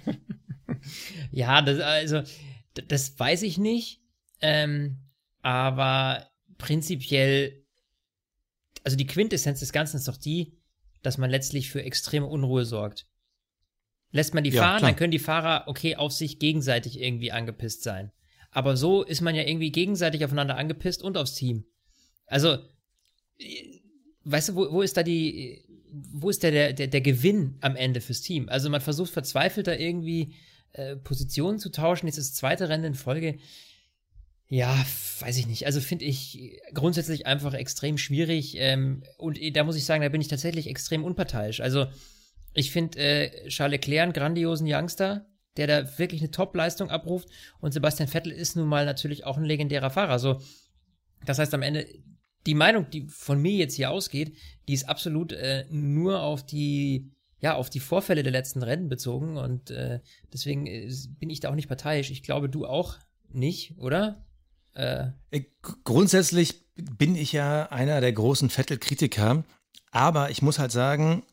ja, 1.31 1.61
das, 1.61 1.79
also, 1.79 2.23
das 2.87 3.19
weiß 3.19 3.43
ich 3.43 3.59
nicht. 3.59 4.01
Ähm, 4.41 4.97
aber 5.43 6.27
prinzipiell, 6.57 7.65
also 8.83 8.97
die 8.97 9.05
Quintessenz 9.05 9.59
des 9.59 9.71
Ganzen 9.71 9.97
ist 9.97 10.07
doch 10.07 10.17
die, 10.17 10.57
dass 11.03 11.19
man 11.19 11.29
letztlich 11.29 11.69
für 11.69 11.83
extreme 11.83 12.25
Unruhe 12.25 12.65
sorgt. 12.65 13.05
Lässt 14.13 14.35
man 14.35 14.43
die 14.43 14.51
Ja, 14.51 14.61
fahren, 14.61 14.77
klar. 14.77 14.91
dann 14.91 14.95
können 14.95 15.11
die 15.11 15.19
Fahrer 15.19 15.63
okay 15.67 15.95
auf 15.95 16.13
sich 16.13 16.37
gegenseitig 16.37 17.01
irgendwie 17.01 17.31
angepisst 17.31 17.81
sein. 17.81 18.11
Aber 18.51 18.77
so 18.77 19.01
ist 19.03 19.21
man 19.21 19.33
ja 19.33 19.41
irgendwie 19.41 19.71
gegenseitig 19.71 20.23
aufeinander 20.23 20.55
angepisst 20.55 21.01
und 21.01 21.17
aufs 21.17 21.33
Team. 21.33 21.65
Also, 22.27 22.59
äh, 23.39 23.79
weißt 24.23 24.49
du, 24.49 24.55
wo, 24.55 24.71
wo 24.71 24.81
ist 24.83 24.95
da 24.95 25.01
die, 25.01 25.65
wo 25.91 26.29
ist 26.29 26.43
der, 26.43 26.73
der, 26.73 26.87
der, 26.87 27.01
Gewinn 27.01 27.57
am 27.61 27.75
Ende 27.75 28.01
fürs 28.01 28.21
Team? 28.21 28.49
Also 28.49 28.69
man 28.69 28.81
versucht 28.81 29.11
verzweifelt 29.11 29.65
da 29.65 29.73
irgendwie 29.73 30.35
äh, 30.73 30.95
Positionen 30.95 31.57
zu 31.57 31.71
tauschen. 31.71 32.05
Jetzt 32.05 32.19
ist 32.19 32.31
das 32.31 32.37
zweite 32.37 32.69
Rennen 32.69 32.85
in 32.85 32.93
Folge. 32.93 33.39
Ja, 34.47 34.85
weiß 35.21 35.37
ich 35.37 35.47
nicht. 35.47 35.65
Also 35.65 35.81
finde 35.81 36.05
ich 36.05 36.61
grundsätzlich 36.75 37.25
einfach 37.25 37.55
extrem 37.55 37.97
schwierig. 37.97 38.55
Ähm, 38.59 39.01
und 39.17 39.39
da 39.55 39.63
muss 39.63 39.75
ich 39.75 39.85
sagen, 39.85 40.03
da 40.03 40.09
bin 40.09 40.21
ich 40.21 40.27
tatsächlich 40.27 40.67
extrem 40.67 41.03
unparteiisch. 41.03 41.59
Also 41.59 41.87
ich 42.53 42.71
finde 42.71 42.99
äh, 42.99 43.47
Charles 43.49 43.79
Leclerc 43.79 44.03
einen 44.03 44.13
grandiosen 44.13 44.67
Youngster, 44.69 45.25
der 45.57 45.67
da 45.67 45.99
wirklich 45.99 46.21
eine 46.21 46.31
Top-Leistung 46.31 46.89
abruft. 46.89 47.29
Und 47.59 47.73
Sebastian 47.73 48.09
Vettel 48.09 48.31
ist 48.31 48.55
nun 48.55 48.67
mal 48.67 48.85
natürlich 48.85 49.25
auch 49.25 49.37
ein 49.37 49.43
legendärer 49.45 49.89
Fahrer. 49.89 50.19
So, 50.19 50.41
das 51.25 51.39
heißt 51.39 51.53
am 51.53 51.61
Ende, 51.61 51.87
die 52.45 52.55
Meinung, 52.55 52.89
die 52.89 53.07
von 53.07 53.41
mir 53.41 53.53
jetzt 53.53 53.75
hier 53.75 53.91
ausgeht, 53.91 54.35
die 54.67 54.73
ist 54.73 54.89
absolut 54.89 55.31
äh, 55.31 55.65
nur 55.69 56.21
auf 56.21 56.45
die, 56.45 57.11
ja, 57.39 57.55
auf 57.55 57.69
die 57.69 57.79
Vorfälle 57.79 58.23
der 58.23 58.31
letzten 58.31 58.63
Rennen 58.63 58.89
bezogen. 58.89 59.37
Und 59.37 59.71
äh, 59.71 59.99
deswegen 60.33 60.65
äh, 60.65 60.91
bin 61.19 61.29
ich 61.29 61.39
da 61.39 61.49
auch 61.49 61.55
nicht 61.55 61.67
parteiisch. 61.67 62.11
Ich 62.11 62.23
glaube, 62.23 62.49
du 62.49 62.65
auch 62.65 62.97
nicht, 63.29 63.77
oder? 63.77 64.25
Äh, 64.73 65.07
Äh, 65.31 65.43
Grundsätzlich 65.83 66.65
bin 66.75 67.15
ich 67.15 67.31
ja 67.31 67.67
einer 67.69 68.01
der 68.01 68.11
großen 68.11 68.49
Vettel-Kritiker, 68.49 69.43
aber 69.91 70.31
ich 70.31 70.41
muss 70.41 70.57
halt 70.57 70.71
sagen, 70.71 71.23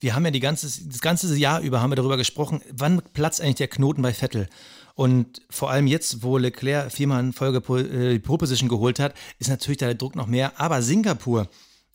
wir 0.00 0.14
haben 0.14 0.24
ja 0.24 0.30
die 0.30 0.40
ganze, 0.40 0.66
das 0.86 1.00
ganze 1.00 1.34
Jahr 1.36 1.60
über 1.60 1.80
haben 1.80 1.90
wir 1.90 1.96
darüber 1.96 2.16
gesprochen, 2.16 2.62
wann 2.70 3.02
platzt 3.12 3.40
eigentlich 3.40 3.56
der 3.56 3.68
Knoten 3.68 4.02
bei 4.02 4.12
Vettel? 4.12 4.48
Und 4.94 5.42
vor 5.48 5.70
allem 5.70 5.86
jetzt, 5.86 6.22
wo 6.22 6.38
Leclerc 6.38 6.90
viermal 6.90 7.20
in 7.20 7.32
Folge 7.32 7.58
äh, 7.58 8.14
die 8.14 8.18
Pole 8.18 8.38
Position 8.38 8.68
geholt 8.68 8.98
hat, 8.98 9.14
ist 9.38 9.48
natürlich 9.48 9.78
der 9.78 9.94
Druck 9.94 10.16
noch 10.16 10.26
mehr. 10.26 10.60
Aber 10.60 10.82
Singapur 10.82 11.48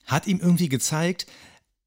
hat 0.06 0.28
ihm 0.28 0.40
irgendwie 0.40 0.70
gezeigt, 0.70 1.28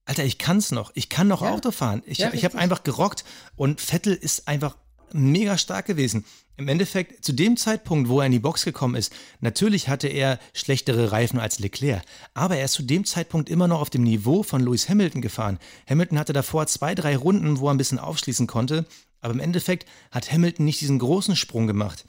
Alter, 0.04 0.24
ich 0.24 0.38
kann's 0.38 0.70
noch. 0.70 0.92
Ich 0.94 1.08
kann 1.08 1.26
noch 1.26 1.42
Ja. 1.42 1.50
Auto 1.50 1.70
fahren. 1.70 2.02
Ich, 2.06 2.18
Ja, 2.18 2.32
ich 2.32 2.44
habe 2.44 2.56
einfach 2.58 2.82
gerockt 2.84 3.24
und 3.56 3.80
Vettel 3.80 4.14
ist 4.14 4.46
einfach 4.46 4.76
mega 5.16 5.58
stark 5.58 5.86
gewesen. 5.86 6.24
Im 6.58 6.68
Endeffekt, 6.68 7.24
zu 7.24 7.32
dem 7.32 7.56
Zeitpunkt, 7.56 8.08
wo 8.08 8.20
er 8.20 8.26
in 8.26 8.32
die 8.32 8.38
Box 8.38 8.64
gekommen 8.64 8.94
ist, 8.94 9.12
natürlich 9.40 9.88
hatte 9.88 10.08
er 10.08 10.38
schlechtere 10.54 11.12
Reifen 11.12 11.38
als 11.38 11.58
Leclerc, 11.58 12.02
aber 12.32 12.56
er 12.56 12.64
ist 12.64 12.72
zu 12.72 12.82
dem 12.82 13.04
Zeitpunkt 13.04 13.50
immer 13.50 13.68
noch 13.68 13.80
auf 13.80 13.90
dem 13.90 14.02
Niveau 14.02 14.42
von 14.42 14.62
Lewis 14.62 14.88
Hamilton 14.88 15.20
gefahren. 15.20 15.58
Hamilton 15.88 16.18
hatte 16.18 16.32
davor 16.32 16.66
zwei, 16.66 16.94
drei 16.94 17.16
Runden, 17.16 17.58
wo 17.58 17.68
er 17.68 17.74
ein 17.74 17.78
bisschen 17.78 17.98
aufschließen 17.98 18.46
konnte, 18.46 18.86
aber 19.20 19.34
im 19.34 19.40
Endeffekt 19.40 19.86
hat 20.10 20.32
Hamilton 20.32 20.64
nicht 20.64 20.80
diesen 20.80 20.98
großen 20.98 21.36
Sprung 21.36 21.66
gemacht. 21.66 22.04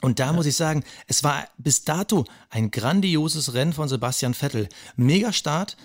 Und 0.00 0.18
da 0.18 0.32
muss 0.32 0.46
ich 0.46 0.56
sagen, 0.56 0.84
es 1.06 1.24
war 1.24 1.48
bis 1.56 1.84
dato 1.84 2.24
ein 2.50 2.70
grandioses 2.70 3.54
Rennen 3.54 3.72
von 3.72 3.88
Sebastian 3.88 4.34
Vettel. 4.34 4.68
Mega 4.96 5.32
Start, 5.32 5.76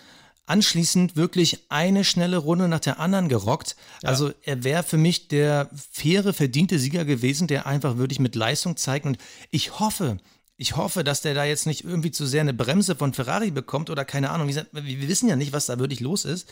anschließend 0.49 1.15
wirklich 1.15 1.65
eine 1.69 2.03
schnelle 2.03 2.37
Runde 2.37 2.67
nach 2.67 2.79
der 2.79 2.99
anderen 2.99 3.29
gerockt. 3.29 3.75
Also 4.03 4.31
er 4.41 4.63
wäre 4.63 4.83
für 4.83 4.97
mich 4.97 5.27
der 5.27 5.69
faire, 5.91 6.33
verdiente 6.33 6.79
Sieger 6.79 7.05
gewesen, 7.05 7.47
der 7.47 7.67
einfach 7.67 7.97
wirklich 7.97 8.19
mit 8.19 8.35
Leistung 8.35 8.75
zeigt. 8.75 9.05
Und 9.05 9.19
ich 9.51 9.79
hoffe, 9.79 10.17
ich 10.57 10.75
hoffe, 10.75 11.03
dass 11.03 11.21
der 11.21 11.35
da 11.35 11.45
jetzt 11.45 11.67
nicht 11.67 11.83
irgendwie 11.83 12.11
zu 12.11 12.25
sehr 12.25 12.41
eine 12.41 12.53
Bremse 12.53 12.95
von 12.95 13.13
Ferrari 13.13 13.51
bekommt 13.51 13.91
oder 13.91 14.05
keine 14.05 14.31
Ahnung. 14.31 14.47
Gesagt, 14.47 14.69
wir 14.71 15.07
wissen 15.07 15.29
ja 15.29 15.35
nicht, 15.35 15.53
was 15.53 15.67
da 15.67 15.77
wirklich 15.77 15.99
los 15.99 16.25
ist. 16.25 16.49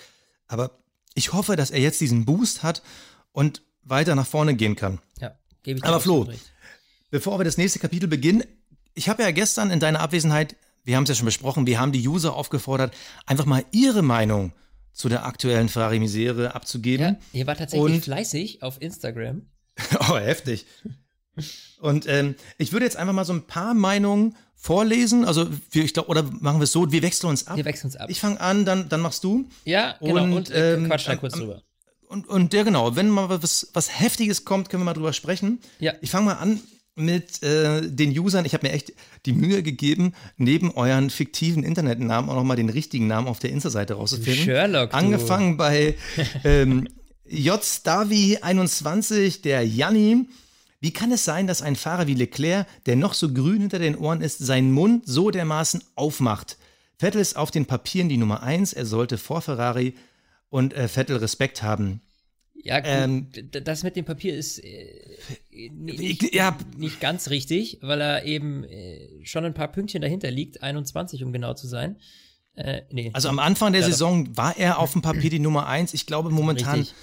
Aber 0.48 0.78
ich 1.16 1.34
hoffe, 1.34 1.56
dass 1.56 1.72
er 1.72 1.80
jetzt 1.80 2.00
diesen 2.00 2.24
Boost 2.24 2.62
hat 2.62 2.84
und 3.32 3.64
weiter 3.84 4.14
nach 4.14 4.28
vorne 4.28 4.56
gehen 4.56 4.76
kann. 4.76 5.00
ja, 5.20 5.36
gebe 5.64 5.80
ich 5.80 5.84
dir 5.84 5.90
Aber 5.90 6.00
Flo, 6.00 6.22
recht. 6.22 6.52
Bevor 7.10 7.40
wir 7.40 7.46
das 7.46 7.58
nächste 7.58 7.80
Kapitel 7.80 8.08
beginnen, 8.08 8.44
ich 8.94 9.10
habe 9.10 9.24
ja 9.24 9.32
gestern 9.32 9.72
in 9.72 9.80
deiner 9.80 10.02
Abwesenheit, 10.02 10.56
wir 10.88 10.96
haben 10.96 11.04
es 11.04 11.10
ja 11.10 11.16
schon 11.16 11.26
besprochen, 11.26 11.68
wir 11.68 11.80
haben 11.80 11.92
die 11.92 12.08
User 12.08 12.34
aufgefordert, 12.36 12.96
einfach 13.26 13.46
mal 13.46 13.64
ihre 13.72 14.02
Meinung 14.02 14.54
zu 14.94 15.10
der 15.10 15.26
aktuellen 15.26 15.70
Ferrari-Misere 15.70 16.46
Ja, 16.46 16.52
abzugeben. 16.52 17.18
ihr 17.34 17.46
war 17.46 17.56
tatsächlich 17.56 17.96
Und- 17.96 18.04
fleißig 18.04 18.64
auf 18.64 18.82
Instagram. 18.82 19.44
oh, 20.10 20.18
heftig. 20.18 20.66
Und 21.80 22.08
ähm, 22.08 22.36
ich 22.58 22.72
würde 22.72 22.86
jetzt 22.86 22.98
einfach 22.98 23.14
mal 23.14 23.26
so 23.26 23.34
ein 23.34 23.44
paar 23.46 23.76
Meinungen 23.76 24.36
vorlesen. 24.56 25.24
Also, 25.24 25.48
wir, 25.70 25.84
ich 25.84 25.94
glaube, 25.94 26.10
oder 26.10 26.24
machen 26.24 26.60
wir 26.60 26.64
es 26.64 26.72
so, 26.72 26.92
wir 26.92 27.04
wechseln 27.04 27.30
uns 27.30 27.46
ab. 27.46 27.58
Wir 27.58 27.66
wechseln 27.66 27.88
uns 27.88 27.96
ab. 27.96 28.10
Ich 28.10 28.20
fange 28.20 28.42
an, 28.42 28.66
dann, 28.66 28.90
dann 28.90 29.02
machst 29.02 29.24
du. 29.24 29.48
ja, 29.66 29.96
genau. 30.02 30.24
Und, 30.24 30.34
und, 30.34 30.50
äh, 30.50 30.74
ähm, 30.74 30.88
quatsch 30.88 31.08
da 31.08 31.16
kurz 31.16 31.34
am- 31.36 31.42
drüber. 31.42 31.62
Und, 32.08 32.28
und 32.28 32.54
ja, 32.54 32.64
genau, 32.64 32.96
wenn 32.96 33.10
mal 33.10 33.30
was, 33.30 33.70
was 33.74 34.00
Heftiges 34.00 34.46
kommt, 34.46 34.70
können 34.70 34.82
wir 34.82 34.86
mal 34.86 34.94
drüber 34.94 35.12
sprechen. 35.14 35.60
Ja. 35.80 35.94
Ich 36.02 36.10
fange 36.10 36.26
mal 36.28 36.36
an 36.36 36.60
mit 36.98 37.44
äh, 37.44 37.82
den 37.82 38.18
Usern. 38.18 38.46
Ich 38.46 38.54
habe 38.54 38.68
mir 38.68 38.74
echt 38.74 38.94
die 39.26 39.34
Mühe 39.34 39.64
gegeben, 39.64 40.14
neben 40.38 40.72
euren 40.72 41.10
fiktiven 41.10 41.64
Internetnamen 41.64 42.30
auch 42.30 42.36
nochmal 42.36 42.58
den 42.58 42.70
richtigen 42.70 43.08
Namen 43.08 43.28
auf 43.28 43.40
der 43.40 43.50
Insta-Seite 43.52 43.96
rauszufinden. 43.96 44.44
Sherlock, 44.44 44.92
du. 44.92 44.96
Angefangen 44.96 45.58
bei 45.58 45.96
ähm, 46.44 46.88
JStavi21, 47.30 49.42
der 49.42 49.66
Janni. 49.66 50.28
Wie 50.80 50.92
kann 50.92 51.12
es 51.12 51.26
sein, 51.26 51.48
dass 51.48 51.64
ein 51.64 51.76
Fahrer 51.76 52.08
wie 52.08 52.14
Leclerc, 52.14 52.68
der 52.86 52.96
noch 52.96 53.14
so 53.14 53.34
grün 53.34 53.62
hinter 53.62 53.80
den 53.80 53.98
Ohren 53.98 54.22
ist, 54.22 54.38
seinen 54.38 54.72
Mund 54.72 55.04
so 55.06 55.32
dermaßen 55.32 55.84
aufmacht? 55.96 56.58
Vettel 56.98 57.22
ist 57.22 57.36
auf 57.36 57.52
den 57.52 57.66
Papieren 57.66 58.10
die 58.10 58.18
Nummer 58.18 58.44
1, 58.44 58.74
er 58.74 58.86
sollte 58.86 59.18
vor 59.18 59.42
Ferrari 59.42 59.96
und 60.50 60.74
äh, 60.74 60.88
Vettel 60.88 61.18
Respekt 61.18 61.64
haben. 61.64 62.02
Ja, 62.64 62.80
gut, 62.80 62.90
Ähm, 62.90 63.28
das 63.64 63.84
mit 63.84 63.96
dem 63.96 64.06
Papier 64.06 64.36
ist 64.36 64.60
äh, 64.64 65.70
nicht, 65.72 66.24
Ich- 66.24 66.34
ja. 66.34 66.58
nicht 66.78 67.00
ganz 67.00 67.30
richtig, 67.30 67.78
weil 67.82 68.02
er 68.02 68.26
eben 68.26 68.64
äh, 68.64 69.24
schon 69.24 69.46
ein 69.46 69.54
paar 69.54 69.72
Pünktchen 69.72 70.02
dahinter 70.02 70.32
liegt, 70.32 70.64
21 70.64 71.24
um 71.24 71.32
genau 71.32 71.54
zu 71.54 71.68
sein. 71.68 71.98
Äh, 72.56 72.82
nee, 72.92 73.12
Also 73.14 73.30
am 73.30 73.40
Anfang 73.40 73.72
der 73.72 73.82
Ja. 73.82 73.88
Saison 73.88 74.36
war 74.36 74.58
er 74.58 74.80
auf 74.80 74.92
dem 74.94 75.02
Papier 75.04 75.30
die 75.30 75.40
Nummer 75.40 75.68
1. 75.68 75.94
Ich 75.94 76.08
glaube, 76.08 76.30
momentan 76.32 76.80
richtig. 76.80 76.96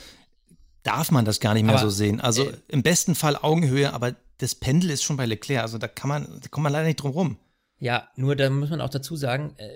darf 0.82 1.10
man 1.12 1.24
das 1.24 1.38
gar 1.40 1.54
nicht 1.54 1.62
mehr 1.64 1.76
Aber, 1.76 1.82
so 1.84 1.90
sehen. 1.90 2.20
Also 2.20 2.48
äh, 2.50 2.56
im 2.68 2.82
besten 2.82 3.14
Fall 3.14 3.36
Augenhöhe, 3.36 3.92
aber 3.92 4.16
das 4.38 4.56
Pendel 4.56 4.90
ist 4.90 5.04
schon 5.04 5.16
bei 5.16 5.26
Leclerc. 5.26 5.62
Also 5.62 5.78
da 5.78 5.86
kann 5.88 6.08
man, 6.08 6.40
da 6.42 6.48
kommt 6.48 6.64
man 6.64 6.72
leider 6.72 6.86
nicht 6.86 6.96
drum 6.96 7.12
rum. 7.12 7.38
Ja, 7.78 8.08
nur 8.16 8.34
da 8.34 8.50
muss 8.50 8.70
man 8.70 8.80
auch 8.80 8.90
dazu 8.90 9.14
sagen, 9.14 9.54
äh, 9.58 9.68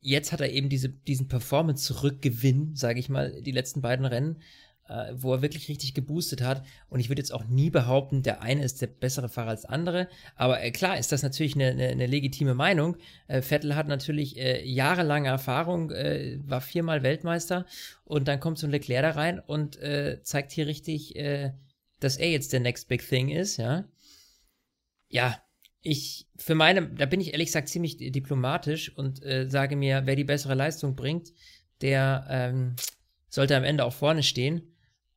jetzt 0.00 0.32
hat 0.32 0.40
er 0.40 0.50
eben 0.50 0.68
diese, 0.68 0.88
diesen 0.88 1.28
Performance-Rückgewinn, 1.28 2.74
sage 2.76 2.98
ich 3.00 3.08
mal, 3.08 3.40
die 3.42 3.52
letzten 3.52 3.80
beiden 3.80 4.04
Rennen, 4.06 4.42
äh, 4.90 5.12
wo 5.14 5.32
er 5.32 5.42
wirklich 5.42 5.68
richtig 5.68 5.94
geboostet 5.94 6.42
hat. 6.42 6.64
Und 6.88 7.00
ich 7.00 7.08
würde 7.08 7.20
jetzt 7.20 7.32
auch 7.32 7.44
nie 7.44 7.70
behaupten, 7.70 8.22
der 8.22 8.42
eine 8.42 8.64
ist 8.64 8.82
der 8.82 8.88
bessere 8.88 9.28
Fahrer 9.28 9.50
als 9.50 9.62
der 9.62 9.70
andere. 9.70 10.08
Aber 10.34 10.62
äh, 10.62 10.70
klar 10.72 10.98
ist 10.98 11.12
das 11.12 11.22
natürlich 11.22 11.54
eine, 11.54 11.68
eine, 11.68 11.88
eine 11.88 12.06
legitime 12.06 12.54
Meinung. 12.54 12.96
Äh, 13.28 13.40
Vettel 13.40 13.76
hat 13.76 13.86
natürlich 13.86 14.36
äh, 14.36 14.64
jahrelange 14.64 15.28
Erfahrung, 15.28 15.90
äh, 15.90 16.38
war 16.44 16.60
viermal 16.60 17.02
Weltmeister 17.02 17.66
und 18.04 18.26
dann 18.26 18.40
kommt 18.40 18.58
so 18.58 18.66
ein 18.66 18.72
Leclerc 18.72 19.02
da 19.02 19.10
rein 19.12 19.38
und 19.38 19.76
äh, 19.78 20.20
zeigt 20.22 20.52
hier 20.52 20.66
richtig, 20.66 21.14
dass 22.00 22.16
er 22.16 22.30
jetzt 22.30 22.52
der 22.52 22.60
Next 22.60 22.88
Big 22.88 23.06
Thing 23.06 23.28
ist, 23.28 23.56
ja. 23.56 23.84
Ja, 25.08 25.40
ich, 25.82 26.26
für 26.36 26.54
meine, 26.54 26.88
da 26.88 27.06
bin 27.06 27.20
ich 27.20 27.32
ehrlich 27.32 27.46
gesagt 27.46 27.68
ziemlich 27.68 27.96
diplomatisch 27.96 28.96
und 28.96 29.22
äh, 29.24 29.48
sage 29.48 29.76
mir, 29.76 30.02
wer 30.04 30.16
die 30.16 30.24
bessere 30.24 30.54
Leistung 30.54 30.96
bringt, 30.96 31.32
der 31.80 32.26
ähm, 32.28 32.76
sollte 33.28 33.56
am 33.56 33.64
Ende 33.64 33.84
auch 33.84 33.92
vorne 33.92 34.22
stehen. 34.22 34.69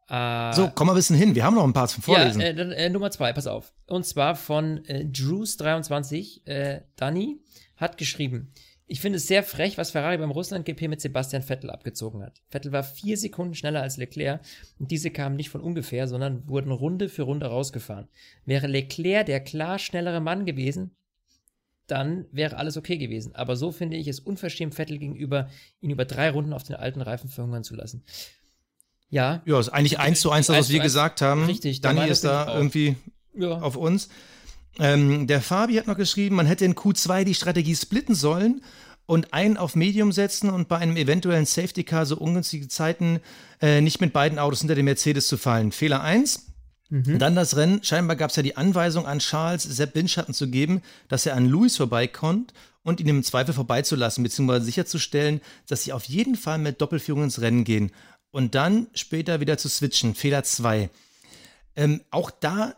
Äh, 0.09 0.53
So, 0.53 0.71
komm 0.73 0.87
mal 0.87 0.93
ein 0.93 0.97
bisschen 0.97 1.15
hin. 1.15 1.35
Wir 1.35 1.43
haben 1.43 1.55
noch 1.55 1.63
ein 1.63 1.73
paar 1.73 1.87
zum 1.87 2.03
Vorlesen. 2.03 2.41
ja, 2.41 2.47
äh, 2.47 2.85
äh, 2.85 2.89
Nummer 2.89 3.11
zwei, 3.11 3.33
pass 3.33 3.47
auf. 3.47 3.73
Und 3.87 4.05
zwar 4.05 4.35
von 4.35 4.83
äh, 4.85 5.05
Drews23, 5.05 6.45
äh, 6.47 6.81
Dani, 6.95 7.39
hat 7.77 7.97
geschrieben, 7.97 8.51
ich 8.85 8.99
finde 8.99 9.17
es 9.17 9.27
sehr 9.27 9.43
frech, 9.43 9.77
was 9.77 9.91
Ferrari 9.91 10.17
beim 10.17 10.29
Russland-GP 10.31 10.87
mit 10.89 11.01
Sebastian 11.01 11.41
Vettel 11.41 11.69
abgezogen 11.69 12.21
hat. 12.21 12.41
Vettel 12.49 12.71
war 12.71 12.83
vier 12.83 13.17
Sekunden 13.17 13.55
schneller 13.55 13.81
als 13.81 13.97
Leclerc 13.97 14.41
und 14.77 14.91
diese 14.91 15.09
kamen 15.09 15.35
nicht 15.35 15.49
von 15.49 15.61
ungefähr, 15.61 16.07
sondern 16.07 16.47
wurden 16.47 16.71
Runde 16.71 17.09
für 17.09 17.23
Runde 17.23 17.47
rausgefahren. 17.47 18.07
Wäre 18.45 18.67
Leclerc 18.67 19.25
der 19.25 19.39
klar 19.39 19.79
schnellere 19.79 20.19
Mann 20.19 20.45
gewesen, 20.45 20.91
dann 21.87 22.25
wäre 22.31 22.57
alles 22.57 22.77
okay 22.77 22.97
gewesen. 22.97 23.33
Aber 23.35 23.55
so 23.55 23.71
finde 23.71 23.97
ich 23.97 24.07
es 24.07 24.19
unverschämt 24.19 24.75
Vettel 24.75 24.99
gegenüber, 24.99 25.49
ihn 25.81 25.89
über 25.89 26.05
drei 26.05 26.29
Runden 26.29 26.53
auf 26.53 26.63
den 26.63 26.75
alten 26.75 27.01
Reifen 27.01 27.29
verhungern 27.29 27.63
zu 27.63 27.75
lassen. 27.75 28.03
Ja, 29.13 29.43
ja, 29.45 29.59
ist 29.59 29.69
eigentlich 29.69 29.99
eins 29.99 30.21
zu 30.21 30.31
eins 30.31 30.47
das, 30.47 30.57
was 30.57 30.69
wir 30.69 30.79
gesagt 30.79 31.21
haben. 31.21 31.45
Richtig, 31.45 31.81
Dani 31.81 31.99
Meinung 31.99 32.11
ist 32.11 32.23
da 32.23 32.47
auch. 32.47 32.55
irgendwie 32.55 32.95
ja. 33.35 33.51
auf 33.59 33.75
uns. 33.75 34.09
Ähm, 34.79 35.27
der 35.27 35.39
Fabi 35.39 35.75
hat 35.75 35.85
noch 35.85 35.97
geschrieben, 35.97 36.35
man 36.35 36.47
hätte 36.47 36.65
in 36.65 36.73
Q2 36.73 37.23
die 37.23 37.35
Strategie 37.35 37.75
splitten 37.75 38.15
sollen 38.15 38.63
und 39.05 39.31
einen 39.31 39.57
auf 39.57 39.75
Medium 39.75 40.11
setzen 40.11 40.49
und 40.49 40.67
bei 40.67 40.79
einem 40.79 40.97
eventuellen 40.97 41.45
Safety 41.45 41.83
Car 41.83 42.07
so 42.07 42.17
ungünstige 42.17 42.67
Zeiten 42.67 43.19
äh, 43.61 43.81
nicht 43.81 44.01
mit 44.01 44.13
beiden 44.13 44.39
Autos 44.39 44.61
hinter 44.61 44.73
dem 44.73 44.85
Mercedes 44.85 45.27
zu 45.27 45.37
fallen. 45.37 45.71
Fehler 45.71 46.01
1. 46.01 46.47
Mhm. 46.89 47.19
Dann 47.19 47.35
das 47.35 47.55
Rennen. 47.55 47.83
Scheinbar 47.83 48.15
gab 48.15 48.31
es 48.31 48.35
ja 48.35 48.41
die 48.41 48.57
Anweisung 48.57 49.05
an 49.05 49.19
Charles, 49.19 49.61
Sepp 49.61 49.93
Windschatten 49.93 50.33
zu 50.33 50.49
geben, 50.49 50.81
dass 51.07 51.27
er 51.27 51.35
an 51.35 51.47
Louis 51.47 51.77
vorbeikommt 51.77 52.51
und 52.83 52.99
ihn 52.99 53.07
im 53.07 53.23
Zweifel 53.23 53.53
vorbeizulassen, 53.53 54.23
beziehungsweise 54.23 54.65
sicherzustellen, 54.65 55.41
dass 55.67 55.83
sie 55.83 55.93
auf 55.93 56.05
jeden 56.05 56.35
Fall 56.35 56.57
mit 56.57 56.81
Doppelführung 56.81 57.23
ins 57.23 57.41
Rennen 57.41 57.63
gehen. 57.63 57.91
Und 58.33 58.55
dann 58.55 58.87
später 58.93 59.39
wieder 59.39 59.57
zu 59.57 59.69
switchen. 59.69 60.15
Fehler 60.15 60.43
2. 60.43 60.89
Ähm, 61.75 62.01
auch 62.09 62.31
da 62.31 62.75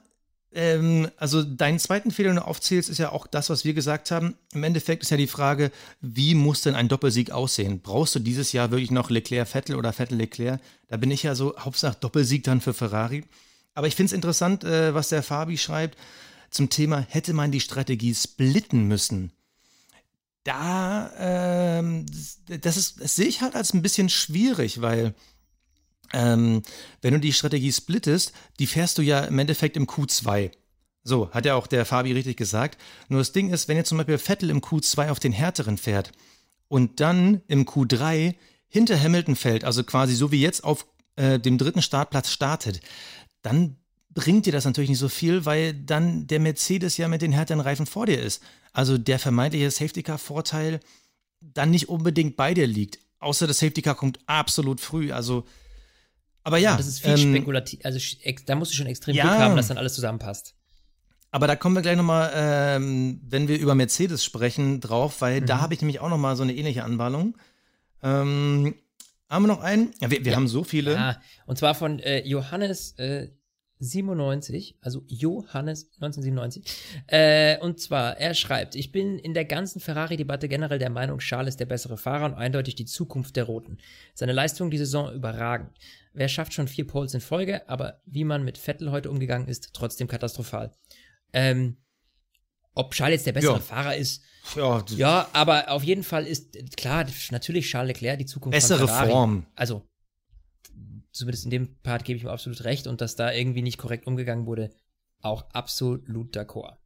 ähm, 0.55 1.09
also 1.17 1.43
deinen 1.43 1.79
zweiten 1.79 2.11
Fehler, 2.11 2.29
den 2.29 2.37
du 2.37 2.45
aufzählst, 2.45 2.89
ist 2.89 2.97
ja 2.97 3.11
auch 3.11 3.27
das, 3.27 3.49
was 3.49 3.65
wir 3.65 3.73
gesagt 3.73 4.09
haben. 4.09 4.35
Im 4.53 4.63
Endeffekt 4.63 5.03
ist 5.03 5.11
ja 5.11 5.17
die 5.17 5.27
Frage, 5.27 5.71
wie 6.01 6.33
muss 6.33 6.61
denn 6.61 6.75
ein 6.75 6.87
Doppelsieg 6.87 7.31
aussehen? 7.31 7.81
Brauchst 7.81 8.15
du 8.15 8.19
dieses 8.19 8.53
Jahr 8.53 8.71
wirklich 8.71 8.91
noch 8.91 9.09
Leclerc-Vettel 9.09 9.75
oder 9.75 9.91
Vettel-Leclerc? 9.91 10.61
Da 10.87 10.97
bin 10.97 11.11
ich 11.11 11.23
ja 11.23 11.35
so, 11.35 11.55
Hauptsache 11.57 11.97
Doppelsieg 11.99 12.43
dann 12.43 12.61
für 12.61 12.73
Ferrari. 12.73 13.25
Aber 13.73 13.87
ich 13.87 13.95
finde 13.95 14.07
es 14.07 14.13
interessant, 14.13 14.63
äh, 14.63 14.93
was 14.93 15.09
der 15.09 15.23
Fabi 15.23 15.57
schreibt 15.57 15.97
zum 16.49 16.69
Thema, 16.69 17.05
hätte 17.09 17.33
man 17.33 17.51
die 17.51 17.59
Strategie 17.59 18.15
splitten 18.15 18.87
müssen? 18.87 19.31
Da, 20.45 21.11
ähm, 21.17 22.05
das, 22.47 22.77
ist, 22.77 23.01
das 23.01 23.15
sehe 23.15 23.27
ich 23.27 23.41
halt 23.41 23.55
als 23.55 23.73
ein 23.73 23.81
bisschen 23.81 24.09
schwierig, 24.09 24.79
weil 24.79 25.15
ähm, 26.13 26.61
wenn 27.01 27.13
du 27.13 27.19
die 27.19 27.33
Strategie 27.33 27.71
splittest, 27.71 28.33
die 28.59 28.67
fährst 28.67 28.97
du 28.97 29.01
ja 29.01 29.21
im 29.21 29.39
Endeffekt 29.39 29.77
im 29.77 29.87
Q2. 29.87 30.51
So, 31.03 31.29
hat 31.31 31.45
ja 31.45 31.55
auch 31.55 31.67
der 31.67 31.85
Fabi 31.85 32.11
richtig 32.13 32.37
gesagt. 32.37 32.81
Nur 33.09 33.19
das 33.19 33.31
Ding 33.31 33.51
ist, 33.51 33.67
wenn 33.67 33.77
jetzt 33.77 33.89
zum 33.89 33.97
Beispiel 33.97 34.17
Vettel 34.17 34.49
im 34.49 34.61
Q2 34.61 35.09
auf 35.09 35.19
den 35.19 35.31
härteren 35.31 35.77
fährt 35.77 36.11
und 36.67 36.99
dann 36.99 37.41
im 37.47 37.65
Q3 37.65 38.35
hinter 38.67 38.99
Hamilton 38.99 39.35
fällt, 39.35 39.63
also 39.63 39.83
quasi 39.83 40.15
so 40.15 40.31
wie 40.31 40.41
jetzt 40.41 40.63
auf 40.63 40.87
äh, 41.15 41.39
dem 41.39 41.57
dritten 41.57 41.83
Startplatz 41.83 42.31
startet, 42.31 42.81
dann 43.43 43.77
bringt 44.15 44.47
dir 44.47 44.53
das 44.53 44.65
natürlich 44.65 44.89
nicht 44.89 44.99
so 44.99 45.09
viel, 45.09 45.45
weil 45.45 45.73
dann 45.73 46.25
der 46.25 46.39
Mercedes 46.39 46.97
ja 46.97 47.07
mit 47.07 47.21
den 47.21 47.33
härteren 47.33 47.59
Reifen 47.59 47.85
vor 47.85 48.07
dir 48.07 48.19
ist. 48.19 48.41
Also 48.73 48.97
der 48.97 49.19
vermeintliche 49.19 49.69
Safety-Car-Vorteil 49.69 50.79
dann 51.41 51.69
nicht 51.69 51.89
unbedingt 51.89 52.35
bei 52.35 52.53
dir 52.53 52.65
liegt. 52.65 52.97
Außer 53.19 53.45
das 53.45 53.59
Safety-Car 53.59 53.95
kommt 53.95 54.19
absolut 54.25 54.81
früh. 54.81 55.11
Also 55.11 55.45
aber 56.45 56.59
ja. 56.59 56.77
das 56.77 56.85
ist 56.85 56.99
viel 56.99 57.19
ähm, 57.19 57.33
spekulativ. 57.33 57.79
Also 57.83 57.99
da 58.45 58.55
musst 58.55 58.71
du 58.71 58.75
schon 58.75 58.85
extrem 58.85 59.15
ja, 59.15 59.23
Glück 59.23 59.37
haben, 59.39 59.55
dass 59.55 59.67
dann 59.67 59.79
alles 59.79 59.95
zusammenpasst. 59.95 60.53
Aber 61.31 61.47
da 61.47 61.55
kommen 61.55 61.75
wir 61.75 61.81
gleich 61.81 61.97
nochmal, 61.97 62.31
ähm, 62.35 63.19
wenn 63.27 63.47
wir 63.47 63.59
über 63.59 63.73
Mercedes 63.73 64.23
sprechen, 64.23 64.79
drauf, 64.79 65.21
weil 65.21 65.41
mhm. 65.41 65.47
da 65.47 65.59
habe 65.59 65.73
ich 65.73 65.81
nämlich 65.81 65.99
auch 65.99 66.07
nochmal 66.07 66.35
so 66.35 66.43
eine 66.43 66.53
ähnliche 66.53 66.83
Anwallung. 66.83 67.35
Ähm, 68.03 68.75
haben 69.27 69.43
wir 69.43 69.47
noch 69.47 69.61
einen? 69.61 69.91
Ja, 69.99 70.11
wir, 70.11 70.23
wir 70.23 70.31
ja. 70.31 70.37
haben 70.37 70.47
so 70.47 70.63
viele. 70.63 70.93
Ja, 70.93 71.19
und 71.47 71.57
zwar 71.57 71.73
von 71.73 71.97
äh, 71.99 72.25
Johannes 72.27 72.91
äh, 72.99 73.29
97, 73.79 74.77
also 74.81 75.03
Johannes 75.07 75.89
1997. 75.95 76.63
Äh, 77.07 77.57
und 77.59 77.79
zwar, 77.79 78.17
er 78.17 78.35
schreibt, 78.35 78.75
ich 78.75 78.91
bin 78.91 79.17
in 79.17 79.33
der 79.33 79.45
ganzen 79.45 79.79
Ferrari-Debatte 79.79 80.47
generell 80.47 80.79
der 80.79 80.91
Meinung, 80.91 81.17
Charles 81.17 81.55
ist 81.55 81.59
der 81.59 81.65
bessere 81.65 81.97
Fahrer 81.97 82.25
und 82.25 82.35
eindeutig 82.35 82.75
die 82.75 82.85
Zukunft 82.85 83.35
der 83.35 83.45
Roten. 83.45 83.79
Seine 84.13 84.31
Leistung 84.31 84.69
die 84.69 84.77
Saison 84.77 85.11
überragend. 85.11 85.71
Wer 86.15 86.29
schafft 86.29 86.53
schon 86.53 86.67
vier 86.67 86.87
Poles 86.87 87.13
in 87.13 87.21
Folge, 87.21 87.67
aber 87.69 88.01
wie 88.05 88.23
man 88.23 88.43
mit 88.43 88.57
Vettel 88.57 88.91
heute 88.91 89.11
umgegangen 89.11 89.47
ist, 89.47 89.73
trotzdem 89.73 90.07
katastrophal. 90.07 90.73
Ähm, 91.33 91.77
ob 92.73 92.93
Charles 92.93 93.15
jetzt 93.15 93.27
der 93.27 93.33
bessere 93.33 93.55
ja. 93.55 93.59
Fahrer 93.59 93.95
ist, 93.95 94.23
ja, 94.55 94.83
ja, 94.95 95.27
aber 95.33 95.71
auf 95.71 95.83
jeden 95.83 96.03
Fall 96.03 96.27
ist 96.27 96.77
klar, 96.77 97.05
natürlich 97.31 97.67
Charles 97.67 97.95
Leclerc 97.95 98.19
die 98.19 98.25
Zukunft 98.25 98.55
bessere. 98.55 98.87
Form. 98.87 99.45
Also 99.55 99.87
zumindest 101.11 101.45
in 101.45 101.51
dem 101.51 101.75
Part 101.81 102.05
gebe 102.05 102.17
ich 102.17 102.23
mir 102.23 102.31
absolut 102.31 102.63
recht 102.63 102.87
und 102.87 103.01
dass 103.01 103.15
da 103.15 103.31
irgendwie 103.31 103.61
nicht 103.61 103.77
korrekt 103.77 104.05
umgegangen 104.07 104.45
wurde, 104.45 104.69
auch 105.21 105.49
absolut 105.51 106.35
d'accord. 106.35 106.77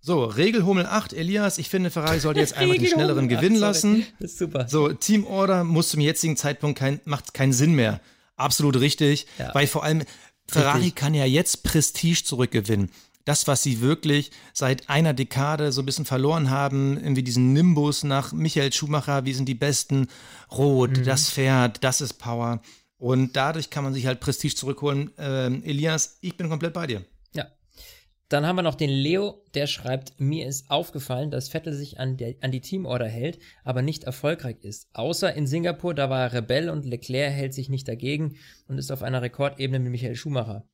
So, 0.00 0.24
Regelhummel 0.24 0.86
8, 0.86 1.12
Elias, 1.12 1.58
ich 1.58 1.68
finde, 1.68 1.90
Ferrari 1.90 2.20
sollte 2.20 2.40
jetzt 2.40 2.54
einfach 2.56 2.76
den 2.76 2.86
schnelleren 2.86 3.28
gewinnen 3.28 3.56
lassen. 3.56 4.06
Das 4.20 4.30
ist 4.32 4.38
super. 4.38 4.68
So, 4.68 4.92
Teamorder 4.92 5.64
muss 5.64 5.88
zum 5.88 6.00
jetzigen 6.00 6.36
Zeitpunkt 6.36 6.78
kein, 6.78 7.00
macht 7.04 7.34
keinen 7.34 7.52
Sinn 7.52 7.74
mehr. 7.74 8.00
Absolut 8.36 8.78
richtig, 8.80 9.26
ja. 9.38 9.54
weil 9.54 9.66
vor 9.66 9.84
allem 9.84 10.04
Ferrari 10.48 10.78
richtig. 10.78 10.94
kann 10.94 11.14
ja 11.14 11.24
jetzt 11.24 11.62
Prestige 11.62 12.22
zurückgewinnen. 12.24 12.90
Das, 13.24 13.48
was 13.48 13.62
sie 13.64 13.80
wirklich 13.80 14.30
seit 14.52 14.88
einer 14.88 15.12
Dekade 15.12 15.72
so 15.72 15.82
ein 15.82 15.86
bisschen 15.86 16.04
verloren 16.04 16.48
haben, 16.50 16.96
irgendwie 16.96 17.24
diesen 17.24 17.52
Nimbus 17.52 18.04
nach 18.04 18.32
Michael 18.32 18.72
Schumacher, 18.72 19.24
wie 19.24 19.32
sind 19.32 19.46
die 19.46 19.54
Besten, 19.54 20.06
Rot, 20.52 20.98
mhm. 20.98 21.04
das 21.04 21.30
Pferd, 21.30 21.82
das 21.82 22.00
ist 22.00 22.14
Power. 22.14 22.60
Und 22.98 23.34
dadurch 23.34 23.70
kann 23.70 23.82
man 23.82 23.94
sich 23.94 24.06
halt 24.06 24.20
Prestige 24.20 24.54
zurückholen. 24.54 25.10
Ähm, 25.18 25.62
Elias, 25.64 26.18
ich 26.20 26.36
bin 26.36 26.48
komplett 26.48 26.72
bei 26.72 26.86
dir. 26.86 27.04
Dann 28.28 28.44
haben 28.44 28.56
wir 28.56 28.62
noch 28.62 28.74
den 28.74 28.90
Leo, 28.90 29.44
der 29.54 29.68
schreibt, 29.68 30.18
mir 30.18 30.48
ist 30.48 30.68
aufgefallen, 30.70 31.30
dass 31.30 31.48
Vettel 31.48 31.72
sich 31.72 32.00
an, 32.00 32.16
der, 32.16 32.34
an 32.40 32.50
die 32.50 32.60
Teamorder 32.60 33.08
hält, 33.08 33.38
aber 33.62 33.82
nicht 33.82 34.04
erfolgreich 34.04 34.56
ist. 34.62 34.88
Außer 34.94 35.32
in 35.34 35.46
Singapur, 35.46 35.94
da 35.94 36.10
war 36.10 36.22
er 36.22 36.32
Rebell 36.32 36.68
und 36.68 36.84
Leclerc 36.84 37.32
hält 37.32 37.54
sich 37.54 37.68
nicht 37.68 37.86
dagegen 37.86 38.36
und 38.66 38.78
ist 38.78 38.90
auf 38.90 39.02
einer 39.02 39.22
Rekordebene 39.22 39.78
mit 39.78 39.92
Michael 39.92 40.16
Schumacher. 40.16 40.68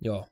Ja. 0.00 0.26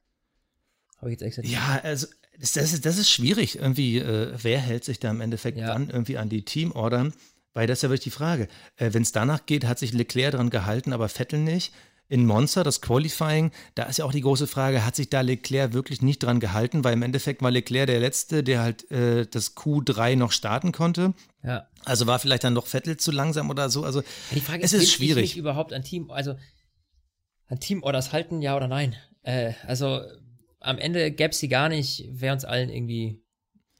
Habe 0.98 1.12
ich 1.12 1.20
jetzt 1.20 1.22
extra 1.22 1.42
Ja, 1.44 1.80
also 1.82 2.08
das, 2.38 2.56
ist, 2.56 2.84
das 2.84 2.98
ist 2.98 3.10
schwierig. 3.10 3.56
Irgendwie, 3.56 3.98
äh, 3.98 4.32
wer 4.40 4.58
hält 4.58 4.84
sich 4.84 4.98
da 4.98 5.10
im 5.10 5.20
Endeffekt 5.20 5.58
ja. 5.58 5.68
dann 5.68 5.90
irgendwie 5.90 6.18
an 6.18 6.28
die 6.28 6.44
Teamorder? 6.44 7.12
Weil 7.54 7.66
das 7.66 7.78
ist 7.78 7.82
ja 7.82 7.88
wirklich 7.88 8.04
die 8.04 8.10
Frage. 8.10 8.48
Äh, 8.76 8.92
Wenn 8.92 9.02
es 9.02 9.12
danach 9.12 9.46
geht, 9.46 9.64
hat 9.64 9.78
sich 9.78 9.92
Leclerc 9.92 10.32
daran 10.32 10.50
gehalten, 10.50 10.92
aber 10.92 11.08
Vettel 11.08 11.38
nicht. 11.38 11.72
In 12.08 12.24
Monza, 12.24 12.62
das 12.62 12.80
Qualifying, 12.80 13.50
da 13.74 13.84
ist 13.84 13.98
ja 13.98 14.04
auch 14.04 14.12
die 14.12 14.20
große 14.20 14.46
Frage, 14.46 14.84
hat 14.84 14.94
sich 14.94 15.10
da 15.10 15.22
Leclerc 15.22 15.72
wirklich 15.72 16.02
nicht 16.02 16.22
dran 16.22 16.38
gehalten? 16.38 16.84
Weil 16.84 16.92
im 16.92 17.02
Endeffekt 17.02 17.42
war 17.42 17.50
Leclerc 17.50 17.88
der 17.88 17.98
Letzte, 17.98 18.44
der 18.44 18.60
halt 18.60 18.88
äh, 18.92 19.26
das 19.26 19.56
Q3 19.56 20.14
noch 20.14 20.30
starten 20.30 20.70
konnte. 20.70 21.14
Ja. 21.42 21.68
Also 21.84 22.06
war 22.06 22.18
vielleicht 22.18 22.44
dann 22.44 22.54
doch 22.54 22.68
Vettel 22.68 22.96
zu 22.96 23.10
langsam 23.10 23.50
oder 23.50 23.70
so. 23.70 23.82
Also 23.84 24.02
die 24.32 24.40
Frage 24.40 24.62
es 24.62 24.72
ist, 24.72 24.84
ist 24.84 24.92
schwierig. 24.92 25.24
Ich 25.24 25.30
mich 25.34 25.38
überhaupt 25.38 25.72
an 25.72 25.82
Team, 25.82 26.10
also 26.10 26.36
an 27.48 27.60
Teamorders 27.60 28.12
halten, 28.12 28.40
ja 28.40 28.56
oder 28.56 28.68
nein? 28.68 28.94
Äh, 29.22 29.54
also 29.66 30.00
am 30.60 30.78
Ende 30.78 31.10
gäbe 31.10 31.30
es 31.30 31.38
sie 31.38 31.48
gar 31.48 31.68
nicht, 31.68 32.08
wäre 32.10 32.34
uns 32.34 32.44
allen 32.44 32.70
irgendwie 32.70 33.22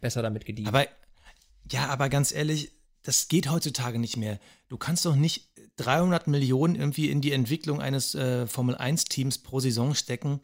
besser 0.00 0.22
damit 0.22 0.44
gedient. 0.44 0.68
Aber 0.68 0.86
ja, 1.70 1.88
aber 1.88 2.08
ganz 2.08 2.32
ehrlich, 2.32 2.72
das 3.02 3.28
geht 3.28 3.50
heutzutage 3.50 3.98
nicht 3.98 4.16
mehr. 4.16 4.38
Du 4.68 4.76
kannst 4.76 5.04
doch 5.04 5.16
nicht 5.16 5.48
300 5.76 6.26
Millionen 6.26 6.74
irgendwie 6.74 7.10
in 7.10 7.20
die 7.20 7.32
Entwicklung 7.32 7.80
eines 7.80 8.14
äh, 8.14 8.46
Formel-1-Teams 8.46 9.38
pro 9.38 9.60
Saison 9.60 9.94
stecken 9.94 10.40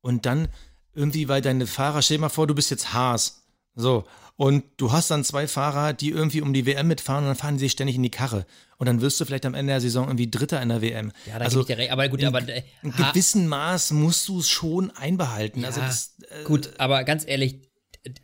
und 0.00 0.26
dann 0.26 0.48
irgendwie, 0.94 1.28
weil 1.28 1.42
deine 1.42 1.66
Fahrer, 1.66 2.02
stell 2.02 2.16
dir 2.16 2.22
mal 2.22 2.28
vor, 2.28 2.46
du 2.46 2.54
bist 2.54 2.70
jetzt 2.70 2.92
Haas. 2.92 3.42
So. 3.74 4.04
Und 4.36 4.64
du 4.78 4.90
hast 4.90 5.10
dann 5.10 5.22
zwei 5.22 5.46
Fahrer, 5.46 5.92
die 5.92 6.10
irgendwie 6.10 6.40
um 6.40 6.54
die 6.54 6.64
WM 6.64 6.88
mitfahren 6.88 7.24
und 7.24 7.28
dann 7.28 7.36
fahren 7.36 7.56
die 7.56 7.60
sich 7.60 7.72
ständig 7.72 7.96
in 7.96 8.02
die 8.02 8.10
Karre. 8.10 8.46
Und 8.78 8.86
dann 8.86 9.02
wirst 9.02 9.20
du 9.20 9.26
vielleicht 9.26 9.44
am 9.44 9.54
Ende 9.54 9.72
der 9.72 9.82
Saison 9.82 10.06
irgendwie 10.06 10.30
Dritter 10.30 10.62
in 10.62 10.70
der 10.70 10.80
WM. 10.80 11.12
Ja, 11.26 11.38
da 11.38 11.44
also, 11.44 11.60
ich 11.60 11.66
dir 11.66 11.76
recht. 11.76 11.92
Aber 11.92 12.08
gut, 12.08 12.20
in, 12.20 12.26
aber. 12.26 12.48
Äh, 12.48 12.62
in 12.82 12.92
gewissem 12.92 13.46
Maß 13.46 13.90
musst 13.90 14.26
du 14.28 14.40
es 14.40 14.48
schon 14.48 14.90
einbehalten. 14.92 15.64
Also 15.64 15.80
ja, 15.80 15.86
also 15.86 16.08
das, 16.18 16.30
äh, 16.30 16.44
gut, 16.44 16.70
aber 16.78 17.04
ganz 17.04 17.24
ehrlich, 17.26 17.60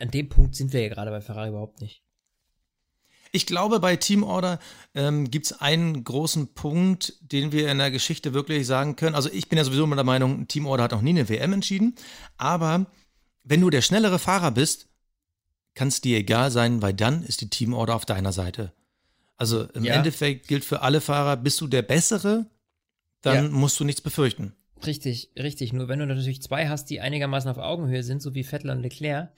an 0.01 0.11
dem 0.11 0.31
Punkt 0.31 0.55
sind 0.55 0.73
wir 0.73 0.81
ja 0.81 0.89
gerade 0.89 1.11
bei 1.11 1.21
Ferrari 1.21 1.51
überhaupt 1.51 1.83
nicht. 1.83 2.03
Ich 3.33 3.47
glaube, 3.47 3.81
bei 3.81 3.97
Teamorder 3.97 4.59
ähm, 4.95 5.31
gibt 5.31 5.47
es 5.47 5.61
einen 5.61 6.05
großen 6.05 6.55
Punkt, 6.55 7.15
den 7.21 7.53
wir 7.53 7.71
in 7.71 7.79
der 7.79 7.91
Geschichte 7.91 8.35
wirklich 8.35 8.67
sagen 8.67 8.97
können. 8.97 9.15
Also 9.15 9.31
ich 9.33 9.49
bin 9.49 9.59
ja 9.59 9.65
sowieso 9.65 9.85
immer 9.85 9.97
der 9.97 10.05
Meinung, 10.05 10.49
Teamorder 10.49 10.85
hat 10.85 10.93
noch 10.93 11.03
nie 11.03 11.11
eine 11.11 11.29
WM 11.29 11.53
entschieden. 11.53 11.95
Aber 12.37 12.87
wenn 13.45 13.61
du 13.61 13.71
der 13.71 13.83
schnellere 13.83 14.19
Fahrer 14.19 14.51
bist, 14.51 14.89
kann 15.75 15.89
es 15.89 16.01
dir 16.01 16.19
egal 16.19 16.51
sein, 16.51 16.83
weil 16.83 16.95
dann 16.95 17.23
ist 17.23 17.41
die 17.43 17.51
Teamorder 17.51 17.95
auf 17.95 18.07
deiner 18.07 18.33
Seite. 18.33 18.73
Also 19.37 19.65
im 19.65 19.85
ja. 19.85 19.95
Endeffekt 19.95 20.49
gilt 20.49 20.65
für 20.65 20.81
alle 20.81 21.01
Fahrer, 21.01 21.37
bist 21.37 21.61
du 21.61 21.67
der 21.67 21.83
Bessere, 21.83 22.47
dann 23.21 23.45
ja. 23.45 23.51
musst 23.51 23.79
du 23.79 23.85
nichts 23.85 24.01
befürchten. 24.01 24.55
Richtig, 24.85 25.31
richtig. 25.37 25.73
Nur 25.73 25.89
wenn 25.89 25.99
du 25.99 26.07
natürlich 26.07 26.43
zwei 26.43 26.69
hast, 26.69 26.91
die 26.91 27.01
einigermaßen 27.01 27.51
auf 27.51 27.59
Augenhöhe 27.59 28.03
sind, 28.03 28.23
so 28.23 28.35
wie 28.35 28.45
Vettel 28.45 28.71
und 28.71 28.83
Leclerc, 28.83 29.31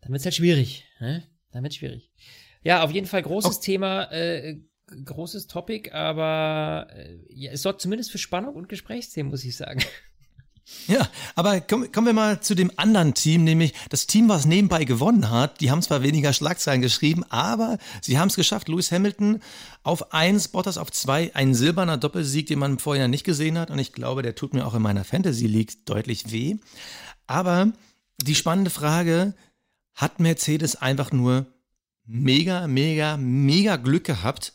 dann 0.00 0.12
wird 0.12 0.20
es 0.20 0.26
halt 0.26 0.34
schwierig. 0.34 0.84
Ne? 1.00 1.22
Dann 1.52 1.62
wird 1.62 1.74
schwierig. 1.74 2.10
Ja, 2.64 2.82
auf 2.82 2.90
jeden 2.90 3.06
Fall 3.06 3.22
großes 3.22 3.58
oh. 3.58 3.60
Thema, 3.60 4.10
äh, 4.10 4.58
großes 5.04 5.46
Topic, 5.46 5.90
aber 5.92 6.88
äh, 6.94 7.18
ja, 7.28 7.52
es 7.52 7.62
sorgt 7.62 7.80
zumindest 7.80 8.10
für 8.10 8.18
Spannung 8.18 8.54
und 8.54 8.68
Gesprächsthemen, 8.68 9.30
muss 9.30 9.44
ich 9.44 9.56
sagen. 9.56 9.82
Ja, 10.86 11.06
aber 11.34 11.60
komm, 11.60 11.92
kommen 11.92 12.06
wir 12.06 12.14
mal 12.14 12.40
zu 12.40 12.54
dem 12.54 12.70
anderen 12.76 13.12
Team, 13.12 13.44
nämlich 13.44 13.74
das 13.90 14.06
Team, 14.06 14.30
was 14.30 14.46
nebenbei 14.46 14.84
gewonnen 14.84 15.30
hat. 15.30 15.60
Die 15.60 15.70
haben 15.70 15.82
zwar 15.82 16.02
weniger 16.02 16.32
Schlagzeilen 16.32 16.80
geschrieben, 16.80 17.22
aber 17.28 17.76
sie 18.00 18.18
haben 18.18 18.28
es 18.28 18.34
geschafft. 18.34 18.70
Lewis 18.70 18.90
Hamilton 18.90 19.42
auf 19.82 20.14
eins, 20.14 20.48
Bottas 20.48 20.78
auf 20.78 20.90
zwei, 20.90 21.30
ein 21.34 21.52
silberner 21.52 21.98
Doppelsieg, 21.98 22.46
den 22.46 22.60
man 22.60 22.78
vorher 22.78 23.08
nicht 23.08 23.24
gesehen 23.24 23.58
hat. 23.58 23.70
Und 23.70 23.78
ich 23.78 23.92
glaube, 23.92 24.22
der 24.22 24.36
tut 24.36 24.54
mir 24.54 24.66
auch 24.66 24.72
in 24.72 24.80
meiner 24.80 25.04
Fantasy 25.04 25.46
League 25.46 25.84
deutlich 25.84 26.32
weh. 26.32 26.56
Aber 27.26 27.70
die 28.22 28.34
spannende 28.34 28.70
Frage, 28.70 29.34
hat 29.94 30.18
Mercedes 30.18 30.76
einfach 30.76 31.12
nur 31.12 31.46
mega, 32.04 32.66
mega, 32.66 33.16
mega 33.16 33.76
Glück 33.76 34.04
gehabt? 34.04 34.54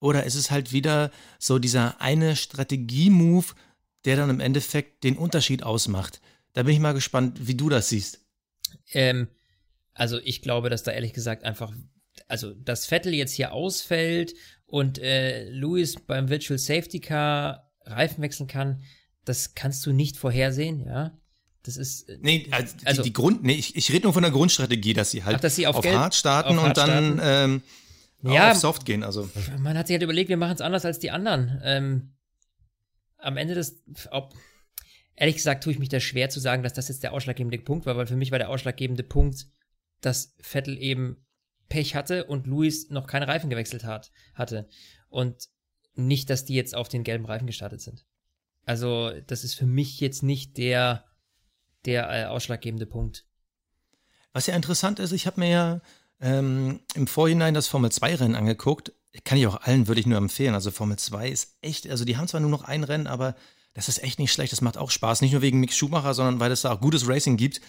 Oder 0.00 0.24
ist 0.24 0.34
es 0.34 0.50
halt 0.50 0.72
wieder 0.72 1.10
so 1.38 1.58
dieser 1.58 2.00
eine 2.00 2.34
Strategie-Move, 2.34 3.54
der 4.04 4.16
dann 4.16 4.30
im 4.30 4.40
Endeffekt 4.40 5.04
den 5.04 5.16
Unterschied 5.16 5.62
ausmacht. 5.62 6.20
Da 6.52 6.64
bin 6.64 6.74
ich 6.74 6.80
mal 6.80 6.92
gespannt, 6.92 7.46
wie 7.46 7.54
du 7.54 7.68
das 7.68 7.88
siehst. 7.88 8.20
Ähm, 8.92 9.28
also 9.94 10.18
ich 10.18 10.42
glaube, 10.42 10.70
dass 10.70 10.82
da 10.82 10.90
ehrlich 10.90 11.12
gesagt 11.12 11.44
einfach, 11.44 11.72
also 12.28 12.52
dass 12.54 12.86
Vettel 12.86 13.14
jetzt 13.14 13.32
hier 13.32 13.52
ausfällt 13.52 14.34
und 14.66 14.98
äh, 14.98 15.48
Lewis 15.50 15.96
beim 15.96 16.28
Virtual 16.28 16.58
Safety 16.58 17.00
Car 17.00 17.70
Reifen 17.84 18.22
wechseln 18.22 18.46
kann, 18.46 18.82
das 19.24 19.54
kannst 19.54 19.84
du 19.86 19.92
nicht 19.92 20.16
vorhersehen, 20.16 20.84
ja. 20.84 21.18
Das 21.64 21.76
ist. 21.76 22.08
Äh, 22.08 22.18
nee, 22.20 22.48
also, 22.50 22.74
also 22.84 23.02
die, 23.02 23.10
die, 23.10 23.12
Grund, 23.12 23.42
nee, 23.44 23.54
ich, 23.54 23.76
ich 23.76 23.90
rede 23.92 24.04
nur 24.04 24.12
von 24.12 24.22
der 24.22 24.32
Grundstrategie, 24.32 24.94
dass 24.94 25.10
sie 25.10 25.24
halt 25.24 25.36
ach, 25.36 25.40
dass 25.40 25.56
sie 25.56 25.66
auf, 25.66 25.76
auf 25.76 25.82
Geld, 25.82 25.96
Hard 25.96 26.14
starten 26.14 26.58
auf 26.58 26.64
und 26.64 26.76
dann 26.76 27.20
ähm, 27.22 27.62
ja, 28.22 28.52
auf 28.52 28.56
Soft 28.56 28.84
gehen. 28.84 29.02
Also. 29.02 29.28
Man 29.58 29.76
hat 29.76 29.86
sich 29.86 29.94
halt 29.94 30.02
überlegt, 30.02 30.28
wir 30.28 30.36
machen 30.36 30.54
es 30.54 30.60
anders 30.60 30.84
als 30.84 30.98
die 30.98 31.10
anderen. 31.10 31.60
Ähm, 31.64 32.14
am 33.18 33.36
Ende 33.36 33.54
des, 33.54 33.82
ob, 34.10 34.34
ehrlich 35.14 35.36
gesagt, 35.36 35.64
tue 35.64 35.72
ich 35.72 35.78
mich 35.78 35.88
da 35.88 36.00
schwer 36.00 36.30
zu 36.30 36.40
sagen, 36.40 36.62
dass 36.62 36.72
das 36.72 36.88
jetzt 36.88 37.02
der 37.02 37.12
ausschlaggebende 37.12 37.58
Punkt 37.58 37.86
war, 37.86 37.96
weil 37.96 38.06
für 38.06 38.16
mich 38.16 38.30
war 38.30 38.38
der 38.38 38.50
ausschlaggebende 38.50 39.04
Punkt, 39.04 39.46
dass 40.00 40.34
Vettel 40.40 40.78
eben 40.78 41.24
Pech 41.68 41.94
hatte 41.94 42.24
und 42.24 42.46
Luis 42.46 42.90
noch 42.90 43.06
keine 43.06 43.28
Reifen 43.28 43.50
gewechselt 43.50 43.84
hat, 43.84 44.10
hatte. 44.34 44.68
Und 45.08 45.48
nicht, 45.94 46.30
dass 46.30 46.44
die 46.44 46.54
jetzt 46.54 46.74
auf 46.74 46.88
den 46.88 47.04
gelben 47.04 47.24
Reifen 47.24 47.46
gestartet 47.46 47.80
sind. 47.80 48.04
Also, 48.64 49.12
das 49.26 49.44
ist 49.44 49.54
für 49.54 49.66
mich 49.66 50.00
jetzt 50.00 50.22
nicht 50.22 50.56
der, 50.56 51.04
der 51.84 52.10
äh, 52.10 52.24
ausschlaggebende 52.26 52.86
Punkt. 52.86 53.24
Was 54.32 54.46
ja 54.46 54.54
interessant 54.54 54.98
ist, 54.98 55.12
ich 55.12 55.26
habe 55.26 55.40
mir 55.40 55.48
ja 55.48 55.80
ähm, 56.20 56.80
im 56.94 57.06
Vorhinein 57.06 57.54
das 57.54 57.68
Formel-2-Rennen 57.68 58.36
angeguckt. 58.36 58.92
Kann 59.24 59.36
ich 59.36 59.46
auch 59.46 59.60
allen, 59.60 59.88
würde 59.88 60.00
ich 60.00 60.06
nur 60.06 60.18
empfehlen. 60.18 60.54
Also 60.54 60.70
Formel 60.70 60.98
2 60.98 61.28
ist 61.28 61.56
echt, 61.60 61.88
also 61.90 62.04
die 62.04 62.16
haben 62.16 62.28
zwar 62.28 62.40
nur 62.40 62.50
noch 62.50 62.64
ein 62.64 62.84
Rennen, 62.84 63.06
aber 63.06 63.34
das 63.74 63.88
ist 63.88 64.02
echt 64.02 64.18
nicht 64.18 64.32
schlecht. 64.32 64.52
Das 64.52 64.60
macht 64.60 64.78
auch 64.78 64.90
Spaß. 64.90 65.20
Nicht 65.20 65.32
nur 65.32 65.42
wegen 65.42 65.60
Mick 65.60 65.72
Schumacher, 65.72 66.14
sondern 66.14 66.40
weil 66.40 66.52
es 66.52 66.62
da 66.62 66.72
auch 66.72 66.80
gutes 66.80 67.08
Racing 67.08 67.36
gibt. 67.36 67.60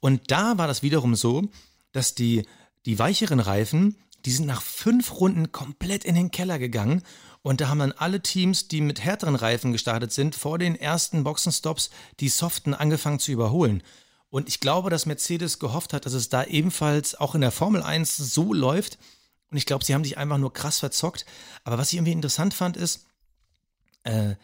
Und 0.00 0.30
da 0.30 0.58
war 0.58 0.66
das 0.66 0.82
wiederum 0.82 1.14
so, 1.14 1.48
dass 1.92 2.14
die, 2.14 2.46
die 2.86 2.98
weicheren 2.98 3.40
Reifen, 3.40 3.96
die 4.24 4.30
sind 4.30 4.46
nach 4.46 4.62
fünf 4.62 5.20
Runden 5.20 5.50
komplett 5.50 6.04
in 6.04 6.14
den 6.14 6.30
Keller 6.30 6.58
gegangen. 6.58 7.02
Und 7.42 7.60
da 7.60 7.68
haben 7.68 7.80
dann 7.80 7.92
alle 7.92 8.22
Teams, 8.22 8.68
die 8.68 8.80
mit 8.80 9.02
härteren 9.02 9.34
Reifen 9.34 9.72
gestartet 9.72 10.12
sind, 10.12 10.34
vor 10.36 10.58
den 10.58 10.76
ersten 10.76 11.24
Boxenstops 11.24 11.90
die 12.20 12.28
soften 12.28 12.72
angefangen 12.72 13.18
zu 13.18 13.32
überholen. 13.32 13.82
Und 14.30 14.48
ich 14.48 14.60
glaube, 14.60 14.90
dass 14.90 15.06
Mercedes 15.06 15.58
gehofft 15.58 15.92
hat, 15.92 16.06
dass 16.06 16.14
es 16.14 16.28
da 16.28 16.44
ebenfalls 16.44 17.14
auch 17.16 17.34
in 17.34 17.40
der 17.40 17.50
Formel 17.50 17.82
1 17.82 18.16
so 18.16 18.54
läuft. 18.54 18.98
Und 19.50 19.58
ich 19.58 19.66
glaube, 19.66 19.84
sie 19.84 19.92
haben 19.92 20.04
sich 20.04 20.16
einfach 20.16 20.38
nur 20.38 20.52
krass 20.52 20.78
verzockt. 20.78 21.26
Aber 21.64 21.76
was 21.78 21.88
ich 21.92 21.98
irgendwie 21.98 22.12
interessant 22.12 22.54
fand, 22.54 22.76
ist, 22.76 23.06
äh, 24.04 24.36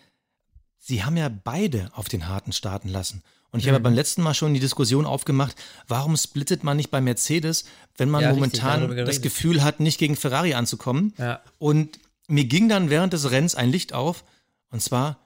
sie 0.78 1.04
haben 1.04 1.16
ja 1.16 1.28
beide 1.28 1.90
auf 1.94 2.08
den 2.08 2.28
harten 2.28 2.52
starten 2.52 2.88
lassen. 2.88 3.22
Und 3.50 3.60
ich 3.60 3.66
mhm. 3.66 3.70
habe 3.70 3.80
beim 3.84 3.94
letzten 3.94 4.22
Mal 4.22 4.34
schon 4.34 4.52
die 4.52 4.60
Diskussion 4.60 5.06
aufgemacht, 5.06 5.56
warum 5.86 6.16
splittet 6.16 6.64
man 6.64 6.76
nicht 6.76 6.90
bei 6.90 7.00
Mercedes, 7.00 7.64
wenn 7.96 8.10
man 8.10 8.22
ja, 8.22 8.32
momentan 8.32 8.94
das 9.06 9.22
Gefühl 9.22 9.62
hat, 9.62 9.80
nicht 9.80 9.98
gegen 9.98 10.16
Ferrari 10.16 10.52
anzukommen. 10.52 11.14
Ja. 11.16 11.40
Und 11.58 11.98
mir 12.28 12.44
ging 12.44 12.68
dann 12.68 12.90
während 12.90 13.12
des 13.12 13.30
Rennens 13.30 13.54
ein 13.54 13.70
Licht 13.70 13.92
auf. 13.92 14.24
Und 14.70 14.82
zwar, 14.82 15.18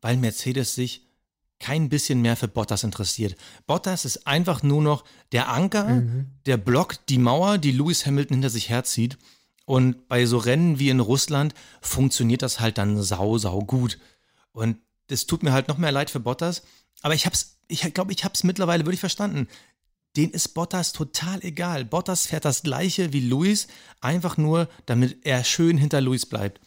weil 0.00 0.16
Mercedes 0.16 0.74
sich 0.74 1.06
kein 1.58 1.88
bisschen 1.88 2.20
mehr 2.20 2.36
für 2.36 2.48
Bottas 2.48 2.84
interessiert. 2.84 3.36
Bottas 3.66 4.04
ist 4.04 4.26
einfach 4.26 4.62
nur 4.62 4.82
noch 4.82 5.04
der 5.32 5.48
Anker, 5.48 5.84
mhm. 5.84 6.26
der 6.44 6.56
blockt 6.56 7.08
die 7.08 7.18
Mauer, 7.18 7.58
die 7.58 7.72
Lewis 7.72 8.04
Hamilton 8.04 8.36
hinter 8.36 8.50
sich 8.50 8.68
herzieht. 8.68 9.16
Und 9.64 10.06
bei 10.08 10.26
so 10.26 10.38
Rennen 10.38 10.78
wie 10.78 10.90
in 10.90 11.00
Russland 11.00 11.54
funktioniert 11.80 12.42
das 12.42 12.60
halt 12.60 12.78
dann 12.78 13.02
sau, 13.02 13.38
sau 13.38 13.60
gut. 13.60 13.98
Und 14.52 14.78
das 15.08 15.26
tut 15.26 15.42
mir 15.42 15.52
halt 15.52 15.68
noch 15.68 15.78
mehr 15.78 15.92
leid 15.92 16.10
für 16.10 16.20
Bottas. 16.20 16.62
Aber 17.02 17.14
ich 17.14 17.26
hab's, 17.26 17.58
ich 17.68 17.92
glaube, 17.94 18.12
ich 18.12 18.24
hab's 18.24 18.44
mittlerweile 18.44 18.84
wirklich 18.84 19.00
verstanden. 19.00 19.48
Den 20.16 20.30
ist 20.30 20.48
Bottas 20.48 20.92
total 20.92 21.42
egal. 21.42 21.84
Bottas 21.84 22.26
fährt 22.26 22.44
das 22.44 22.62
gleiche 22.62 23.12
wie 23.12 23.20
Lewis, 23.20 23.66
einfach 24.00 24.36
nur, 24.36 24.68
damit 24.86 25.24
er 25.24 25.44
schön 25.44 25.76
hinter 25.76 26.00
Lewis 26.00 26.26
bleibt. 26.26 26.60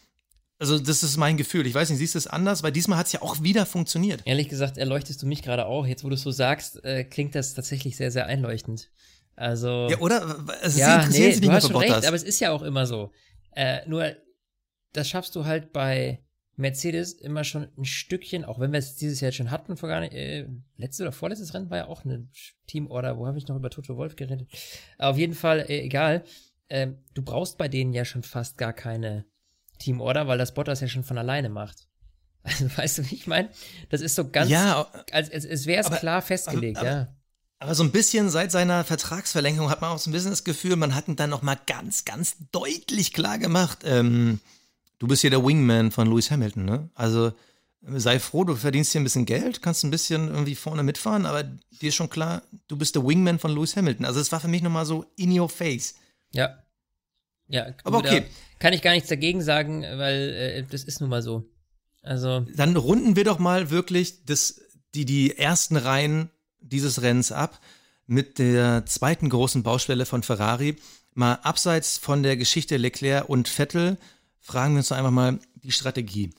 Also, 0.58 0.78
das 0.78 1.02
ist 1.02 1.16
mein 1.16 1.38
Gefühl. 1.38 1.66
Ich 1.66 1.74
weiß 1.74 1.88
nicht, 1.88 1.98
siehst 1.98 2.14
du 2.14 2.18
es 2.18 2.26
anders? 2.26 2.62
Weil 2.62 2.70
diesmal 2.70 2.98
hat 2.98 3.06
es 3.06 3.12
ja 3.12 3.22
auch 3.22 3.42
wieder 3.42 3.64
funktioniert. 3.64 4.20
Ehrlich 4.26 4.50
gesagt, 4.50 4.76
erleuchtest 4.76 5.22
du 5.22 5.26
mich 5.26 5.42
gerade 5.42 5.64
auch. 5.64 5.86
Jetzt, 5.86 6.04
wo 6.04 6.10
du 6.10 6.14
es 6.14 6.20
so 6.20 6.30
sagst, 6.30 6.84
äh, 6.84 7.04
klingt 7.04 7.34
das 7.34 7.54
tatsächlich 7.54 7.96
sehr, 7.96 8.10
sehr 8.10 8.26
einleuchtend. 8.26 8.90
Also. 9.36 9.88
Ja, 9.90 9.98
oder? 9.98 10.44
Also, 10.60 10.78
ja, 10.78 11.06
nee, 11.08 11.40
du 11.40 11.50
hast 11.50 11.66
schon 11.66 11.76
recht, 11.76 12.04
aber 12.04 12.14
es 12.14 12.22
ist 12.22 12.40
ja 12.40 12.50
auch 12.52 12.62
immer 12.62 12.86
so. 12.86 13.10
Äh, 13.52 13.88
nur, 13.88 14.14
das 14.92 15.08
schaffst 15.08 15.34
du 15.34 15.46
halt 15.46 15.72
bei 15.72 16.22
Mercedes 16.60 17.12
immer 17.12 17.44
schon 17.44 17.68
ein 17.76 17.84
Stückchen, 17.84 18.44
auch 18.44 18.60
wenn 18.60 18.72
wir 18.72 18.78
es 18.78 18.96
dieses 18.96 19.20
Jahr 19.20 19.32
schon 19.32 19.50
hatten, 19.50 19.76
vor 19.76 19.88
gar 19.88 20.00
nicht, 20.00 20.12
äh, 20.12 20.46
letztes 20.76 21.00
oder 21.00 21.12
vorletztes 21.12 21.54
Rennen 21.54 21.70
war 21.70 21.78
ja 21.78 21.86
auch 21.86 22.04
eine 22.04 22.28
Teamorder, 22.66 23.18
wo 23.18 23.26
habe 23.26 23.38
ich 23.38 23.48
noch 23.48 23.56
über 23.56 23.70
Toto 23.70 23.96
Wolf 23.96 24.16
geredet? 24.16 24.48
Auf 24.98 25.16
jeden 25.16 25.34
Fall, 25.34 25.60
äh, 25.60 25.80
egal. 25.80 26.24
Äh, 26.68 26.88
du 27.14 27.22
brauchst 27.22 27.58
bei 27.58 27.68
denen 27.68 27.92
ja 27.92 28.04
schon 28.04 28.22
fast 28.22 28.58
gar 28.58 28.72
keine 28.72 29.24
Teamorder, 29.78 30.28
weil 30.28 30.38
das 30.38 30.54
Bottas 30.54 30.80
ja 30.80 30.88
schon 30.88 31.04
von 31.04 31.18
alleine 31.18 31.48
macht. 31.48 31.88
Also, 32.42 32.74
weißt 32.74 32.98
du, 32.98 33.10
wie 33.10 33.16
ich 33.16 33.26
meine? 33.26 33.50
Das 33.90 34.00
ist 34.00 34.14
so 34.14 34.30
ganz, 34.30 34.48
ja, 34.50 34.86
als, 35.12 35.30
als, 35.30 35.46
als 35.46 35.66
wäre 35.66 35.84
es 35.86 35.98
klar 35.98 36.22
festgelegt, 36.22 36.78
aber, 36.78 36.88
ja. 36.88 37.16
Aber 37.58 37.74
so 37.74 37.82
ein 37.82 37.92
bisschen 37.92 38.30
seit 38.30 38.50
seiner 38.50 38.82
Vertragsverlängerung 38.84 39.68
hat 39.68 39.82
man 39.82 39.90
auch 39.90 39.98
so 39.98 40.08
ein 40.08 40.14
bisschen 40.14 40.30
das 40.30 40.44
Gefühl, 40.44 40.76
man 40.76 40.94
hat 40.94 41.06
ihn 41.06 41.16
dann 41.16 41.28
noch 41.28 41.42
mal 41.42 41.58
ganz, 41.66 42.06
ganz 42.06 42.36
deutlich 42.50 43.12
klar 43.12 43.38
gemacht, 43.38 43.80
ähm, 43.84 44.40
du 45.00 45.08
bist 45.08 45.22
hier 45.22 45.30
der 45.30 45.44
Wingman 45.44 45.90
von 45.90 46.08
Lewis 46.08 46.30
Hamilton, 46.30 46.64
ne? 46.64 46.88
Also 46.94 47.32
sei 47.82 48.20
froh, 48.20 48.44
du 48.44 48.54
verdienst 48.54 48.92
hier 48.92 49.00
ein 49.00 49.04
bisschen 49.04 49.26
Geld, 49.26 49.62
kannst 49.62 49.82
ein 49.82 49.90
bisschen 49.90 50.28
irgendwie 50.28 50.54
vorne 50.54 50.84
mitfahren, 50.84 51.26
aber 51.26 51.42
dir 51.42 51.88
ist 51.88 51.96
schon 51.96 52.10
klar, 52.10 52.42
du 52.68 52.76
bist 52.76 52.94
der 52.94 53.04
Wingman 53.04 53.40
von 53.40 53.52
Lewis 53.52 53.74
Hamilton. 53.74 54.06
Also 54.06 54.20
es 54.20 54.30
war 54.30 54.38
für 54.38 54.48
mich 54.48 54.62
noch 54.62 54.70
mal 54.70 54.86
so 54.86 55.06
in 55.16 55.36
your 55.36 55.48
face. 55.48 55.96
Ja. 56.32 56.62
Ja, 57.48 57.66
aber 57.82 57.98
okay 57.98 58.26
kann 58.60 58.74
ich 58.74 58.82
gar 58.82 58.92
nichts 58.92 59.08
dagegen 59.08 59.42
sagen, 59.42 59.82
weil 59.82 60.30
äh, 60.30 60.62
das 60.70 60.84
ist 60.84 61.00
nun 61.00 61.10
mal 61.10 61.22
so. 61.22 61.44
Also. 62.02 62.46
Dann 62.54 62.76
runden 62.76 63.16
wir 63.16 63.24
doch 63.24 63.40
mal 63.40 63.70
wirklich 63.70 64.24
das, 64.24 64.60
die, 64.94 65.04
die 65.04 65.36
ersten 65.36 65.76
Reihen 65.76 66.30
dieses 66.60 67.02
Rennens 67.02 67.32
ab 67.32 67.58
mit 68.06 68.38
der 68.38 68.84
zweiten 68.86 69.28
großen 69.28 69.62
Baustelle 69.62 70.06
von 70.06 70.22
Ferrari. 70.22 70.76
Mal 71.14 71.34
abseits 71.42 71.98
von 71.98 72.22
der 72.22 72.36
Geschichte 72.36 72.76
Leclerc 72.76 73.28
und 73.28 73.48
Vettel 73.48 73.98
fragen 74.40 74.74
wir 74.74 74.78
uns 74.78 74.88
doch 74.88 74.96
einfach 74.96 75.10
mal 75.10 75.38
die 75.62 75.72
Strategie. 75.72 76.30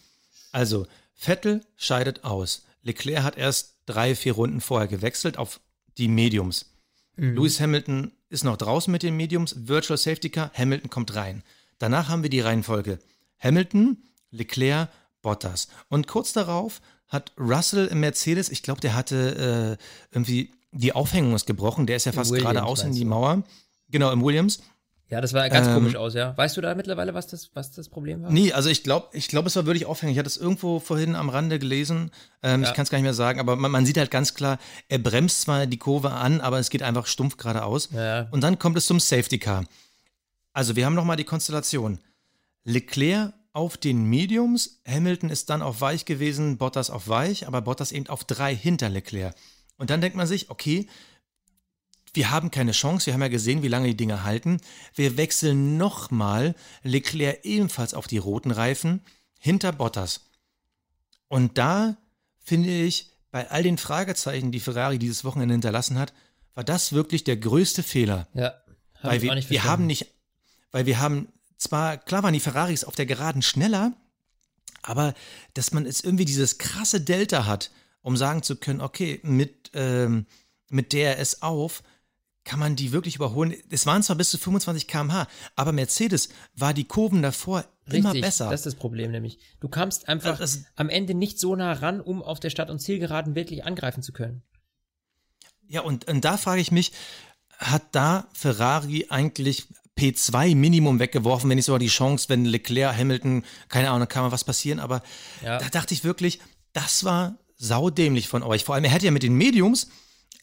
Also, 0.52 0.88
Vettel 1.14 1.66
scheidet 1.78 2.24
aus. 2.24 2.66
Leclerc 2.84 3.24
hat 3.24 3.38
erst 3.38 3.76
drei, 3.86 4.16
vier 4.16 4.34
Runden 4.34 4.62
vorher 4.62 4.88
gewechselt 4.88 5.38
auf 5.38 5.60
die 5.98 6.08
Mediums. 6.08 6.66
Mhm. 7.16 7.36
Lewis 7.36 7.60
Hamilton 7.60 8.12
ist 8.30 8.44
noch 8.44 8.58
draußen 8.58 8.92
mit 8.92 9.04
den 9.04 9.16
Mediums, 9.16 9.68
Virtual 9.68 9.98
Safety 9.98 10.30
Car, 10.30 10.52
Hamilton 10.54 10.90
kommt 10.90 11.16
rein. 11.16 11.44
Danach 11.78 12.10
haben 12.10 12.24
wir 12.24 12.30
die 12.30 12.40
Reihenfolge 12.40 13.00
Hamilton, 13.40 13.98
Leclerc, 14.30 14.90
Bottas. 15.22 15.68
Und 15.90 16.08
kurz 16.08 16.34
darauf 16.34 16.82
hat 17.08 17.34
Russell 17.38 17.88
im 17.88 18.00
Mercedes, 18.00 18.50
ich 18.50 18.64
glaube, 18.64 18.82
der 18.82 18.96
hatte 18.96 19.78
äh, 19.78 20.14
irgendwie, 20.16 20.52
die 20.72 20.94
Aufhängung 20.94 21.36
ist 21.36 21.46
gebrochen, 21.46 21.86
der 21.86 21.98
ist 21.98 22.06
ja 22.06 22.12
fast 22.12 22.34
geradeaus 22.34 22.84
in 22.84 22.94
die 22.94 23.06
Mauer. 23.06 23.44
Genau, 23.90 24.12
im 24.12 24.24
Williams. 24.24 24.62
Ja, 25.12 25.20
das 25.20 25.34
war 25.34 25.50
ganz 25.50 25.68
ähm, 25.68 25.74
komisch 25.74 25.98
aus, 25.98 26.14
ja. 26.14 26.36
Weißt 26.38 26.56
du 26.56 26.62
da 26.62 26.74
mittlerweile, 26.74 27.14
was 27.14 27.28
das, 27.28 27.52
was 27.54 27.72
das 27.72 27.90
Problem 27.90 28.24
war? 28.24 28.32
Nee, 28.32 28.54
also 28.54 28.70
ich 28.70 28.82
glaube, 28.82 29.10
ich 29.12 29.28
glaube, 29.28 29.48
es 29.50 29.56
war 29.58 29.66
wirklich 29.66 29.86
aufhängig. 29.86 30.16
Ich 30.16 30.20
hatte 30.20 30.30
es 30.30 30.38
irgendwo 30.38 30.80
vorhin 30.80 31.18
am 31.18 31.28
Rande 31.28 31.60
gelesen. 31.60 32.12
Ähm, 32.42 32.64
ja. 32.64 32.70
Ich 32.70 32.74
kann 32.74 32.84
es 32.84 32.90
gar 32.90 32.98
nicht 32.98 33.04
mehr 33.04 33.14
sagen, 33.14 33.42
aber 33.42 33.58
man, 33.58 33.72
man, 33.72 33.86
sieht 33.86 33.98
halt 33.98 34.10
ganz 34.10 34.34
klar, 34.36 34.58
er 34.88 35.00
bremst 35.00 35.42
zwar 35.42 35.66
die 35.68 35.78
Kurve 35.78 36.12
an, 36.12 36.40
aber 36.40 36.60
es 36.60 36.70
geht 36.70 36.82
einfach 36.82 37.08
stumpf 37.08 37.36
geradeaus. 37.36 37.90
Ja. 37.92 38.30
Und 38.32 38.42
dann 38.42 38.58
kommt 38.58 38.78
es 38.78 38.86
zum 38.86 39.02
Safety 39.02 39.38
Car. 39.38 39.66
Also 40.54 40.78
wir 40.78 40.86
haben 40.86 40.96
nochmal 40.96 41.18
die 41.18 41.26
Konstellation. 41.26 42.00
Leclerc 42.64 43.34
auf 43.52 43.76
den 43.76 44.06
Mediums, 44.06 44.82
Hamilton 44.88 45.30
ist 45.30 45.50
dann 45.50 45.62
auf 45.62 45.82
weich 45.82 46.06
gewesen, 46.06 46.58
Bottas 46.58 46.90
auf 46.90 47.10
weich, 47.10 47.48
aber 47.48 47.62
Bottas 47.62 47.92
eben 47.92 48.08
auf 48.08 48.24
drei 48.24 48.56
hinter 48.56 48.88
Leclerc. 48.88 49.36
Und 49.76 49.90
dann 49.90 50.00
denkt 50.00 50.16
man 50.16 50.28
sich, 50.28 50.50
okay, 50.50 50.88
wir 52.14 52.32
haben 52.32 52.52
keine 52.52 52.72
Chance, 52.72 53.06
wir 53.06 53.14
haben 53.14 53.22
ja 53.22 53.28
gesehen, 53.28 53.64
wie 53.64 53.68
lange 53.68 53.88
die 53.88 53.98
Dinge 53.98 54.24
halten. 54.24 54.60
Wir 54.96 55.18
wechseln 55.18 55.78
nochmal 55.78 56.56
Leclerc 56.84 57.46
ebenfalls 57.46 57.94
auf 57.94 58.08
die 58.08 58.18
roten 58.18 58.52
Reifen 58.52 59.02
hinter 59.40 59.72
Bottas. 59.72 60.22
Und 61.28 61.58
da 61.58 61.98
finde 62.40 62.70
ich, 62.70 63.12
bei 63.32 63.50
all 63.50 63.64
den 63.64 63.78
Fragezeichen, 63.78 64.52
die 64.52 64.60
Ferrari 64.60 65.00
dieses 65.00 65.24
Wochenende 65.24 65.54
hinterlassen 65.54 65.98
hat, 65.98 66.14
war 66.54 66.66
das 66.66 66.92
wirklich 66.92 67.24
der 67.24 67.38
größte 67.38 67.82
Fehler. 67.82 68.28
Ja. 68.34 68.54
Hab 68.96 69.12
Weil 69.12 69.22
wir, 69.22 69.50
wir 69.50 69.64
haben 69.64 69.88
nicht 69.88 70.08
weil 70.72 70.86
wir 70.86 71.00
haben 71.00 71.28
zwar, 71.58 71.98
klar 71.98 72.24
waren 72.24 72.34
die 72.34 72.40
Ferraris 72.40 72.84
auf 72.84 72.96
der 72.96 73.06
Geraden 73.06 73.42
schneller, 73.42 73.94
aber 74.82 75.14
dass 75.54 75.72
man 75.72 75.86
jetzt 75.86 76.04
irgendwie 76.04 76.26
dieses 76.26 76.58
krasse 76.58 77.02
Delta 77.02 77.46
hat, 77.46 77.72
um 78.02 78.18
sagen 78.18 78.42
zu 78.42 78.56
können, 78.56 78.82
okay, 78.82 79.20
mit, 79.24 79.72
ähm, 79.74 80.26
mit 80.70 80.94
DRS 80.94 81.42
auf, 81.42 81.84
kann 82.44 82.60
man 82.60 82.76
die 82.76 82.92
wirklich 82.92 83.16
überholen. 83.16 83.54
Es 83.70 83.86
waren 83.86 84.02
zwar 84.04 84.16
bis 84.16 84.32
zu 84.32 84.38
25 84.38 84.88
km/h, 84.88 85.28
aber 85.56 85.72
Mercedes 85.72 86.30
war 86.56 86.74
die 86.74 86.86
Kurven 86.86 87.22
davor 87.22 87.66
immer 87.86 88.10
Richtig, 88.10 88.22
besser. 88.22 88.50
das 88.50 88.62
ist 88.62 88.66
das 88.66 88.76
Problem 88.76 89.12
nämlich. 89.12 89.38
Du 89.60 89.68
kamst 89.70 90.08
einfach 90.10 90.40
Das- 90.40 90.64
am 90.76 90.90
Ende 90.90 91.14
nicht 91.14 91.40
so 91.40 91.56
nah 91.56 91.74
ran, 91.74 92.02
um 92.02 92.24
auf 92.24 92.40
der 92.40 92.50
Stadt- 92.50 92.70
und 92.70 92.80
Zielgeraden 92.80 93.36
wirklich 93.36 93.64
angreifen 93.66 94.02
zu 94.02 94.12
können. 94.12 94.42
Ja, 95.68 95.82
und, 95.82 96.08
und 96.08 96.26
da 96.26 96.38
frage 96.38 96.62
ich 96.62 96.72
mich, 96.72 96.92
hat 97.58 97.84
da 97.94 98.28
Ferrari 98.34 99.08
eigentlich 99.10 99.68
P2 99.98 100.56
Minimum 100.56 101.00
weggeworfen, 101.00 101.50
wenn 101.50 101.58
nicht 101.58 101.66
sogar 101.66 101.80
die 101.80 101.88
Chance, 101.88 102.28
wenn 102.30 102.46
Leclerc, 102.46 102.98
Hamilton, 102.98 103.44
keine 103.70 103.92
Ahnung, 103.92 104.08
kann 104.08 104.24
mal 104.24 104.32
was 104.32 104.44
passieren, 104.44 104.80
aber 104.80 105.04
Ja. 105.44 105.60
da 105.60 105.70
dachte 105.70 105.94
ich 105.94 106.04
wirklich, 106.04 106.40
das 106.74 107.04
war 107.04 107.38
saudämlich 107.58 108.28
von 108.28 108.42
euch. 108.42 108.64
Vor 108.64 108.74
allem, 108.76 108.84
er 108.86 108.90
hätte 108.92 109.06
ja 109.06 109.12
mit 109.12 109.22
den 109.24 109.36
Mediums, 109.36 109.90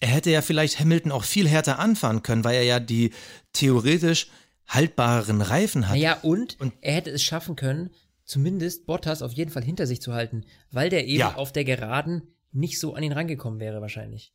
er 0.01 0.09
hätte 0.09 0.31
ja 0.31 0.43
vielleicht 0.43 0.79
Hamilton 0.81 1.13
auch 1.13 1.25
viel 1.25 1.49
härter 1.49 1.79
anfahren 1.79 2.23
können, 2.23 2.45
weil 2.45 2.57
er 2.57 2.63
ja 2.65 2.81
die 2.81 3.13
theoretisch 3.53 4.29
haltbareren 4.67 5.41
Reifen 5.43 5.89
hat. 5.89 5.97
Naja, 5.97 6.19
und, 6.23 6.61
Und- 6.61 6.75
er 6.81 6.95
hätte 6.95 7.11
es 7.11 7.23
schaffen 7.23 7.57
können, 7.57 7.91
zumindest 8.25 8.87
Bottas 8.87 9.23
auf 9.23 9.33
jeden 9.33 9.51
Fall 9.51 9.65
hinter 9.65 9.87
sich 9.87 10.03
zu 10.03 10.13
halten, 10.13 10.45
weil 10.71 10.91
der 10.91 11.07
eben 11.07 11.21
Ja. 11.21 11.35
auf 11.37 11.53
der 11.53 11.65
Geraden 11.65 12.23
nicht 12.53 12.79
so 12.79 12.95
an 12.95 13.03
ihn 13.03 13.13
rangekommen 13.13 13.61
wäre 13.61 13.81
wahrscheinlich. 13.81 14.33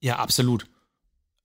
Ja, 0.00 0.18
absolut. 0.18 0.66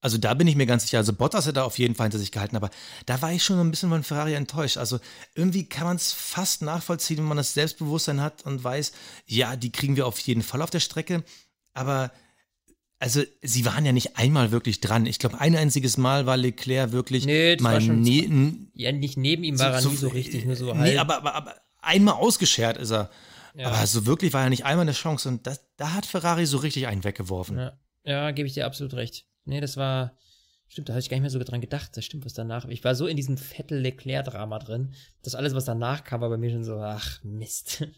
Also 0.01 0.19
da 0.19 0.35
bin 0.35 0.47
ich 0.47 0.55
mir 0.55 0.67
ganz 0.67 0.83
sicher. 0.83 0.99
Also 0.99 1.13
Bottas 1.13 1.51
da 1.51 1.63
auf 1.63 1.79
jeden 1.79 1.95
Fall 1.95 2.05
hinter 2.05 2.19
sich 2.19 2.31
gehalten, 2.31 2.55
aber 2.55 2.69
da 3.07 3.21
war 3.23 3.31
ich 3.31 3.43
schon 3.43 3.59
ein 3.59 3.71
bisschen 3.71 3.89
von 3.89 4.03
Ferrari 4.03 4.35
enttäuscht. 4.35 4.77
Also 4.77 4.99
irgendwie 5.33 5.67
kann 5.67 5.85
man 5.87 5.95
es 5.95 6.11
fast 6.13 6.61
nachvollziehen, 6.61 7.17
wenn 7.17 7.25
man 7.25 7.37
das 7.37 7.55
Selbstbewusstsein 7.55 8.21
hat 8.21 8.45
und 8.45 8.63
weiß, 8.63 8.91
ja, 9.25 9.55
die 9.55 9.71
kriegen 9.71 9.95
wir 9.95 10.05
auf 10.05 10.19
jeden 10.19 10.43
Fall 10.43 10.61
auf 10.61 10.69
der 10.69 10.79
Strecke. 10.79 11.23
Aber 11.73 12.11
also 12.99 13.21
sie 13.41 13.65
waren 13.65 13.85
ja 13.85 13.91
nicht 13.91 14.17
einmal 14.17 14.51
wirklich 14.51 14.81
dran. 14.81 15.05
Ich 15.05 15.19
glaube, 15.19 15.39
ein 15.41 15.55
einziges 15.55 15.97
Mal 15.97 16.25
war 16.25 16.37
Leclerc 16.37 16.91
wirklich 16.91 17.25
Nee, 17.25 17.57
mal 17.59 17.73
war 17.73 17.81
schon 17.81 18.01
ne, 18.01 18.23
n- 18.25 18.71
Ja, 18.73 18.91
nicht 18.91 19.17
neben 19.17 19.43
ihm 19.43 19.59
war 19.59 19.73
er 19.73 19.81
nie 19.81 19.95
so 19.95 20.07
richtig, 20.07 20.45
nur 20.45 20.55
so 20.55 20.73
nee, 20.73 20.97
halb. 20.97 20.99
aber, 20.99 21.17
aber, 21.17 21.35
aber 21.35 21.55
einmal 21.81 22.15
ausgeschert 22.15 22.77
ist 22.77 22.91
er. 22.91 23.09
Ja. 23.55 23.67
Aber 23.67 23.85
so 23.87 24.05
wirklich 24.05 24.33
war 24.33 24.43
ja 24.43 24.49
nicht 24.49 24.65
einmal 24.65 24.83
eine 24.83 24.91
Chance 24.93 25.29
und 25.29 25.47
das, 25.47 25.61
da 25.77 25.93
hat 25.93 26.05
Ferrari 26.05 26.45
so 26.45 26.57
richtig 26.57 26.87
einen 26.87 27.03
weggeworfen. 27.03 27.57
Ja, 27.57 27.79
ja 28.03 28.31
gebe 28.31 28.47
ich 28.47 28.53
dir 28.53 28.65
absolut 28.65 28.93
recht. 28.95 29.25
Nee, 29.45 29.61
das 29.61 29.77
war. 29.77 30.17
Stimmt, 30.67 30.89
da 30.89 30.93
hatte 30.93 31.01
ich 31.01 31.09
gar 31.09 31.15
nicht 31.17 31.21
mehr 31.21 31.29
so 31.29 31.39
dran 31.39 31.61
gedacht. 31.61 31.95
Das 31.95 32.03
stimmt, 32.03 32.25
was 32.25 32.33
danach. 32.33 32.65
Ich 32.65 32.83
war 32.83 32.95
so 32.95 33.05
in 33.05 33.15
diesem 33.15 33.37
Vettel-Leclerc-Drama 33.37 34.57
drin, 34.59 34.93
dass 35.21 35.35
alles, 35.35 35.53
was 35.53 35.65
danach 35.65 36.03
kam, 36.03 36.21
war 36.21 36.29
bei 36.29 36.37
mir 36.37 36.49
schon 36.49 36.63
so, 36.63 36.77
ach, 36.79 37.23
Mist. 37.23 37.85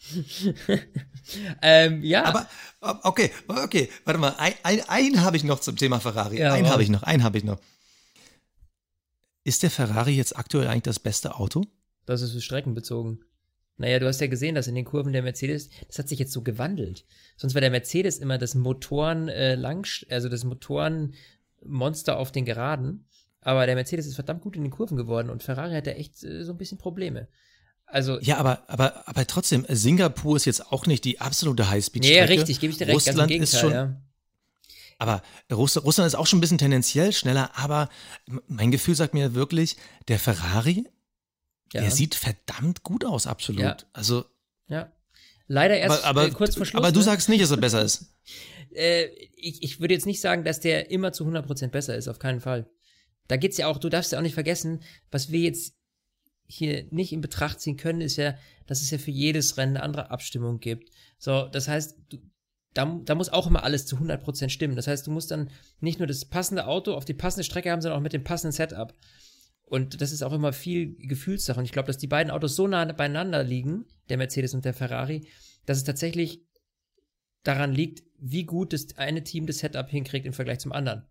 ähm, 1.62 2.02
ja. 2.02 2.24
Aber 2.24 2.48
okay, 3.02 3.30
okay, 3.46 3.88
warte 4.04 4.20
mal, 4.20 4.34
ein, 4.38 4.54
ein, 4.62 4.82
ein 4.88 5.22
habe 5.22 5.36
ich 5.36 5.44
noch 5.44 5.60
zum 5.60 5.76
Thema 5.76 6.00
Ferrari. 6.00 6.38
Ja, 6.38 6.52
einen 6.52 6.64
wow. 6.64 6.72
habe 6.72 6.82
ich 6.82 6.88
noch, 6.88 7.02
einen 7.02 7.22
habe 7.24 7.38
ich 7.38 7.44
noch. 7.44 7.60
Ist 9.44 9.62
der 9.62 9.70
Ferrari 9.70 10.12
jetzt 10.12 10.36
aktuell 10.36 10.68
eigentlich 10.68 10.82
das 10.82 10.98
beste 10.98 11.36
Auto? 11.36 11.64
Das 12.06 12.22
ist 12.22 12.42
streckenbezogen. 12.42 13.24
Naja, 13.78 14.00
du 14.00 14.06
hast 14.06 14.20
ja 14.20 14.26
gesehen, 14.26 14.56
dass 14.56 14.66
in 14.66 14.74
den 14.74 14.84
Kurven 14.84 15.12
der 15.12 15.22
Mercedes, 15.22 15.70
das 15.86 15.98
hat 15.98 16.08
sich 16.08 16.18
jetzt 16.18 16.32
so 16.32 16.42
gewandelt. 16.42 17.04
Sonst 17.36 17.54
war 17.54 17.60
der 17.60 17.70
Mercedes 17.70 18.18
immer 18.18 18.36
das 18.36 18.56
Motoren 18.56 19.28
äh, 19.28 19.54
lang, 19.54 19.86
also 20.10 20.28
das 20.28 20.44
Motorenmonster 20.44 22.18
auf 22.18 22.32
den 22.32 22.44
Geraden. 22.44 23.06
Aber 23.40 23.66
der 23.66 23.76
Mercedes 23.76 24.06
ist 24.06 24.16
verdammt 24.16 24.42
gut 24.42 24.56
in 24.56 24.62
den 24.62 24.72
Kurven 24.72 24.96
geworden 24.96 25.30
und 25.30 25.44
Ferrari 25.44 25.74
hat 25.74 25.86
da 25.86 25.92
echt 25.92 26.24
äh, 26.24 26.44
so 26.44 26.52
ein 26.52 26.58
bisschen 26.58 26.78
Probleme. 26.78 27.28
Also, 27.90 28.18
Ja, 28.20 28.36
aber, 28.36 28.62
aber, 28.68 29.08
aber 29.08 29.26
trotzdem, 29.26 29.64
Singapur 29.68 30.36
ist 30.36 30.44
jetzt 30.44 30.70
auch 30.70 30.86
nicht 30.86 31.04
die 31.04 31.20
absolute 31.20 31.62
nee, 31.62 31.68
Highspeed-Strecke. 31.70 32.28
richtig, 32.28 32.60
gebe 32.60 32.70
ich 32.70 32.78
dir 32.78 32.86
recht, 32.86 32.94
Russland 32.96 33.30
ist 33.30 33.58
schon, 33.58 33.72
ja. 33.72 33.96
aber 34.98 35.22
Russ, 35.50 35.82
Russland 35.82 36.06
ist 36.06 36.14
auch 36.14 36.26
schon 36.26 36.38
ein 36.38 36.40
bisschen 36.42 36.58
tendenziell 36.58 37.12
schneller, 37.12 37.50
aber 37.54 37.88
mein 38.46 38.70
Gefühl 38.70 38.94
sagt 38.94 39.14
mir 39.14 39.34
wirklich, 39.34 39.76
der 40.08 40.18
Ferrari, 40.18 40.84
ja. 41.72 41.80
der 41.80 41.90
sieht 41.90 42.14
verdammt 42.14 42.82
gut 42.82 43.04
aus, 43.04 43.26
absolut. 43.26 43.62
Ja. 43.62 43.76
Also, 43.94 44.26
ja. 44.68 44.92
Leider 45.46 45.78
erst 45.78 46.04
aber, 46.04 46.22
aber, 46.22 46.26
äh, 46.26 46.30
kurz 46.30 46.56
vor 46.56 46.66
Schluss. 46.66 46.82
aber 46.82 46.92
du 46.92 46.98
ne? 46.98 47.04
sagst 47.04 47.30
nicht, 47.30 47.42
dass 47.42 47.50
er 47.50 47.56
besser 47.56 47.82
ist. 47.82 48.12
äh, 48.74 49.06
ich, 49.34 49.62
ich 49.62 49.80
würde 49.80 49.94
jetzt 49.94 50.04
nicht 50.04 50.20
sagen, 50.20 50.44
dass 50.44 50.60
der 50.60 50.90
immer 50.90 51.12
zu 51.12 51.24
100% 51.24 51.68
besser 51.68 51.96
ist, 51.96 52.06
auf 52.06 52.18
keinen 52.18 52.40
Fall. 52.40 52.68
Da 53.28 53.36
geht's 53.36 53.56
ja 53.56 53.66
auch, 53.66 53.78
du 53.78 53.88
darfst 53.88 54.12
ja 54.12 54.18
auch 54.18 54.22
nicht 54.22 54.34
vergessen, 54.34 54.82
was 55.10 55.30
wir 55.30 55.40
jetzt 55.40 55.77
hier 56.48 56.86
nicht 56.90 57.12
in 57.12 57.20
Betracht 57.20 57.60
ziehen 57.60 57.76
können, 57.76 58.00
ist 58.00 58.16
ja, 58.16 58.34
dass 58.66 58.80
es 58.80 58.90
ja 58.90 58.98
für 58.98 59.10
jedes 59.10 59.56
Rennen 59.56 59.76
eine 59.76 59.84
andere 59.84 60.10
Abstimmung 60.10 60.60
gibt. 60.60 60.90
So, 61.18 61.46
das 61.46 61.68
heißt, 61.68 61.96
du, 62.08 62.18
da, 62.74 63.00
da 63.04 63.14
muss 63.14 63.28
auch 63.28 63.46
immer 63.46 63.64
alles 63.64 63.86
zu 63.86 63.96
100% 63.96 64.48
stimmen. 64.48 64.76
Das 64.76 64.86
heißt, 64.86 65.06
du 65.06 65.10
musst 65.10 65.30
dann 65.30 65.50
nicht 65.80 65.98
nur 65.98 66.06
das 66.06 66.24
passende 66.24 66.66
Auto 66.66 66.94
auf 66.94 67.04
die 67.04 67.14
passende 67.14 67.44
Strecke 67.44 67.70
haben, 67.70 67.82
sondern 67.82 67.98
auch 67.98 68.02
mit 68.02 68.12
dem 68.12 68.24
passenden 68.24 68.52
Setup. 68.52 68.94
Und 69.64 70.00
das 70.00 70.12
ist 70.12 70.22
auch 70.22 70.32
immer 70.32 70.52
viel 70.52 70.96
Gefühlssache. 70.96 71.58
Und 71.58 71.66
ich 71.66 71.72
glaube, 71.72 71.88
dass 71.88 71.98
die 71.98 72.06
beiden 72.06 72.30
Autos 72.30 72.56
so 72.56 72.66
nah 72.66 72.90
beieinander 72.92 73.44
liegen, 73.44 73.84
der 74.08 74.16
Mercedes 74.16 74.54
und 74.54 74.64
der 74.64 74.74
Ferrari, 74.74 75.28
dass 75.66 75.76
es 75.76 75.84
tatsächlich 75.84 76.46
daran 77.42 77.72
liegt, 77.74 78.02
wie 78.18 78.44
gut 78.44 78.72
das 78.72 78.96
eine 78.96 79.22
Team 79.22 79.46
das 79.46 79.58
Setup 79.58 79.88
hinkriegt 79.88 80.26
im 80.26 80.32
Vergleich 80.32 80.60
zum 80.60 80.72
anderen. 80.72 81.06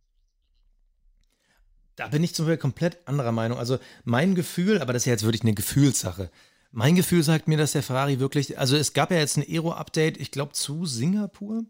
Da 1.98 2.08
bin 2.08 2.24
ich 2.24 2.34
zum 2.34 2.46
Beispiel 2.46 2.60
komplett 2.60 3.06
anderer 3.08 3.32
Meinung. 3.32 3.58
Also 3.58 3.80
mein 4.06 4.36
Gefühl, 4.36 4.82
aber 4.82 4.94
das 4.94 5.02
ist 5.02 5.08
ja 5.08 5.14
jetzt 5.14 5.24
wirklich 5.24 5.42
eine 5.42 5.56
Gefühlssache. 5.56 6.30
Mein 6.72 6.96
Gefühl 6.96 7.24
sagt 7.24 7.48
mir, 7.48 7.58
dass 7.58 7.72
der 7.72 7.82
Ferrari 7.82 8.20
wirklich, 8.20 8.60
also 8.60 8.78
es 8.78 8.94
gab 8.94 9.10
ja 9.10 9.18
jetzt 9.18 9.36
ein 9.36 9.44
Aero-Update, 9.44 10.18
ich 10.18 10.32
glaube 10.32 10.54
zu 10.54 10.86
Singapur. 10.86 11.66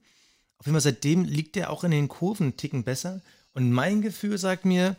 Auf 0.57 0.65
jeden 0.65 0.73
Fall 0.73 0.81
seitdem 0.81 1.23
liegt 1.23 1.55
der 1.55 1.69
auch 1.69 1.85
in 1.85 1.91
den 1.91 2.09
Kurven 2.09 2.47
einen 2.47 2.57
Ticken 2.57 2.83
besser. 2.83 3.21
Und 3.53 3.71
mein 3.71 4.01
Gefühl 4.01 4.37
sagt 4.37 4.65
mir, 4.65 4.97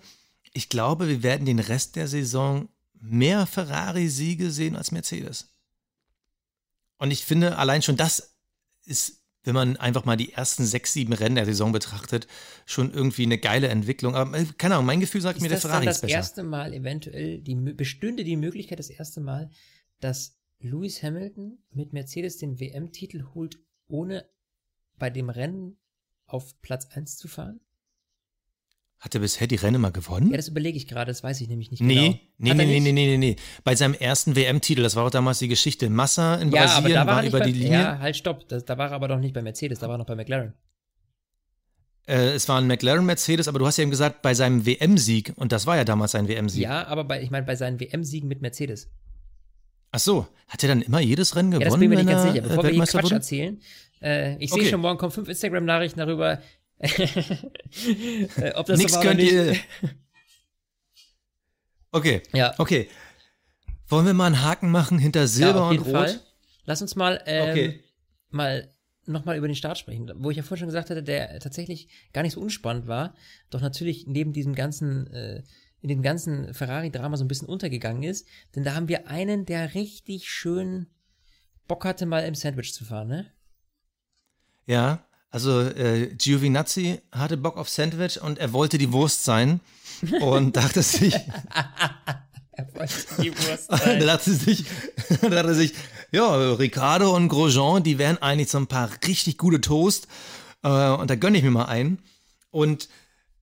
ich 0.55 0.71
glaube, 0.71 1.09
wir 1.09 1.23
werden 1.23 1.45
den 1.45 1.59
Rest 1.59 1.97
der 1.97 2.09
Saison 2.09 2.71
mehr 2.95 3.47
Ferrari-Siege 3.47 4.51
sehen 4.51 4.77
als 4.77 4.93
Mercedes. 4.93 5.51
Und 6.97 7.11
ich 7.11 7.25
finde, 7.25 7.59
allein 7.59 7.83
schon 7.83 7.99
das 7.99 8.35
ist, 8.87 9.18
wenn 9.49 9.55
man 9.55 9.77
einfach 9.79 10.05
mal 10.05 10.17
die 10.17 10.33
ersten 10.33 10.65
sechs, 10.65 10.93
sieben 10.93 11.13
Rennen 11.13 11.35
der 11.35 11.47
Saison 11.47 11.73
betrachtet, 11.73 12.29
schon 12.67 12.93
irgendwie 12.93 13.25
eine 13.25 13.39
geile 13.39 13.69
Entwicklung. 13.69 14.15
Aber 14.15 14.39
äh, 14.39 14.45
keine 14.59 14.75
Ahnung, 14.75 14.87
mein 14.87 15.01
Gefühl 15.01 15.23
sagt 15.23 15.39
Ist 15.39 15.43
mir, 15.43 15.49
der 15.49 15.57
das 15.57 15.63
Ferrari 15.63 15.87
das 15.87 15.97
ist 15.97 16.03
besser. 16.03 16.15
erste 16.15 16.43
Mal 16.45 16.75
eventuell, 16.75 17.41
die, 17.41 17.55
bestünde 17.55 18.23
die 18.23 18.37
Möglichkeit 18.37 18.79
das 18.79 18.91
erste 18.91 19.21
Mal, 19.21 19.51
dass 20.01 20.39
Lewis 20.61 21.03
Hamilton 21.03 21.59
mit 21.73 21.93
Mercedes 21.93 22.37
den 22.37 22.61
WM-Titel 22.61 23.25
holt, 23.35 23.59
ohne 23.89 24.29
bei 24.99 25.11
dem 25.11 25.31
Rennen 25.31 25.79
auf 26.27 26.61
Platz 26.61 26.87
1 26.91 27.17
zu 27.17 27.27
fahren? 27.27 27.61
Hat 29.01 29.15
er 29.15 29.21
bisher 29.21 29.47
die 29.47 29.55
Rennen 29.55 29.81
mal 29.81 29.93
gewonnen? 29.93 30.31
Ja, 30.31 30.37
das 30.37 30.49
überlege 30.49 30.77
ich 30.77 30.89
gerade, 30.89 31.11
das 31.11 31.23
weiß 31.23 31.41
ich 31.41 31.49
nämlich 31.49 31.71
nicht 31.71 31.81
nee, 31.81 31.95
genau. 32.39 32.55
nee, 32.55 32.55
nee, 32.55 32.81
nee, 32.81 32.93
nee, 32.93 33.07
nee, 33.07 33.17
nee. 33.17 33.37
Bei 33.63 33.77
seinem 33.77 33.95
ersten 33.95 34.35
WM-Titel, 34.35 34.83
das 34.83 34.97
war 34.97 35.07
auch 35.07 35.11
damals 35.11 35.39
die 35.39 35.47
Geschichte. 35.47 35.89
Massa 35.89 36.35
in 36.37 36.51
Ja, 36.51 36.63
aber 36.63 36.67
Brasilien 36.73 36.95
da 36.95 37.07
war, 37.07 37.15
war 37.15 37.23
er 37.23 37.29
über 37.29 37.39
bei, 37.39 37.47
die 37.47 37.53
Linie. 37.53 37.79
Ja, 37.79 37.99
halt, 38.01 38.17
stopp. 38.17 38.49
Das, 38.49 38.65
da 38.65 38.77
war 38.77 38.89
er 38.91 38.95
aber 38.95 39.07
doch 39.07 39.19
nicht 39.19 39.35
bei 39.35 39.43
Mercedes, 39.43 39.79
da 39.79 39.87
war 39.87 39.95
er 39.95 39.99
noch 39.99 40.07
bei 40.07 40.17
McLaren. 40.17 40.53
Äh, 42.09 42.31
es 42.31 42.49
war 42.49 42.59
ein 42.59 42.67
McLaren-Mercedes, 42.67 43.47
aber 43.49 43.61
du 43.61 43.67
hast 43.67 43.77
ja 43.77 43.83
eben 43.83 43.91
gesagt, 43.91 44.23
bei 44.23 44.35
seinem 44.35 44.67
WM-Sieg, 44.67 45.33
und 45.37 45.53
das 45.53 45.67
war 45.67 45.77
ja 45.77 45.85
damals 45.85 46.13
sein 46.13 46.27
WM-Sieg. 46.27 46.63
Ja, 46.63 46.87
aber 46.89 47.05
bei, 47.05 47.23
ich 47.23 47.31
meine, 47.31 47.47
bei 47.47 47.55
seinen 47.55 47.79
WM-Siegen 47.79 48.29
mit 48.29 48.41
Mercedes. 48.41 48.91
Ach 49.93 49.99
so, 50.01 50.27
hat 50.49 50.63
er 50.65 50.71
dann 50.71 50.83
immer 50.83 51.01
jedes 51.01 51.37
Rennen 51.37 51.51
gewonnen? 51.51 51.63
Ja, 51.63 51.69
das 51.71 51.79
bin 51.79 51.83
ich 51.83 51.89
mir 51.89 52.05
nicht 52.05 52.09
ganz 52.09 52.25
er, 52.25 52.33
sicher. 52.33 52.43
Bevor 52.49 52.65
wir 52.65 52.71
hier 52.71 52.83
Quatsch 52.85 53.05
wurde? 53.05 53.15
erzählen, 53.15 53.61
äh, 54.03 54.37
ich 54.43 54.51
sehe 54.51 54.61
Okay. 54.61 54.71
schon, 54.71 54.81
morgen 54.81 54.99
kommen 54.99 55.13
fünf 55.13 55.29
Instagram-Nachrichten 55.29 55.99
darüber, 55.99 56.41
ob 58.55 58.67
das 58.67 58.79
Nix 58.79 59.01
könnt 59.01 59.17
nicht. 59.21 59.33
ihr. 59.33 59.57
Okay, 61.91 62.23
Ja, 62.33 62.55
okay. 62.59 62.89
Wollen 63.89 64.07
wir 64.07 64.15
mal 64.15 64.27
einen 64.27 64.43
Haken 64.43 64.71
machen 64.71 64.99
hinter 64.99 65.21
ja, 65.21 65.27
Silber 65.27 65.71
jeden 65.71 65.83
und 65.83 65.87
Rot? 65.87 65.95
Fall. 65.95 66.21
Lass 66.65 66.83
uns 66.83 66.95
mal, 66.95 67.23
ähm, 67.27 67.51
Okay. 67.51 67.85
mal 68.31 68.75
nochmal 69.07 69.39
über 69.39 69.49
den 69.49 69.57
Start 69.57 69.79
sprechen, 69.79 70.13
wo 70.17 70.31
ich 70.31 70.37
ja 70.37 70.43
vorhin 70.43 70.59
schon 70.59 70.69
gesagt 70.69 70.91
hatte, 70.91 71.03
der 71.03 71.41
tatsächlich 71.41 71.89
gar 72.13 72.23
nicht 72.23 72.35
so 72.35 72.41
unspannend 72.43 72.87
war, 72.87 73.15
doch 73.49 73.63
natürlich 73.63 74.07
neben 74.07 74.35
diesem 74.35 74.55
ganzen, 74.55 75.07
äh, 75.09 75.43
in 75.81 75.89
dem 75.89 76.03
ganzen 76.03 76.53
Ferrari-Drama 76.53 77.17
so 77.17 77.25
ein 77.25 77.29
bisschen 77.29 77.49
untergegangen 77.49 78.03
ist, 78.03 78.29
denn 78.55 78.65
da 78.65 78.75
haben 78.75 78.89
wir 78.89 79.09
einen, 79.09 79.47
der 79.47 79.75
richtig 79.75 80.29
schön 80.31 80.89
Bock 81.67 81.87
hatte, 81.87 82.05
mal 82.05 82.21
im 82.27 82.35
Sandwich 82.35 82.75
zu 82.75 82.85
fahren, 82.85 83.09
ne? 83.09 83.33
Ja, 84.67 85.08
also 85.31 85.61
äh, 85.61 86.15
Giovinazzi 86.17 87.01
hatte 87.13 87.37
Bock 87.37 87.57
auf 87.57 87.69
Sandwich 87.69 88.21
und 88.21 88.39
er 88.39 88.53
wollte 88.53 88.79
die 88.79 88.93
Wurst 88.93 89.25
sein 89.25 89.61
und 90.21 90.57
dachte 90.57 90.83
sich, 90.83 91.15
Er 92.53 92.67
wollte 92.75 92.95
die 93.23 93.31
Wurst 93.33 93.71
da 93.71 93.95
dachte 93.99 94.33
sich, 94.33 94.65
da 95.21 95.29
dachte 95.31 95.55
sich, 95.55 95.75
ja, 96.11 96.53
Ricardo 96.55 97.15
und 97.15 97.29
Grosjean, 97.29 97.83
die 97.83 97.99
wären 97.99 98.19
eigentlich 98.19 98.49
so 98.51 98.59
ein 98.59 98.67
paar 98.67 98.91
richtig 99.07 99.39
gute 99.39 99.61
Toast 99.61 100.09
äh, 100.63 100.69
und 100.91 101.09
da 101.11 101.15
gönne 101.17 101.39
ich 101.39 101.45
mir 101.45 101.51
mal 101.51 101.67
einen 101.67 102.03
und 102.51 102.89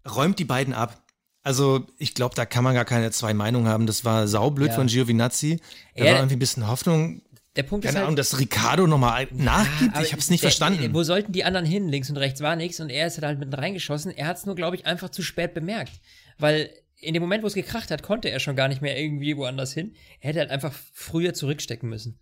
räumt 0.09 0.39
die 0.39 0.45
beiden 0.45 0.74
ab. 0.74 1.03
Also 1.43 1.87
ich 1.97 2.14
glaube, 2.14 2.34
da 2.34 2.45
kann 2.45 2.64
man 2.64 2.74
gar 2.74 2.84
keine 2.84 3.12
zwei 3.12 3.32
Meinungen 3.32 3.68
haben. 3.68 3.87
Das 3.87 4.05
war 4.05 4.26
saublöd 4.26 4.70
Ja. 4.70 4.74
von 4.74 4.89
Giovinazzi. 4.89 5.61
Da 5.95 6.05
Er- 6.05 6.12
war 6.14 6.18
irgendwie 6.20 6.34
ein 6.37 6.41
bisschen 6.41 6.66
Hoffnung, 6.66 7.22
Der 7.57 7.62
Punkt 7.62 7.84
ist 7.84 7.88
keine 7.90 7.98
halt, 8.00 8.07
Ahnung, 8.09 8.16
dass 8.16 8.38
Ricardo 8.38 8.86
nochmal 8.86 9.28
nachgibt. 9.32 9.94
aber 9.94 10.04
ich 10.04 10.12
habe 10.12 10.20
es 10.20 10.30
nicht 10.30 10.42
der- 10.42 10.50
verstanden. 10.50 10.92
Wo 10.94 11.02
sollten 11.02 11.32
die 11.32 11.44
anderen 11.44 11.66
hin? 11.66 11.88
Links 11.88 12.11
und 12.11 12.16
rechts 12.18 12.40
war 12.40 12.54
nichts 12.57 12.78
und 12.80 12.90
er 12.90 13.07
ist 13.07 13.20
halt 13.22 13.38
mitten 13.38 13.54
reingeschossen. 13.54 14.11
Er 14.11 14.26
hat 14.26 14.36
es 14.36 14.46
nur, 14.46 14.54
glaube 14.54 14.76
ich, 14.76 14.86
einfach 14.86 15.09
zu 15.11 15.22
spät 15.22 15.54
bemerkt. 15.54 15.92
Weil 16.38 16.70
in 16.98 17.14
dem 17.14 17.22
Moment, 17.22 17.42
wo 17.42 17.46
es 17.46 17.54
gekracht 17.54 17.90
hat, 17.90 18.02
konnte 18.02 18.28
er 18.30 18.40
schon 18.40 18.57
gar 18.57 18.68
nicht 18.68 18.82
mehr 18.82 18.98
irgendwie 18.98 19.36
woanders 19.36 19.72
hin. 19.72 19.94
Er 20.20 20.28
hätte 20.30 20.40
halt 20.40 20.50
einfach 20.50 20.72
früher 20.92 21.34
zurückstecken 21.34 21.88
müssen. 21.88 22.18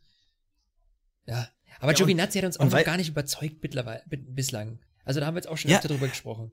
Ja. 1.26 1.48
Aber 1.80 1.92
Ja, 1.92 1.98
Giovinazzi 1.98 2.38
hat 2.38 2.44
uns 2.46 2.58
auch 2.58 2.70
noch 2.70 2.84
gar 2.84 2.96
nicht 2.96 3.08
überzeugt 3.08 3.56
mittlerweile, 3.62 4.02
bi- 4.06 4.16
bislang. 4.16 4.78
Also 5.04 5.20
da 5.20 5.26
haben 5.26 5.34
wir 5.34 5.38
jetzt 5.40 5.48
auch 5.48 5.56
schon 5.56 5.70
Ja. 5.70 5.78
öfter 5.78 5.88
drüber 5.88 6.08
gesprochen. 6.08 6.52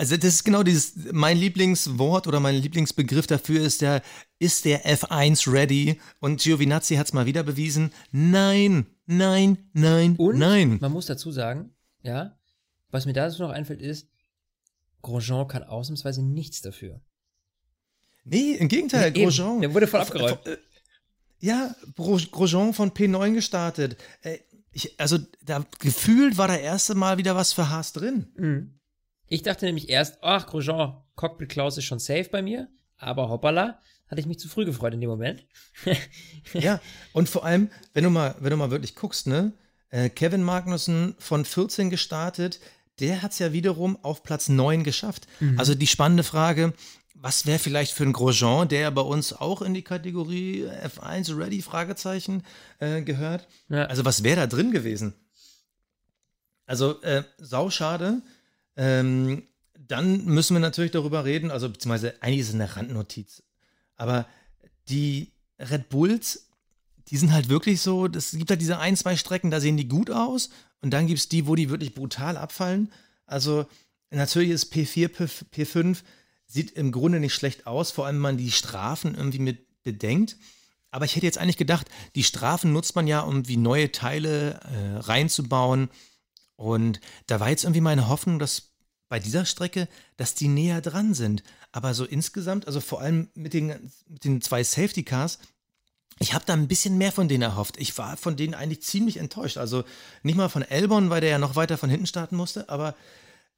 Also 0.00 0.16
das 0.16 0.32
ist 0.34 0.44
genau 0.44 0.62
dieses, 0.62 0.94
mein 1.12 1.36
Lieblingswort 1.36 2.26
oder 2.28 2.38
mein 2.38 2.54
Lieblingsbegriff 2.54 3.26
dafür 3.26 3.60
ist 3.62 3.80
der, 3.82 4.00
ist 4.38 4.64
der 4.64 4.84
F1 4.86 5.52
ready? 5.52 6.00
Und 6.20 6.40
Giovinazzi 6.40 6.94
hat 6.94 7.06
es 7.08 7.12
mal 7.12 7.26
wieder 7.26 7.42
bewiesen. 7.42 7.90
Nein, 8.12 8.86
nein, 9.06 9.58
nein, 9.72 10.14
Und 10.16 10.38
nein. 10.38 10.78
man 10.80 10.92
muss 10.92 11.06
dazu 11.06 11.32
sagen, 11.32 11.74
ja, 12.02 12.38
was 12.90 13.06
mir 13.06 13.12
dazu 13.12 13.42
noch 13.42 13.50
einfällt 13.50 13.82
ist, 13.82 14.06
Grosjean 15.02 15.48
kann 15.48 15.64
ausnahmsweise 15.64 16.22
nichts 16.22 16.62
dafür. 16.62 17.00
Nee, 18.24 18.52
im 18.52 18.68
Gegenteil, 18.68 19.08
Eben, 19.08 19.24
Grosjean. 19.24 19.60
der 19.60 19.74
wurde 19.74 19.86
voll 19.88 20.00
abgeräumt. 20.00 20.46
Äh, 20.46 20.58
Ja, 21.40 21.74
Gro- 21.96 22.20
Grosjean 22.30 22.72
von 22.72 22.90
P9 22.92 23.34
gestartet. 23.34 23.96
Äh, 24.22 24.38
Ich, 24.70 25.00
also 25.00 25.18
da 25.42 25.64
gefühlt 25.80 26.36
war 26.36 26.46
der 26.46 26.60
erste 26.60 26.94
Mal 26.94 27.18
wieder 27.18 27.34
was 27.34 27.52
für 27.52 27.68
Haas 27.68 27.92
drin. 27.92 28.28
Mhm. 28.36 28.77
Ich 29.28 29.42
dachte 29.42 29.66
nämlich 29.66 29.88
erst, 29.88 30.18
ach, 30.22 30.46
Grosjean, 30.46 30.96
Cockpit 31.14 31.48
Klaus 31.48 31.76
ist 31.78 31.84
schon 31.84 31.98
safe 31.98 32.28
bei 32.30 32.42
mir, 32.42 32.68
aber 32.96 33.28
hoppala, 33.28 33.80
hatte 34.08 34.20
ich 34.20 34.26
mich 34.26 34.38
zu 34.38 34.48
früh 34.48 34.64
gefreut 34.64 34.94
in 34.94 35.00
dem 35.00 35.10
Moment. 35.10 35.44
Ja, 36.54 36.80
und 37.12 37.28
vor 37.28 37.44
allem, 37.44 37.70
wenn 37.92 38.04
du 38.04 38.10
mal, 38.10 38.34
wenn 38.40 38.50
du 38.50 38.56
mal 38.56 38.70
wirklich 38.70 38.94
guckst, 38.94 39.26
ne, 39.26 39.52
äh, 39.90 40.08
Kevin 40.08 40.42
Magnussen 40.42 41.14
von 41.18 41.44
14 41.44 41.90
gestartet, 41.90 42.58
der 43.00 43.20
hat 43.20 43.32
es 43.32 43.38
ja 43.38 43.52
wiederum 43.52 44.02
auf 44.02 44.22
Platz 44.22 44.48
9 44.48 44.82
geschafft. 44.82 45.28
Also 45.56 45.74
die 45.74 45.86
spannende 45.86 46.24
Frage, 46.24 46.72
was 47.14 47.46
wäre 47.46 47.58
vielleicht 47.58 47.92
für 47.92 48.04
ein 48.04 48.12
Grosjean, 48.12 48.68
der 48.68 48.90
bei 48.90 49.02
uns 49.02 49.32
auch 49.32 49.62
in 49.62 49.74
die 49.74 49.82
Kategorie 49.82 50.64
F1 50.66 51.36
Ready 51.36 51.62
Fragezeichen 51.62 52.44
äh, 52.78 53.02
gehört? 53.02 53.46
Ja. 53.68 53.84
Also 53.86 54.04
was 54.04 54.24
wäre 54.24 54.36
da 54.36 54.46
drin 54.46 54.72
gewesen? 54.72 55.14
Also 56.66 57.00
äh, 57.02 57.24
sauschade. 57.38 58.22
Ähm, 58.78 59.42
dann 59.74 60.24
müssen 60.24 60.54
wir 60.54 60.60
natürlich 60.60 60.92
darüber 60.92 61.24
reden, 61.24 61.50
also 61.50 61.68
beziehungsweise 61.68 62.22
eigentlich 62.22 62.40
ist 62.40 62.48
es 62.48 62.54
eine 62.54 62.76
Randnotiz. 62.76 63.42
Aber 63.96 64.26
die 64.88 65.32
Red 65.58 65.88
Bulls, 65.88 66.48
die 67.08 67.16
sind 67.16 67.32
halt 67.32 67.48
wirklich 67.48 67.80
so, 67.80 68.06
es 68.06 68.30
gibt 68.32 68.50
halt 68.50 68.60
diese 68.60 68.78
ein, 68.78 68.96
zwei 68.96 69.16
Strecken, 69.16 69.50
da 69.50 69.60
sehen 69.60 69.76
die 69.76 69.88
gut 69.88 70.10
aus 70.10 70.50
und 70.80 70.92
dann 70.92 71.06
gibt 71.06 71.18
es 71.18 71.28
die, 71.28 71.46
wo 71.46 71.54
die 71.54 71.70
wirklich 71.70 71.94
brutal 71.94 72.36
abfallen. 72.36 72.92
Also 73.26 73.66
natürlich 74.10 74.50
ist 74.50 74.72
P4, 74.72 75.08
P, 75.08 75.24
P5 75.64 75.98
sieht 76.46 76.70
im 76.72 76.92
Grunde 76.92 77.20
nicht 77.20 77.34
schlecht 77.34 77.66
aus, 77.66 77.90
vor 77.90 78.06
allem 78.06 78.16
wenn 78.16 78.22
man 78.22 78.36
die 78.36 78.52
Strafen 78.52 79.14
irgendwie 79.14 79.40
mit 79.40 79.82
bedenkt. 79.82 80.36
Aber 80.90 81.04
ich 81.04 81.16
hätte 81.16 81.26
jetzt 81.26 81.38
eigentlich 81.38 81.56
gedacht, 81.56 81.88
die 82.14 82.24
Strafen 82.24 82.72
nutzt 82.72 82.94
man 82.94 83.06
ja, 83.06 83.20
um 83.20 83.48
wie 83.48 83.56
neue 83.56 83.92
Teile 83.92 84.60
äh, 84.60 84.96
reinzubauen. 84.98 85.88
Und 86.56 87.00
da 87.26 87.40
war 87.40 87.50
jetzt 87.50 87.64
irgendwie 87.64 87.82
meine 87.82 88.08
Hoffnung, 88.08 88.38
dass 88.38 88.67
bei 89.08 89.18
dieser 89.18 89.44
Strecke, 89.44 89.88
dass 90.16 90.34
die 90.34 90.48
näher 90.48 90.80
dran 90.80 91.14
sind. 91.14 91.42
Aber 91.72 91.94
so 91.94 92.04
insgesamt, 92.04 92.66
also 92.66 92.80
vor 92.80 93.00
allem 93.00 93.28
mit 93.34 93.54
den, 93.54 93.90
mit 94.08 94.24
den 94.24 94.40
zwei 94.40 94.62
Safety 94.64 95.02
Cars, 95.02 95.38
ich 96.20 96.34
habe 96.34 96.44
da 96.44 96.52
ein 96.52 96.68
bisschen 96.68 96.98
mehr 96.98 97.12
von 97.12 97.28
denen 97.28 97.42
erhofft. 97.42 97.76
Ich 97.78 97.96
war 97.96 98.16
von 98.16 98.36
denen 98.36 98.54
eigentlich 98.54 98.82
ziemlich 98.82 99.18
enttäuscht. 99.18 99.56
Also 99.56 99.84
nicht 100.22 100.36
mal 100.36 100.48
von 100.48 100.64
Albon, 100.64 101.10
weil 101.10 101.20
der 101.20 101.30
ja 101.30 101.38
noch 101.38 101.56
weiter 101.56 101.78
von 101.78 101.90
hinten 101.90 102.06
starten 102.06 102.36
musste, 102.36 102.68
aber 102.68 102.94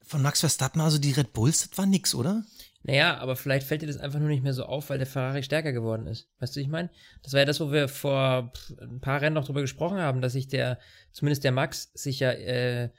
von 0.03 0.21
Max 0.21 0.41
Verstappen, 0.41 0.81
also 0.81 0.97
die 0.97 1.11
Red 1.11 1.33
Bulls, 1.33 1.69
das 1.69 1.77
war 1.77 1.85
nix, 1.85 2.13
oder? 2.13 2.43
Naja, 2.83 3.17
aber 3.19 3.35
vielleicht 3.35 3.67
fällt 3.67 3.83
dir 3.83 3.87
das 3.87 3.97
einfach 3.97 4.19
nur 4.19 4.29
nicht 4.29 4.43
mehr 4.43 4.53
so 4.53 4.65
auf, 4.65 4.89
weil 4.89 4.97
der 4.97 5.07
Ferrari 5.07 5.43
stärker 5.43 5.71
geworden 5.71 6.07
ist. 6.07 6.27
Weißt 6.39 6.55
du, 6.55 6.59
ich 6.59 6.67
meine? 6.67 6.89
Das 7.21 7.33
war 7.33 7.39
ja 7.39 7.45
das, 7.45 7.59
wo 7.59 7.71
wir 7.71 7.87
vor 7.87 8.51
ein 8.79 8.99
paar 8.99 9.21
Rennen 9.21 9.35
noch 9.35 9.45
drüber 9.45 9.61
gesprochen 9.61 9.99
haben, 9.99 10.21
dass 10.21 10.33
sich 10.33 10.47
der, 10.47 10.79
zumindest 11.11 11.43
der 11.43 11.51
Max, 11.51 11.91
sich 11.93 12.19
ja 12.19 12.31
äh, 12.31 12.89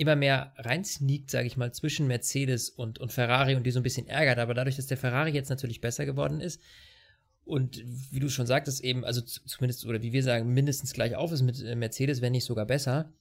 immer 0.00 0.16
mehr 0.16 0.54
reinsneakt, 0.56 1.30
sage 1.30 1.46
ich 1.46 1.56
mal, 1.56 1.72
zwischen 1.72 2.06
Mercedes 2.06 2.70
und, 2.70 2.98
und 2.98 3.12
Ferrari 3.12 3.54
und 3.54 3.64
die 3.64 3.70
so 3.70 3.80
ein 3.80 3.84
bisschen 3.84 4.06
ärgert. 4.06 4.38
Aber 4.38 4.54
dadurch, 4.54 4.76
dass 4.76 4.86
der 4.86 4.96
Ferrari 4.96 5.30
jetzt 5.30 5.50
natürlich 5.50 5.80
besser 5.80 6.06
geworden 6.06 6.40
ist 6.40 6.60
und 7.44 7.82
wie 7.84 8.20
du 8.20 8.28
schon 8.28 8.46
sagtest, 8.46 8.82
eben, 8.82 9.04
also 9.04 9.20
zumindest, 9.20 9.84
oder 9.84 10.02
wie 10.02 10.12
wir 10.12 10.22
sagen, 10.22 10.52
mindestens 10.54 10.92
gleich 10.92 11.16
auf 11.16 11.32
ist 11.32 11.42
mit 11.42 11.62
äh, 11.62 11.74
Mercedes, 11.74 12.22
wenn 12.22 12.32
nicht 12.32 12.44
sogar 12.44 12.64
besser. 12.64 13.12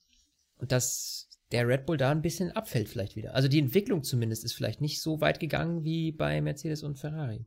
Und 0.58 0.72
dass 0.72 1.30
der 1.52 1.68
Red 1.68 1.86
Bull 1.86 1.98
da 1.98 2.12
ein 2.12 2.22
bisschen 2.22 2.52
abfällt 2.52 2.90
vielleicht 2.90 3.16
wieder. 3.16 3.36
Also 3.36 3.48
die 3.48 3.60
Entwicklung 3.60 4.04
zumindest 4.04 4.44
ist 4.46 4.54
vielleicht 4.54 4.82
nicht 4.82 5.02
so 5.02 5.20
weit 5.20 5.40
gegangen 5.40 5.84
wie 5.84 6.12
bei 6.12 6.42
Mercedes 6.42 6.84
und 6.84 7.00
Ferrari. 7.00 7.46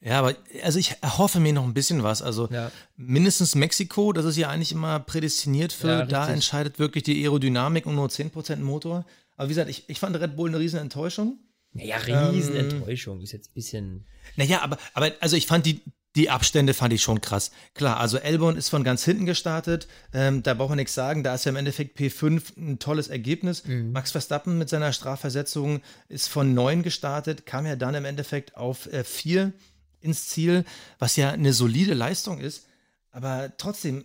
Ja, 0.00 0.20
aber 0.20 0.36
also 0.62 0.78
ich 0.78 0.94
erhoffe 1.00 1.40
mir 1.40 1.52
noch 1.52 1.64
ein 1.64 1.74
bisschen 1.74 2.02
was. 2.02 2.22
Also 2.22 2.48
Ja. 2.52 2.70
mindestens 2.96 3.54
Mexiko, 3.54 4.12
das 4.12 4.24
ist 4.24 4.36
ja 4.36 4.48
eigentlich 4.48 4.72
immer 4.72 5.00
prädestiniert 5.00 5.72
für, 5.72 5.88
Ja, 5.88 6.06
da 6.06 6.28
entscheidet 6.28 6.78
wirklich 6.78 7.02
die 7.04 7.20
Aerodynamik 7.24 7.84
und 7.86 7.96
nur 7.96 8.08
10% 8.08 8.62
Motor. 8.62 9.04
Aber 9.36 9.48
wie 9.48 9.52
gesagt, 9.54 9.70
ich, 9.70 9.88
ich 9.88 9.98
fand 9.98 10.16
Red 10.18 10.36
Bull 10.36 10.50
eine 10.50 10.58
riesen 10.58 10.78
Enttäuschung. 10.80 11.38
Naja, 11.72 11.96
Riesenenttäuschung 11.98 13.20
ist 13.20 13.32
jetzt 13.32 13.50
ein 13.50 13.54
bisschen. 13.54 14.06
Naja, 14.36 14.62
aber, 14.62 14.78
aber 14.94 15.12
also 15.20 15.36
ich 15.36 15.46
fand 15.46 15.66
die, 15.66 15.82
die 16.16 16.30
Abstände 16.30 16.74
fand 16.74 16.92
ich 16.92 17.02
schon 17.02 17.20
krass. 17.20 17.50
Klar, 17.74 18.00
also 18.00 18.18
Albon 18.18 18.56
ist 18.56 18.68
von 18.68 18.82
ganz 18.84 19.04
hinten 19.04 19.26
gestartet. 19.26 19.86
Ähm, 20.12 20.42
da 20.42 20.54
braucht 20.54 20.70
man 20.70 20.76
nichts 20.78 20.94
sagen. 20.94 21.22
Da 21.22 21.34
ist 21.34 21.44
ja 21.44 21.50
im 21.50 21.56
Endeffekt 21.56 21.98
P5 21.98 22.56
ein 22.56 22.78
tolles 22.78 23.08
Ergebnis. 23.08 23.64
Max 23.66 24.12
Verstappen 24.12 24.58
mit 24.58 24.68
seiner 24.68 24.92
Strafversetzung 24.92 25.82
ist 26.08 26.28
von 26.28 26.54
9 26.54 26.82
gestartet, 26.82 27.46
kam 27.46 27.66
ja 27.66 27.76
dann 27.76 27.94
im 27.94 28.04
Endeffekt 28.04 28.56
auf 28.56 28.86
äh, 28.92 29.04
4 29.04 29.52
ins 30.00 30.28
Ziel, 30.28 30.64
was 30.98 31.16
ja 31.16 31.30
eine 31.30 31.52
solide 31.52 31.94
Leistung 31.94 32.38
ist. 32.40 32.66
Aber 33.10 33.52
trotzdem, 33.56 34.04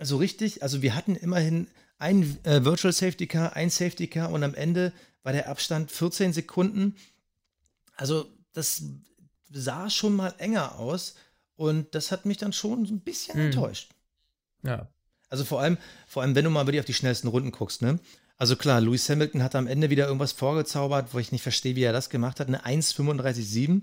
so 0.00 0.16
richtig, 0.16 0.62
also 0.62 0.82
wir 0.82 0.94
hatten 0.94 1.16
immerhin 1.16 1.66
ein 1.98 2.38
äh, 2.44 2.64
Virtual 2.64 2.92
Safety 2.92 3.26
Car, 3.26 3.54
ein 3.54 3.70
Safety 3.70 4.06
Car 4.08 4.30
und 4.30 4.42
am 4.42 4.54
Ende 4.54 4.92
war 5.22 5.32
der 5.32 5.48
Abstand 5.48 5.90
14 5.90 6.32
Sekunden. 6.32 6.96
Also 7.96 8.26
das 8.52 8.82
sah 9.50 9.88
schon 9.90 10.14
mal 10.16 10.34
enger 10.38 10.78
aus 10.78 11.14
und 11.56 11.94
das 11.94 12.10
hat 12.10 12.26
mich 12.26 12.38
dann 12.38 12.52
schon 12.52 12.84
so 12.86 12.92
ein 12.94 13.00
bisschen 13.00 13.38
Mhm. 13.38 13.46
enttäuscht. 13.46 13.90
Ja. 14.62 14.88
Also 15.30 15.44
vor 15.44 15.60
allem, 15.60 15.78
vor 16.06 16.22
allem, 16.22 16.34
wenn 16.34 16.44
du 16.44 16.50
mal 16.50 16.66
wirklich 16.66 16.80
auf 16.80 16.86
die 16.86 16.94
schnellsten 16.94 17.28
Runden 17.28 17.50
guckst, 17.52 17.82
ne? 17.82 17.98
Also 18.36 18.56
klar, 18.56 18.80
Lewis 18.80 19.08
Hamilton 19.08 19.42
hat 19.44 19.54
am 19.54 19.68
Ende 19.68 19.90
wieder 19.90 20.06
irgendwas 20.06 20.32
vorgezaubert, 20.32 21.14
wo 21.14 21.18
ich 21.20 21.30
nicht 21.30 21.42
verstehe, 21.42 21.76
wie 21.76 21.82
er 21.84 21.92
das 21.92 22.10
gemacht 22.10 22.40
hat. 22.40 22.48
Eine 22.48 22.64
1,35,7. 22.66 23.82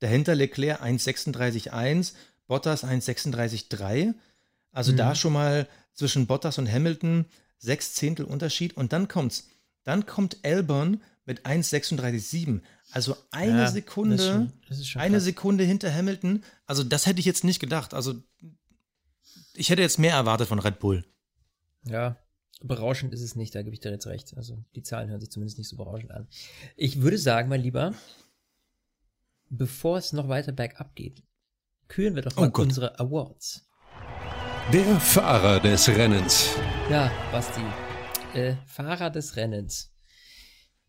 Dahinter 0.00 0.34
Leclerc 0.34 0.82
1,36,1. 0.82 2.12
Bottas 2.46 2.84
1,36,3. 2.84 4.14
Also 4.72 4.92
da 4.92 5.14
schon 5.14 5.32
mal 5.32 5.66
zwischen 5.94 6.26
Bottas 6.26 6.58
und 6.58 6.70
Hamilton 6.70 7.26
sechs 7.58 7.94
Zehntel 7.94 8.24
Unterschied. 8.24 8.76
Und 8.76 8.92
dann 8.92 9.08
kommt's. 9.08 9.48
Dann 9.84 10.06
kommt 10.06 10.38
Albon 10.44 11.00
mit 11.24 11.44
1,36,7. 11.46 12.60
Also 12.92 13.16
eine 13.30 13.50
Ja, 13.50 13.56
das 13.58 13.70
ist 13.70 13.74
Sekunde, 13.74 14.18
schon- 14.18 14.52
das 14.68 14.78
ist 14.78 14.88
schon 14.88 15.02
eine. 15.02 15.20
Sekunde 15.20 15.64
hinter 15.64 15.92
Hamilton. 15.94 16.42
Also 16.66 16.84
das 16.84 17.06
hätte 17.06 17.20
ich 17.20 17.26
jetzt 17.26 17.44
nicht 17.44 17.58
gedacht. 17.60 17.92
Also 17.94 18.14
ich 19.54 19.68
hätte 19.70 19.82
jetzt 19.82 19.98
mehr 19.98 20.14
erwartet 20.14 20.48
von 20.48 20.58
Red 20.58 20.78
Bull. 20.78 21.04
Ja. 21.84 22.16
Berauschend 22.60 23.12
ist 23.12 23.20
es 23.22 23.36
nicht, 23.36 23.54
da 23.54 23.62
gebe 23.62 23.74
ich 23.74 23.80
dir 23.80 23.90
jetzt 23.92 24.06
recht. 24.08 24.36
Also 24.36 24.64
die 24.74 24.82
Zahlen 24.82 25.08
hören 25.10 25.20
sich 25.20 25.30
zumindest 25.30 25.58
nicht 25.58 25.68
so 25.68 25.76
berauschend 25.76 26.10
an. 26.10 26.26
Ich 26.76 27.00
würde 27.02 27.16
sagen, 27.18 27.48
mein 27.48 27.60
Lieber, 27.62 27.94
bevor 29.50 29.98
es 29.98 30.12
noch 30.12 30.28
weiter 30.28 30.52
bergab 30.52 30.94
geht, 30.94 31.22
küren 31.88 32.14
wir 32.14 32.22
doch 32.22 32.36
Oh 32.36 32.42
mal 32.42 32.50
Gott. 32.50 32.66
unsere 32.66 32.98
Awards. 32.98 33.64
Der 34.72 35.00
Fahrer 35.00 35.60
des 35.60 35.88
Rennens. 35.88 36.50
Ja, 36.90 37.10
Basti. 37.32 37.60
Äh, 38.34 38.56
Fahrer 38.66 39.10
des 39.10 39.36
Rennens. 39.36 39.94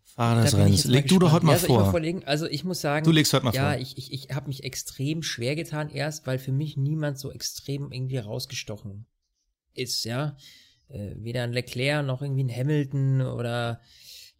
Fahrer 0.03 0.41
des 0.41 0.53
ich 0.53 0.59
Rennens. 0.59 0.83
Leg 0.85 1.07
du 1.07 1.19
doch 1.19 1.31
heute 1.31 1.45
mal 1.45 1.53
ja, 1.53 1.57
ich 1.59 1.65
vor. 1.65 1.89
vorlegen? 1.91 2.25
Also 2.25 2.45
ich 2.47 2.65
muss 2.65 2.81
sagen, 2.81 3.05
Du 3.05 3.11
legst 3.11 3.31
heute 3.33 3.45
mal 3.45 3.53
ja, 3.53 3.71
vor. 3.71 3.79
ich, 3.81 3.97
ich, 3.97 4.11
ich 4.11 4.35
habe 4.35 4.47
mich 4.47 4.65
extrem 4.65 5.23
schwer 5.23 5.55
getan 5.55 5.89
erst, 5.89 6.27
weil 6.27 6.39
für 6.39 6.51
mich 6.51 6.75
niemand 6.75 7.17
so 7.17 7.31
extrem 7.31 7.91
irgendwie 7.91 8.17
rausgestochen 8.17 9.05
ist, 9.73 10.03
ja. 10.03 10.35
Äh, 10.89 11.15
weder 11.17 11.43
ein 11.43 11.53
Leclerc 11.53 12.05
noch 12.05 12.21
irgendwie 12.21 12.43
ein 12.43 12.53
Hamilton 12.53 13.21
oder 13.21 13.79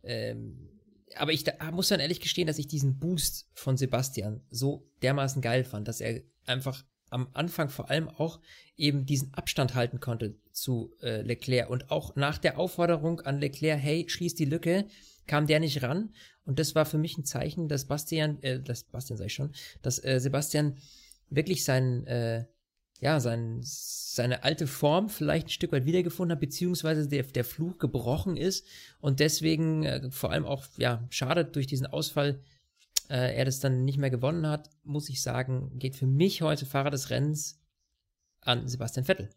ähm, 0.04 0.70
aber 1.16 1.32
ich 1.32 1.44
da, 1.44 1.72
muss 1.72 1.90
dann 1.90 2.00
ehrlich 2.00 2.20
gestehen, 2.20 2.48
dass 2.48 2.60
ich 2.60 2.68
diesen 2.68 3.00
Boost 3.00 3.48
von 3.54 3.78
Sebastian 3.78 4.42
so 4.50 4.88
dermaßen 5.02 5.42
geil 5.42 5.64
fand, 5.64 5.88
dass 5.88 6.02
er 6.02 6.22
einfach 6.46 6.84
am 7.10 7.30
Anfang 7.34 7.70
vor 7.70 7.90
allem 7.90 8.08
auch 8.08 8.40
eben 8.78 9.06
diesen 9.06 9.34
Abstand 9.34 9.76
halten 9.76 10.00
konnte 10.00 10.36
zu 10.52 10.96
äh, 11.02 11.22
Leclerc. 11.22 11.70
Und 11.70 11.92
auch 11.92 12.16
nach 12.16 12.38
der 12.38 12.60
Aufforderung 12.60 13.22
an 13.22 13.40
Leclerc, 13.40 13.80
hey, 13.80 14.06
schließ 14.08 14.36
die 14.36 14.46
Lücke, 14.46 14.86
kam 15.28 15.48
der 15.48 15.60
nicht 15.60 15.82
ran. 15.82 16.14
Und 16.46 16.60
das 16.60 16.76
war 16.76 16.86
für 16.86 16.98
mich 16.98 17.18
ein 17.18 17.26
Zeichen, 17.26 17.68
dass 17.68 17.86
Bastian, 17.86 18.42
äh, 18.42 18.62
das 18.62 18.84
Bastian 18.84 19.18
sag 19.18 19.28
ich 19.28 19.34
schon, 19.34 19.54
dass 19.82 20.04
äh, 20.04 20.20
Sebastian 20.20 20.78
wirklich 21.30 21.64
sein, 21.64 22.06
äh, 22.08 22.46
ja, 23.00 23.20
sein, 23.20 23.60
seine 23.62 24.44
alte 24.44 24.68
Form 24.68 25.10
vielleicht 25.10 25.48
ein 25.48 25.52
Stück 25.52 25.72
weit 25.72 25.86
wiedergefunden 25.86 26.34
hat, 26.34 26.42
beziehungsweise 26.42 27.08
der, 27.08 27.24
der 27.24 27.46
Fluch 27.46 27.78
gebrochen 27.78 28.38
ist 28.38 28.66
und 29.00 29.20
deswegen 29.20 29.84
äh, 29.84 30.12
vor 30.12 30.32
allem 30.32 30.46
auch, 30.46 30.66
ja, 30.78 31.08
schadet 31.10 31.56
durch 31.56 31.68
diesen 31.68 31.88
Ausfall 31.88 32.42
äh, 33.10 33.36
er 33.36 33.46
das 33.46 33.60
dann 33.60 33.86
nicht 33.86 33.98
mehr 33.98 34.10
gewonnen 34.10 34.48
hat, 34.48 34.70
muss 34.84 35.10
ich 35.10 35.22
sagen, 35.22 35.78
geht 35.80 35.96
für 35.96 36.08
mich 36.08 36.42
heute 36.42 36.66
Fahrer 36.66 36.92
des 36.92 37.10
Rennens 37.10 37.60
an 38.42 38.68
Sebastian 38.68 39.06
Vettel. 39.06 39.30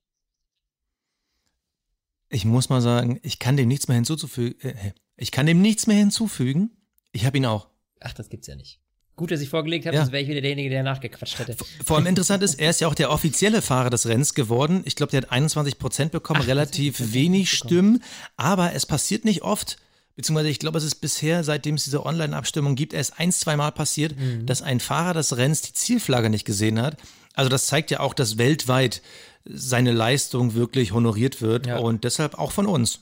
Ich 2.29 2.45
muss 2.45 2.69
mal 2.69 2.81
sagen, 2.81 3.19
ich 3.23 3.39
kann 3.39 3.57
dem 3.57 3.69
nichts 3.69 3.89
mehr 3.89 3.95
hinzufügen. 3.97 4.61
Äh, 4.61 4.93
ich 5.17 5.31
kann 5.31 5.47
dem 5.47 5.61
nichts 5.61 5.87
mehr 5.87 5.97
hinzufügen. 5.97 6.71
Ich 7.13 7.27
habe 7.27 7.37
ihn 7.37 7.47
auch. 7.47 7.69
Ach, 8.01 8.13
das 8.13 8.29
gibt's 8.29 8.47
ja 8.47 8.57
nicht. 8.57 8.82
Gut, 9.23 9.31
dass 9.31 9.41
ich 9.41 9.51
vorgelegt 9.51 9.87
habe, 9.87 9.95
Ja. 9.95 10.03
sonst 10.03 10.11
wäre 10.11 10.25
ich 10.25 10.29
wieder 10.29 10.41
derjenige, 10.41 10.68
der 10.68 10.83
nachgequatscht 10.83 11.39
hätte. 11.39 11.55
Vor 11.87 11.97
allem 11.97 12.07
interessant 12.07 12.43
ist, 12.43 12.55
er 12.59 12.70
ist 12.70 12.81
ja 12.81 12.89
auch 12.89 12.95
der 12.97 13.12
offizielle 13.12 13.62
Fahrer 13.62 13.89
des 13.89 14.09
Rennens 14.09 14.35
geworden. 14.35 14.83
Ich 14.85 14.97
glaube, 14.97 15.12
der 15.12 15.23
hat 15.23 15.31
21 15.31 15.79
Prozent 15.79 16.11
bekommen, 16.11 16.41
Ach, 16.43 16.49
relativ 16.49 16.99
21% 16.99 17.12
wenig 17.14 17.51
bekommen. 17.53 17.68
Stimmen. 17.70 18.03
Aber 18.37 18.73
es 18.75 18.85
passiert 18.85 19.25
nicht 19.25 19.43
oft, 19.43 19.77
beziehungsweise 20.16 20.49
ich 20.49 20.59
glaube, 20.59 20.77
es 20.79 20.83
ist 20.83 20.97
bisher, 20.97 21.45
seitdem 21.45 21.77
es 21.77 21.85
diese 21.85 22.05
Online-Abstimmung 22.05 22.75
gibt, 22.75 22.95
erst 22.95 23.20
ein, 23.20 23.31
zwei 23.31 23.55
Mal 23.57 23.70
passiert, 23.70 24.18
Mhm. 24.18 24.45
dass 24.45 24.61
ein 24.61 24.81
Fahrer 24.81 25.14
des 25.14 25.37
Rennens 25.37 25.62
die 25.62 25.73
Zielflagge 25.73 26.29
nicht 26.29 26.45
gesehen 26.45 26.83
hat. 26.83 26.97
Also 27.35 27.49
das 27.49 27.68
zeigt 27.68 27.93
ja 27.93 28.01
auch, 28.01 28.14
dass 28.14 28.39
weltweit 28.39 29.03
seine 29.45 29.93
Leistung 29.93 30.55
wirklich 30.55 30.91
honoriert 30.91 31.41
wird 31.41 31.68
Ja. 31.68 31.79
und 31.79 32.03
deshalb 32.03 32.41
auch 32.41 32.51
von 32.51 32.66
uns. 32.66 32.99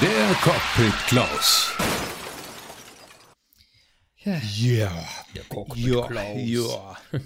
Der 0.00 0.34
Cockpit 0.42 0.94
Klaus. 1.08 1.72
Ja. 4.24 4.36
Ja. 4.56 5.04
Ja, 5.34 5.42
Klaus. 5.48 5.76
ja. 5.76 6.96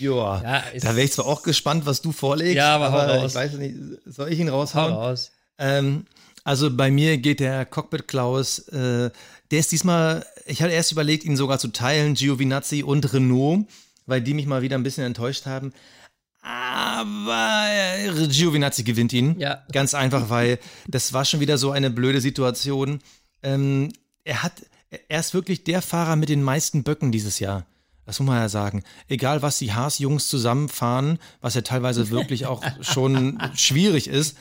Ja, 0.00 0.42
Ja, 0.42 0.58
ist- 0.72 0.84
da 0.84 0.90
wäre 0.96 1.04
ich 1.04 1.12
zwar 1.12 1.26
auch 1.26 1.42
gespannt, 1.42 1.86
was 1.86 2.02
du 2.02 2.12
vorlegst, 2.12 2.56
Ja, 2.56 2.76
aber 2.76 2.92
hau 2.92 2.98
raus. 2.98 3.30
ich 3.32 3.34
weiß 3.34 3.52
nicht, 3.54 3.74
soll 4.06 4.32
ich 4.32 4.38
ihn 4.38 4.50
Hau 4.50 4.60
raushauen? 4.60 4.92
raus. 4.92 5.32
Ähm, 5.58 6.06
also 6.44 6.74
bei 6.74 6.90
mir 6.90 7.18
geht 7.18 7.40
der 7.40 7.64
Cockpit 7.66 8.06
Klaus, 8.08 8.58
äh, 8.68 9.10
der 9.50 9.58
ist 9.58 9.72
diesmal, 9.72 10.24
ich 10.46 10.62
hatte 10.62 10.72
erst 10.72 10.92
überlegt, 10.92 11.24
ihn 11.24 11.36
sogar 11.36 11.58
zu 11.58 11.68
teilen, 11.68 12.14
Giovinazzi 12.14 12.82
und 12.82 13.12
Renault, 13.12 13.66
weil 14.06 14.20
die 14.22 14.34
mich 14.34 14.46
mal 14.46 14.62
wieder 14.62 14.76
ein 14.76 14.82
bisschen 14.82 15.04
enttäuscht 15.04 15.46
haben. 15.46 15.72
Aber 16.42 17.64
äh, 17.70 18.26
Giovinazzi 18.28 18.82
gewinnt 18.82 19.12
ihn. 19.12 19.38
Ja. 19.38 19.62
Ganz 19.72 19.94
einfach, 19.94 20.28
weil 20.30 20.58
das 20.88 21.12
war 21.12 21.24
schon 21.24 21.40
wieder 21.40 21.58
so 21.58 21.70
eine 21.70 21.90
blöde 21.90 22.20
Situation. 22.20 23.00
Ähm, 23.42 23.92
er 24.24 24.42
hat, 24.42 24.52
er 25.08 25.20
ist 25.20 25.34
wirklich 25.34 25.64
der 25.64 25.82
Fahrer 25.82 26.16
mit 26.16 26.28
den 26.28 26.42
meisten 26.42 26.82
Böcken 26.82 27.12
dieses 27.12 27.38
Jahr. 27.38 27.66
Das 28.04 28.18
muss 28.18 28.26
man 28.26 28.38
ja 28.38 28.48
sagen. 28.48 28.82
Egal, 29.08 29.42
was 29.42 29.58
die 29.58 29.72
Haas-Jungs 29.72 30.26
zusammenfahren, 30.28 31.18
was 31.40 31.54
ja 31.54 31.60
teilweise 31.60 32.10
wirklich 32.10 32.46
auch 32.46 32.62
schon 32.80 33.38
schwierig 33.54 34.08
ist. 34.08 34.36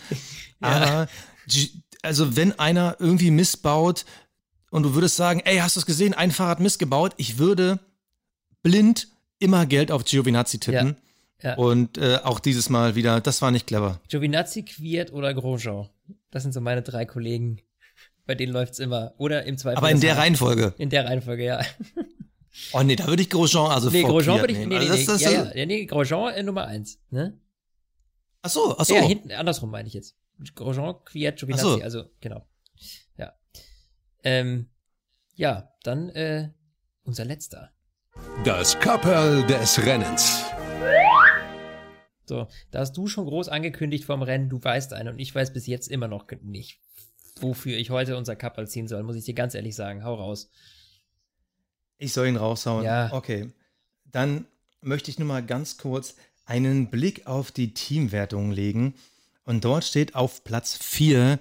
Aber, 0.59 1.07
G- 1.47 1.69
also 2.01 2.35
wenn 2.35 2.57
einer 2.57 2.95
irgendwie 2.99 3.31
missbaut 3.31 4.05
und 4.71 4.83
du 4.83 4.93
würdest 4.95 5.15
sagen, 5.15 5.41
ey, 5.45 5.57
hast 5.57 5.75
du 5.75 5.79
es 5.79 5.85
gesehen, 5.85 6.13
ein 6.13 6.31
Fahrer 6.31 6.51
hat 6.51 6.59
missgebaut, 6.59 7.13
ich 7.17 7.37
würde 7.37 7.79
blind 8.63 9.07
immer 9.39 9.65
Geld 9.65 9.91
auf 9.91 10.05
Giovinazzi 10.05 10.59
tippen. 10.59 10.95
Ja. 11.41 11.55
Und 11.55 11.97
äh, 11.97 12.19
auch 12.23 12.39
dieses 12.39 12.69
Mal 12.69 12.95
wieder, 12.95 13.19
das 13.21 13.41
war 13.41 13.49
nicht 13.51 13.65
clever. 13.65 13.99
Giovinazzi, 14.09 14.63
Quiert 14.63 15.11
oder 15.11 15.33
Grosjean. 15.33 15.89
Das 16.29 16.43
sind 16.43 16.51
so 16.53 16.61
meine 16.61 16.83
drei 16.83 17.05
Kollegen. 17.05 17.59
Bei 18.31 18.35
denen 18.35 18.53
läuft's 18.53 18.79
immer. 18.79 19.13
Oder 19.17 19.43
im 19.43 19.57
Zweifel. 19.57 19.77
Aber 19.77 19.91
in 19.91 19.99
der. 19.99 20.15
Reihenfolge. 20.15 20.73
In 20.77 20.89
der 20.89 21.03
Reihenfolge, 21.03 21.43
ja. 21.43 21.59
Oh 22.71 22.81
nee, 22.81 22.95
da 22.95 23.07
würde 23.07 23.21
ich 23.21 23.29
Grosjean 23.29 23.71
also 23.71 23.89
Nee, 23.89 24.01
vor 24.01 24.11
Grosjean 24.11 24.39
würde 24.39 24.53
ich. 24.53 24.59
Nee, 24.59 24.65
nee, 24.67 24.75
Also 24.77 24.93
nee, 24.93 25.05
das, 25.05 25.05
das, 25.05 25.21
ja, 25.21 25.31
ja, 25.31 25.55
ja, 25.55 25.65
nee, 25.65 25.85
Grosjean 25.85 26.33
äh, 26.33 26.43
Nummer 26.43 26.65
eins. 26.65 26.99
Ne? 27.09 27.37
Ach 28.41 28.49
so, 28.49 28.77
ach 28.77 28.85
so. 28.85 28.93
Ja, 28.93 29.01
hinten, 29.01 29.31
andersrum 29.31 29.69
meine 29.71 29.87
ich 29.87 29.93
jetzt. 29.93 30.15
Grosjean, 30.55 30.95
Quiert, 31.03 31.39
Giovinazzi, 31.39 31.63
so. 31.63 31.81
also, 31.81 32.03
genau. 32.21 32.45
Ja. 33.17 33.33
Ähm, 34.23 34.69
ja, 35.35 35.73
dann, 35.83 36.09
äh, 36.09 36.49
unser 37.03 37.25
letzter. 37.25 37.71
Das 38.45 38.79
Kapperl 38.79 39.45
des 39.47 39.85
Rennens. 39.85 40.43
So, 42.25 42.47
da 42.71 42.79
hast 42.79 42.95
du 42.95 43.07
schon 43.07 43.25
groß 43.25 43.49
angekündigt 43.49 44.05
vom 44.05 44.21
Rennen, 44.21 44.47
du 44.47 44.61
weißt 44.61 44.93
einen 44.93 45.09
und 45.09 45.19
ich 45.19 45.33
weiß 45.35 45.51
bis 45.51 45.67
jetzt 45.67 45.89
immer 45.89 46.07
noch 46.07 46.27
nicht, 46.41 46.79
wofür 47.39 47.77
ich 47.77 47.89
heute 47.89 48.17
unser 48.17 48.35
Kapperl 48.35 48.67
ziehen 48.67 48.87
soll, 48.87 49.03
muss 49.03 49.15
ich 49.15 49.25
dir 49.25 49.33
ganz 49.33 49.55
ehrlich 49.55 49.75
sagen. 49.75 50.03
Hau 50.03 50.15
raus. 50.15 50.49
Ich 51.97 52.13
soll 52.13 52.27
ihn 52.27 52.37
raushauen. 52.37 52.83
Ja. 52.83 53.13
Okay. 53.13 53.51
Dann 54.05 54.45
möchte 54.81 55.11
ich 55.11 55.19
nur 55.19 55.27
mal 55.27 55.45
ganz 55.45 55.77
kurz 55.77 56.15
einen 56.45 56.89
Blick 56.89 57.27
auf 57.27 57.51
die 57.51 57.73
Teamwertung 57.73 58.51
legen. 58.51 58.95
Und 59.45 59.63
dort 59.63 59.83
steht 59.83 60.15
auf 60.15 60.43
Platz 60.43 60.77
4 60.77 61.39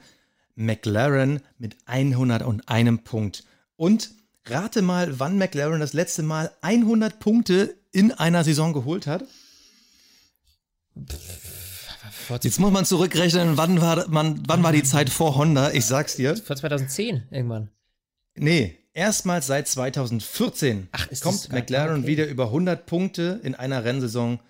McLaren 0.54 1.40
mit 1.58 1.76
101 1.86 3.02
Punkt. 3.04 3.44
Und 3.76 4.10
rate 4.46 4.82
mal, 4.82 5.18
wann 5.18 5.38
McLaren 5.38 5.80
das 5.80 5.92
letzte 5.92 6.22
Mal 6.22 6.52
100 6.60 7.18
Punkte 7.18 7.74
in 7.92 8.12
einer 8.12 8.44
Saison 8.44 8.72
geholt 8.72 9.06
hat. 9.06 9.24
Vor, 10.96 11.39
Jetzt 12.42 12.60
muss 12.60 12.72
man 12.72 12.84
zurückrechnen, 12.84 13.56
wann 13.56 13.80
war, 13.80 14.08
man, 14.08 14.42
wann 14.46 14.62
war 14.62 14.72
die 14.72 14.82
Zeit 14.82 15.10
vor 15.10 15.36
Honda? 15.36 15.70
Ich 15.72 15.86
sag's 15.86 16.16
dir. 16.16 16.36
vor 16.36 16.56
2010 16.56 17.24
irgendwann. 17.30 17.70
Nee, 18.36 18.78
erstmals 18.92 19.46
seit 19.46 19.68
2014 19.68 20.88
Ach, 20.92 21.08
kommt 21.20 21.52
McLaren 21.52 22.00
okay. 22.00 22.06
wieder 22.06 22.26
über 22.26 22.44
100 22.46 22.86
Punkte 22.86 23.40
in 23.42 23.54
einer 23.54 23.84
Rennsaison. 23.84 24.40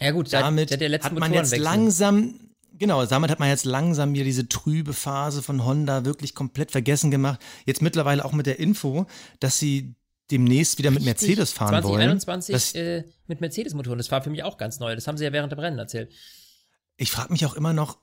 Ja 0.00 0.12
gut, 0.12 0.28
seit, 0.28 0.42
Damit 0.42 0.70
seit 0.70 0.80
letzten 0.80 1.10
hat 1.10 1.18
man 1.18 1.32
jetzt 1.34 1.56
langsam, 1.56 2.34
genau, 2.78 3.04
damit 3.04 3.30
hat 3.30 3.38
man 3.38 3.50
jetzt 3.50 3.66
langsam 3.66 4.14
wieder 4.14 4.24
diese 4.24 4.48
trübe 4.48 4.94
Phase 4.94 5.42
von 5.42 5.64
Honda 5.64 6.04
wirklich 6.04 6.34
komplett 6.34 6.70
vergessen 6.70 7.10
gemacht. 7.10 7.40
Jetzt 7.66 7.82
mittlerweile 7.82 8.24
auch 8.24 8.32
mit 8.32 8.46
der 8.46 8.58
Info, 8.58 9.06
dass 9.40 9.58
sie 9.58 9.94
demnächst 10.30 10.78
wieder 10.78 10.90
mit 10.90 11.00
Richtig. 11.00 11.28
Mercedes 11.28 11.52
fahren 11.52 11.82
wollen. 11.84 12.18
2021 12.20 12.52
Das, 12.52 12.74
äh, 12.74 13.04
mit 13.26 13.40
Mercedes-Motoren. 13.40 13.98
Das 13.98 14.10
war 14.10 14.22
für 14.22 14.30
mich 14.30 14.42
auch 14.42 14.56
ganz 14.56 14.80
neu. 14.80 14.94
Das 14.94 15.06
haben 15.06 15.16
sie 15.16 15.24
ja 15.24 15.32
während 15.32 15.52
dem 15.52 15.58
Rennen 15.58 15.78
erzählt. 15.78 16.10
ich 16.96 17.10
frage 17.10 17.32
mich 17.32 17.46
auch 17.46 17.54
immer 17.54 17.72
noch, 17.72 17.98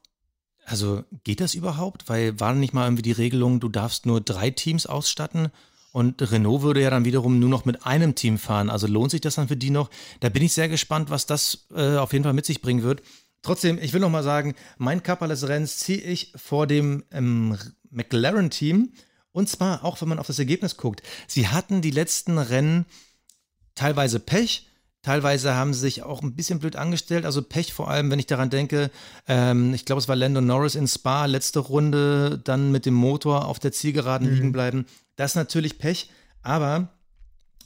also 0.66 1.04
geht 1.24 1.40
das 1.40 1.54
überhaupt? 1.56 2.10
Weil 2.10 2.40
war 2.40 2.54
nicht 2.54 2.74
mal 2.74 2.86
irgendwie 2.86 3.04
die 3.04 3.12
Regelung, 3.14 3.60
du 3.60 3.70
darfst 3.70 4.06
nur 4.06 4.20
drei 4.22 4.50
Teams 4.50 4.86
ausstatten 4.86 5.50
und 5.94 6.32
Renault 6.32 6.62
würde 6.62 6.82
ja 6.82 6.90
dann 6.90 7.06
wiederum 7.06 7.40
nur 7.40 7.50
noch 7.50 7.66
mit 7.66 7.86
einem 7.86 8.16
Team 8.16 8.38
fahren. 8.38 8.70
Also 8.70 8.86
lohnt 8.86 9.12
sich 9.12 9.22
das 9.22 9.36
dann 9.36 9.48
für 9.48 9.56
die 9.58 9.70
noch? 9.70 9.90
Da 10.20 10.30
bin 10.30 10.44
ich 10.44 10.54
sehr 10.54 10.68
gespannt, 10.68 11.10
was 11.10 11.26
das 11.26 11.68
äh, 11.74 11.96
auf 11.96 12.12
jeden 12.12 12.24
Fall 12.24 12.34
mit 12.34 12.46
sich 12.46 12.62
bringen 12.62 12.84
wird. 12.84 13.02
Trotzdem, 13.42 13.80
ich 13.82 13.94
will 13.94 14.02
noch 14.02 14.10
mal 14.10 14.24
sagen, 14.24 14.56
mein 14.78 15.04
Kapperl 15.04 15.30
des 15.30 15.48
Rennens 15.48 15.78
ziehe 15.78 16.02
ich 16.02 16.34
vor 16.36 16.68
dem 16.68 17.04
ähm, 17.12 17.58
McLaren-Team. 17.90 18.92
Und 19.38 19.48
zwar 19.48 19.86
auch, 19.86 20.02
wenn 20.02 20.10
man 20.10 20.18
auf 20.18 20.26
das 20.26 20.40
Ergebnis 20.40 20.78
guckt. 20.78 21.04
Sie 21.28 21.48
hatten 21.48 21.84
die 21.84 21.92
letzten 21.92 22.40
Rennen 22.40 22.88
teilweise 23.76 24.20
Pech, 24.20 24.68
teilweise 25.04 25.54
haben 25.54 25.76
sie 25.76 25.82
sich 25.82 26.02
auch 26.02 26.24
ein 26.24 26.34
bisschen 26.34 26.58
blöd 26.58 26.76
angestellt. 26.76 27.24
Also 27.24 27.44
Pech 27.44 27.72
vor 27.72 27.88
allem, 27.88 28.10
wenn 28.10 28.18
ich 28.18 28.26
daran 28.26 28.50
denke, 28.50 28.90
ähm, 29.28 29.76
ich 29.76 29.86
glaube, 29.86 30.02
es 30.02 30.08
war 30.08 30.16
Lando 30.16 30.42
Norris 30.42 30.74
in 30.74 30.88
Spa, 30.88 31.26
letzte 31.26 31.60
Runde, 31.60 32.42
dann 32.44 32.72
mit 32.72 32.88
dem 32.88 32.96
Motor 32.96 33.46
auf 33.46 33.60
der 33.60 33.72
Zielgeraden 33.72 34.28
liegen 34.34 34.52
bleiben. 34.52 34.88
Das 35.18 35.34
ist 35.34 35.36
natürlich 35.36 35.78
Pech, 35.78 36.10
aber 36.42 36.90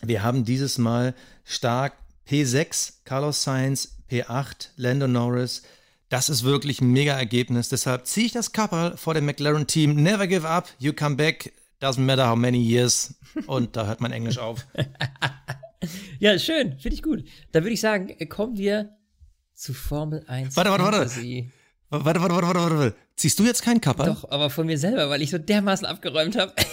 wir 0.01 0.23
haben 0.23 0.43
dieses 0.43 0.77
Mal 0.77 1.15
stark 1.45 1.93
P6, 2.27 2.95
Carlos 3.05 3.43
Sainz, 3.43 3.95
P8, 4.09 4.71
Lando 4.75 5.07
Norris. 5.07 5.61
Das 6.09 6.27
ist 6.27 6.43
wirklich 6.43 6.81
ein 6.81 6.91
mega 6.91 7.13
Ergebnis. 7.13 7.69
Deshalb 7.69 8.07
ziehe 8.07 8.25
ich 8.25 8.33
das 8.33 8.51
Kapperl 8.51 8.97
vor 8.97 9.13
dem 9.13 9.25
McLaren-Team. 9.25 9.95
Never 9.95 10.27
give 10.27 10.45
up, 10.45 10.67
you 10.77 10.91
come 10.91 11.15
back, 11.15 11.53
doesn't 11.81 12.03
matter 12.03 12.29
how 12.29 12.35
many 12.35 12.59
years. 12.59 13.15
Und 13.47 13.75
da 13.75 13.87
hört 13.87 14.01
mein 14.01 14.11
Englisch 14.11 14.37
auf. 14.37 14.67
Ja, 16.19 16.37
schön. 16.37 16.77
Finde 16.77 16.93
ich 16.93 17.01
gut. 17.01 17.23
Da 17.51 17.63
würde 17.63 17.73
ich 17.73 17.81
sagen, 17.81 18.09
äh, 18.09 18.27
kommen 18.27 18.55
wir 18.55 18.95
zu 19.55 19.73
Formel 19.73 20.23
1. 20.27 20.55
Warte, 20.55 20.69
warte, 20.69 20.83
warte. 20.83 20.97
Fantasy. 20.97 21.51
Warte, 21.89 22.05
warte, 22.05 22.21
warte, 22.21 22.35
warte, 22.35 22.59
warte, 22.59 22.77
warte. 22.77 22.95
Ziehst 23.15 23.39
du 23.39 23.43
jetzt 23.45 23.63
keinen 23.63 23.81
Kapperl? 23.81 24.05
Doch, 24.05 24.29
aber 24.29 24.51
von 24.51 24.67
mir 24.67 24.77
selber, 24.77 25.09
weil 25.09 25.23
ich 25.23 25.31
so 25.31 25.39
dermaßen 25.39 25.87
abgeräumt 25.87 26.37
habe. 26.37 26.53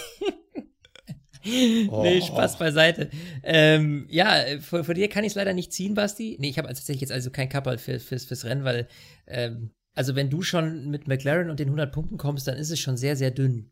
Nee, 1.44 2.20
Spaß 2.20 2.58
beiseite. 2.58 3.08
Ähm, 3.42 4.06
ja, 4.10 4.60
von, 4.60 4.84
von 4.84 4.94
dir 4.94 5.08
kann 5.08 5.24
ich 5.24 5.30
es 5.30 5.34
leider 5.34 5.54
nicht 5.54 5.72
ziehen, 5.72 5.94
Basti. 5.94 6.36
Nee, 6.38 6.50
ich 6.50 6.58
habe 6.58 6.68
tatsächlich 6.68 7.00
jetzt 7.00 7.12
also 7.12 7.30
kein 7.30 7.48
Kapperl 7.48 7.78
für, 7.78 8.00
fürs, 8.00 8.24
fürs 8.26 8.44
Rennen, 8.44 8.64
weil, 8.64 8.88
ähm, 9.26 9.70
also 9.94 10.14
wenn 10.14 10.28
du 10.28 10.42
schon 10.42 10.90
mit 10.90 11.08
McLaren 11.08 11.48
und 11.48 11.58
den 11.58 11.68
100 11.68 11.90
Punkten 11.90 12.18
kommst, 12.18 12.48
dann 12.48 12.58
ist 12.58 12.70
es 12.70 12.80
schon 12.80 12.98
sehr, 12.98 13.16
sehr 13.16 13.30
dünn. 13.30 13.70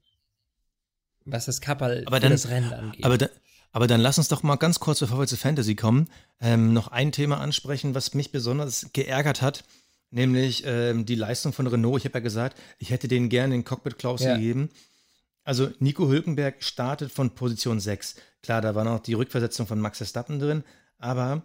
Was 1.26 1.46
das 1.46 1.60
Kapperl 1.60 2.04
Aber 2.06 2.20
dann- 2.20 2.30
das 2.32 2.48
Rennen 2.48 2.72
angeht. 2.72 3.04
Aber, 3.04 3.18
da, 3.18 3.28
aber 3.72 3.86
dann 3.86 4.00
lass 4.00 4.18
uns 4.18 4.28
doch 4.28 4.42
mal 4.42 4.56
ganz 4.56 4.80
kurz, 4.80 5.00
bevor 5.00 5.18
wir 5.18 5.26
zu 5.26 5.36
Fantasy 5.36 5.74
kommen, 5.74 6.08
ähm, 6.40 6.72
noch 6.72 6.88
ein 6.88 7.12
Thema 7.12 7.40
ansprechen, 7.40 7.94
was 7.94 8.14
mich 8.14 8.32
besonders 8.32 8.86
geärgert 8.92 9.42
hat, 9.42 9.64
nämlich 10.10 10.62
ähm, 10.66 11.04
die 11.04 11.14
Leistung 11.16 11.52
von 11.52 11.66
Renault. 11.66 11.98
Ich 12.00 12.04
habe 12.04 12.18
ja 12.18 12.22
gesagt, 12.22 12.58
ich 12.78 12.90
hätte 12.90 13.08
denen 13.08 13.28
gerne 13.28 13.52
den 13.54 13.64
Cockpit-Klaus 13.64 14.22
Ja. 14.22 14.36
gegeben. 14.36 14.70
Also 15.44 15.68
Nico 15.78 16.08
Hülkenberg 16.08 16.62
startet 16.64 17.12
von 17.12 17.30
Position 17.34 17.78
6. 17.80 18.16
Klar, 18.42 18.60
da 18.62 18.74
war 18.74 18.84
noch 18.84 19.00
die 19.00 19.14
Rückversetzung 19.14 19.66
von 19.66 19.80
Max 19.80 19.98
Verstappen 19.98 20.38
drin, 20.38 20.64
aber 20.98 21.42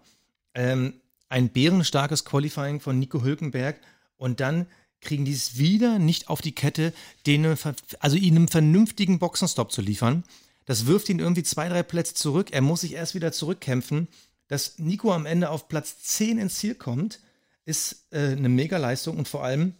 ähm, 0.53 0.93
ein 1.29 1.49
bärenstarkes 1.49 2.25
Qualifying 2.25 2.79
von 2.79 2.99
Nico 2.99 3.23
Hülkenberg 3.23 3.79
und 4.17 4.39
dann 4.39 4.67
kriegen 5.01 5.25
die 5.25 5.33
es 5.33 5.57
wieder 5.57 5.99
nicht 5.99 6.29
auf 6.29 6.41
die 6.41 6.53
Kette, 6.53 6.93
denen, 7.25 7.57
also 7.99 8.15
ihnen 8.15 8.37
einen 8.37 8.47
vernünftigen 8.47 9.19
Boxenstopp 9.19 9.71
zu 9.71 9.81
liefern. 9.81 10.23
Das 10.65 10.85
wirft 10.85 11.09
ihn 11.09 11.19
irgendwie 11.19 11.43
zwei, 11.43 11.67
drei 11.67 11.83
Plätze 11.83 12.13
zurück. 12.13 12.49
Er 12.51 12.61
muss 12.61 12.81
sich 12.81 12.93
erst 12.93 13.15
wieder 13.15 13.31
zurückkämpfen. 13.31 14.07
Dass 14.47 14.77
Nico 14.79 15.11
am 15.11 15.25
Ende 15.25 15.49
auf 15.49 15.67
Platz 15.67 15.99
10 16.03 16.37
ins 16.37 16.55
Ziel 16.55 16.75
kommt, 16.75 17.19
ist 17.65 18.05
äh, 18.11 18.33
eine 18.33 18.49
Mega-Leistung 18.49 19.17
und 19.17 19.27
vor 19.27 19.43
allem 19.43 19.75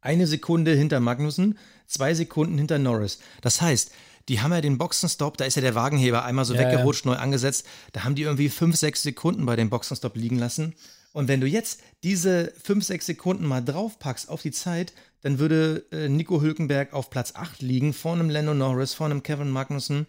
eine 0.00 0.26
Sekunde 0.26 0.74
hinter 0.74 1.00
Magnussen, 1.00 1.58
zwei 1.86 2.14
Sekunden 2.14 2.58
hinter 2.58 2.78
Norris. 2.78 3.18
Das 3.40 3.60
heißt, 3.60 3.90
die 4.28 4.40
haben 4.40 4.52
ja 4.52 4.60
den 4.60 4.78
Boxenstopp, 4.78 5.36
da 5.36 5.44
ist 5.44 5.54
ja 5.54 5.62
der 5.62 5.74
Wagenheber 5.74 6.24
einmal 6.24 6.44
so 6.44 6.54
Ja, 6.54 6.60
weggerutscht, 6.60 7.04
neu 7.06 7.14
angesetzt. 7.14 7.66
Da 7.92 8.04
haben 8.04 8.14
die 8.14 8.22
irgendwie 8.22 8.48
fünf, 8.48 8.76
sechs 8.76 9.02
Sekunden 9.02 9.46
bei 9.46 9.56
dem 9.56 9.70
Boxenstopp 9.70 10.16
liegen 10.16 10.38
lassen. 10.38 10.74
Und 11.16 11.28
wenn 11.28 11.40
du 11.40 11.46
jetzt 11.46 11.80
diese 12.04 12.52
fünf, 12.62 12.84
sechs 12.84 13.06
Sekunden 13.06 13.46
mal 13.46 13.62
draufpackst 13.64 14.28
auf 14.28 14.42
die 14.42 14.50
Zeit, 14.50 14.92
dann 15.22 15.38
würde 15.38 15.86
äh, 15.90 16.10
Nico 16.10 16.42
Hülkenberg 16.42 16.92
auf 16.92 17.08
Platz 17.08 17.32
8 17.34 17.62
liegen, 17.62 17.94
vor 17.94 18.12
einem 18.12 18.28
Lando 18.28 18.52
Norris, 18.52 18.92
vor 18.92 19.06
einem 19.06 19.22
Kevin 19.22 19.48
Magnussen. 19.48 20.06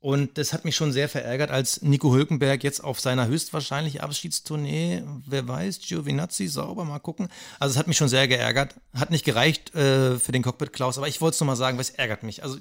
Und 0.00 0.36
das 0.36 0.52
hat 0.52 0.66
mich 0.66 0.76
schon 0.76 0.92
sehr 0.92 1.08
verärgert, 1.08 1.50
als 1.50 1.80
Nico 1.80 2.12
Hülkenberg 2.12 2.62
jetzt 2.62 2.84
auf 2.84 3.00
seiner 3.00 3.26
höchstwahrscheinlich 3.26 4.02
Abschiedstournee, 4.02 5.02
wer 5.26 5.48
weiß, 5.48 5.80
Giovinazzi, 5.80 6.46
sauber, 6.46 6.84
mal 6.84 6.98
gucken. 6.98 7.28
Also 7.58 7.72
es 7.72 7.78
hat 7.78 7.88
mich 7.88 7.96
schon 7.96 8.10
sehr 8.10 8.28
geärgert. 8.28 8.74
Hat 8.92 9.10
nicht 9.10 9.24
gereicht 9.24 9.74
äh, 9.74 10.18
für 10.18 10.32
den 10.32 10.42
Cockpit 10.42 10.74
Klaus, 10.74 10.98
aber 10.98 11.08
ich 11.08 11.22
wollte 11.22 11.36
es 11.36 11.40
nochmal 11.40 11.56
sagen, 11.56 11.78
weil 11.78 11.84
es 11.84 11.90
ärgert 11.90 12.22
mich. 12.22 12.42
Also, 12.42 12.58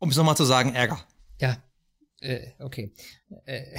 um 0.00 0.10
es 0.10 0.16
nochmal 0.16 0.36
zu 0.36 0.44
sagen, 0.44 0.74
Ärger. 0.74 0.98
Ja, 1.40 1.58
äh, 2.24 2.52
okay. 2.58 2.92
Äh, 3.44 3.76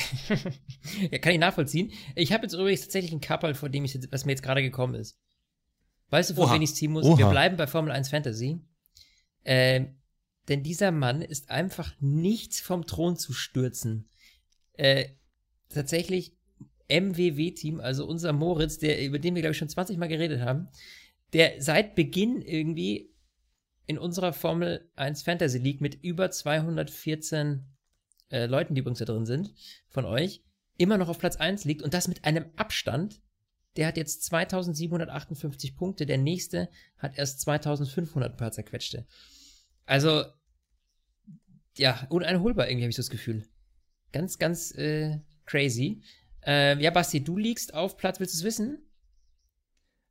ja, 1.12 1.18
kann 1.18 1.34
ich 1.34 1.39
nachvollziehen. 1.39 1.91
Ich 2.16 2.32
habe 2.32 2.43
jetzt 2.43 2.54
übrigens 2.54 2.82
tatsächlich 2.82 3.12
ein 3.12 3.22
Couple, 3.22 3.56
vor 3.56 3.70
dem 3.70 3.86
ich 3.86 3.93
jetzt, 3.93 4.12
was 4.12 4.26
mir 4.26 4.32
jetzt 4.34 4.43
gerade 4.43 4.62
gekommen 4.62 4.96
ist. 4.96 5.20
Weißt 6.10 6.30
du, 6.30 6.36
vor 6.36 6.54
wen 6.54 6.62
ich 6.62 6.76
ziehen 6.76 6.91
muss? 6.91 7.06
Oha. 7.06 7.18
Wir 7.18 7.30
bleiben 7.30 7.58
bei 7.58 7.68
Formel 7.68 7.91
1 7.91 8.10
Fantasy. 8.10 8.60
Ähm, 9.43 9.96
denn 10.48 10.62
dieser 10.62 10.91
Mann 10.91 11.22
ist 11.22 11.50
einfach 11.50 11.96
nichts 12.00 12.60
vom 12.60 12.86
Thron 12.86 13.18
zu 13.18 13.34
stürzen. 13.34 14.10
Äh, 14.74 15.10
tatsächlich 15.70 16.38
MWW-Team, 16.88 17.80
also 17.80 18.06
unser 18.06 18.32
Moritz, 18.32 18.78
der, 18.78 19.04
über 19.04 19.18
den 19.18 19.34
wir, 19.34 19.41
glaube 19.41 19.54
ich, 19.54 19.58
schon 19.58 19.70
20 19.70 19.98
Mal 19.98 20.08
geredet 20.08 20.41
haben, 20.41 20.68
der 21.34 21.62
seit 21.62 21.96
Beginn 21.96 22.41
irgendwie 22.41 23.12
in 23.88 23.98
unserer 23.98 24.34
Formel 24.34 24.89
1 24.96 25.24
Fantasy 25.24 25.58
League 25.58 25.82
mit 25.82 25.96
über 26.04 26.30
214 26.30 27.66
äh, 28.30 28.45
Leuten, 28.45 28.76
die 28.76 28.82
übrigens 28.82 28.99
da 28.99 29.05
drin 29.05 29.26
sind, 29.26 29.53
von 29.88 30.05
euch, 30.05 30.43
immer 30.78 30.97
noch 30.97 31.09
auf 31.09 31.19
Platz 31.19 31.38
1 31.38 31.65
liegt 31.65 31.82
und 31.82 31.93
das 31.93 32.07
mit 32.07 32.26
einem 32.26 32.45
Abstand. 32.55 33.21
Der 33.78 33.88
hat 33.88 33.97
jetzt 33.97 34.23
2758 34.26 35.76
Punkte, 35.76 36.05
der 36.05 36.17
nächste 36.17 36.69
hat 36.97 37.17
erst 37.17 37.41
2500 37.41 38.32
ein 38.32 38.38
paar 38.38 38.51
zerquetschte. 38.51 39.05
Also, 39.86 40.23
ja, 41.78 42.07
uneinholbar 42.09 42.69
irgendwie 42.69 42.86
habe 42.86 42.89
ich 42.89 42.95
so 42.95 43.01
das 43.01 43.09
Gefühl. 43.09 43.45
Ganz, 44.11 44.38
ganz 44.39 44.71
äh, 44.76 45.19
crazy. 45.45 46.01
Äh, 46.45 46.82
ja, 46.82 46.91
Basti, 46.91 47.23
du 47.23 47.38
liegst 47.38 47.73
auf 47.73 47.97
Platz, 47.97 48.19
willst 48.19 48.34
du 48.34 48.38
es 48.38 48.43
wissen? 48.43 48.80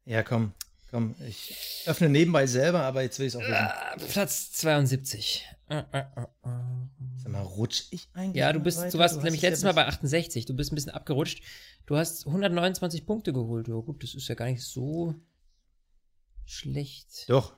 Ja, 0.05 0.23
komm, 0.23 0.53
komm. 0.95 1.15
Ich 1.27 1.83
öffne 1.87 2.09
nebenbei 2.09 2.47
selber, 2.47 2.83
aber 2.83 3.03
jetzt 3.03 3.19
will 3.19 3.27
ich 3.27 3.35
es 3.35 3.37
auch 3.37 3.41
wissen. 3.43 3.53
Ah, 3.55 3.97
Platz 4.11 4.53
72. 4.53 5.45
Äh, 5.69 5.79
äh, 5.93 5.99
äh, 5.99 6.01
äh. 6.23 6.25
Sag 7.23 7.33
mal, 7.33 7.41
rutsch 7.43 7.85
ich 7.91 8.09
eigentlich? 8.15 8.37
Ja, 8.37 8.53
du 8.53 8.61
bist, 8.61 8.79
weiter? 8.79 8.91
du 8.91 8.99
warst 8.99 9.17
hast 9.17 9.25
nämlich 9.25 9.43
letztes 9.43 9.65
Mal 9.65 9.73
bei 9.73 9.87
68. 9.87 10.47
Du 10.47 10.55
bist 10.55 10.71
ein 10.73 10.77
bisschen 10.77 10.93
abgerutscht. 10.93 11.43
Du 11.87 11.97
hast 11.97 12.27
129 12.27 13.07
Punkte 13.07 13.33
geholt. 13.33 13.67
Ja, 13.69 13.75
gut, 13.75 14.03
das 14.03 14.15
ist 14.15 14.29
ja 14.29 14.35
gar 14.37 14.47
nicht 14.47 14.63
so 14.63 15.15
schlecht. 16.45 17.29
Doch. 17.29 17.55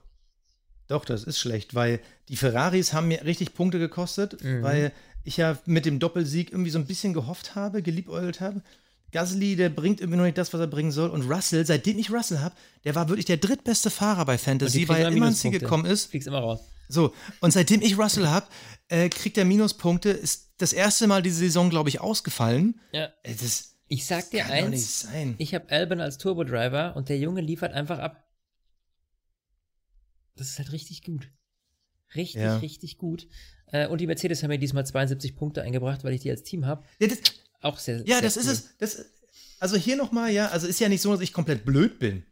Doch, 0.88 1.04
das 1.04 1.24
ist 1.24 1.38
schlecht, 1.38 1.74
weil 1.74 2.00
die 2.28 2.36
Ferraris 2.36 2.92
haben 2.92 3.08
mir 3.08 3.24
richtig 3.24 3.54
Punkte 3.54 3.78
gekostet, 3.78 4.42
Mhm. 4.42 4.62
weil 4.62 4.92
ich 5.24 5.36
ja 5.36 5.58
mit 5.66 5.84
dem 5.84 5.98
Doppelsieg 5.98 6.52
irgendwie 6.52 6.70
so 6.70 6.78
ein 6.78 6.86
bisschen 6.86 7.12
gehofft 7.12 7.56
habe, 7.56 7.82
geliebäugelt 7.82 8.40
habe. 8.40 8.62
Gasly, 9.16 9.56
der 9.56 9.70
bringt 9.70 10.00
irgendwie 10.02 10.18
noch 10.18 10.24
nicht 10.24 10.36
das, 10.36 10.52
was 10.52 10.60
er 10.60 10.66
bringen 10.66 10.92
soll. 10.92 11.08
Und 11.08 11.22
Russell, 11.22 11.64
seitdem 11.64 11.98
ich 11.98 12.10
Russell 12.10 12.40
habe, 12.40 12.54
der 12.84 12.94
war 12.94 13.08
wirklich 13.08 13.24
der 13.24 13.38
drittbeste 13.38 13.88
Fahrer 13.88 14.26
bei 14.26 14.36
Fantasy, 14.36 14.86
weil 14.90 15.00
er 15.00 15.08
immer 15.08 15.28
ins 15.28 15.40
Ziel 15.40 15.52
gekommen 15.52 15.86
ist. 15.86 16.10
Fliegst 16.10 16.28
immer 16.28 16.40
raus. 16.40 16.60
So, 16.88 17.14
und 17.40 17.50
seitdem 17.50 17.80
ich 17.80 17.96
Russell 17.96 18.28
habe, 18.28 18.46
äh, 18.88 19.08
kriegt 19.08 19.38
er 19.38 19.46
Minuspunkte. 19.46 20.10
Ist 20.10 20.52
das 20.58 20.74
erste 20.74 21.06
Mal 21.06 21.22
diese 21.22 21.38
Saison, 21.38 21.70
glaube 21.70 21.88
ich, 21.88 21.98
ausgefallen. 22.02 22.78
Ja. 22.92 23.08
Das 23.24 23.76
Ich 23.88 24.04
sag 24.04 24.30
dir 24.30 24.44
eins. 24.46 25.08
Ich 25.38 25.54
habe 25.54 25.70
Albon 25.70 26.02
als 26.02 26.18
Turbo-Driver 26.18 26.94
und 26.94 27.08
der 27.08 27.18
Junge 27.18 27.40
liefert 27.40 27.72
einfach 27.72 27.98
ab. 27.98 28.22
Das 30.36 30.50
ist 30.50 30.58
halt 30.58 30.72
richtig 30.72 31.02
gut. 31.02 31.30
Richtig, 32.14 32.42
Ja. 32.42 32.58
richtig 32.58 32.98
gut. 32.98 33.26
Äh, 33.68 33.88
und 33.88 34.02
die 34.02 34.06
Mercedes 34.06 34.42
haben 34.42 34.50
mir 34.50 34.58
diesmal 34.58 34.86
72 34.86 35.34
Punkte 35.36 35.62
eingebracht, 35.62 36.04
weil 36.04 36.12
ich 36.12 36.20
die 36.20 36.30
als 36.30 36.42
Team 36.42 36.66
habe. 36.66 36.84
Ja, 37.00 37.08
Auch 37.62 37.78
sehr, 37.78 37.98
Ja, 38.06 38.16
sehr 38.16 38.22
das 38.22 38.36
cool. 38.36 38.42
ist 38.42 38.48
es. 38.48 38.68
Das, 38.78 39.04
also 39.58 39.76
hier 39.76 39.96
nochmal, 39.96 40.30
ja, 40.32 40.48
also 40.48 40.66
ist 40.66 40.80
ja 40.80 40.88
nicht 40.88 41.00
so, 41.02 41.12
dass 41.12 41.20
ich 41.20 41.32
komplett 41.32 41.64
blöd 41.64 41.98
bin. 41.98 42.24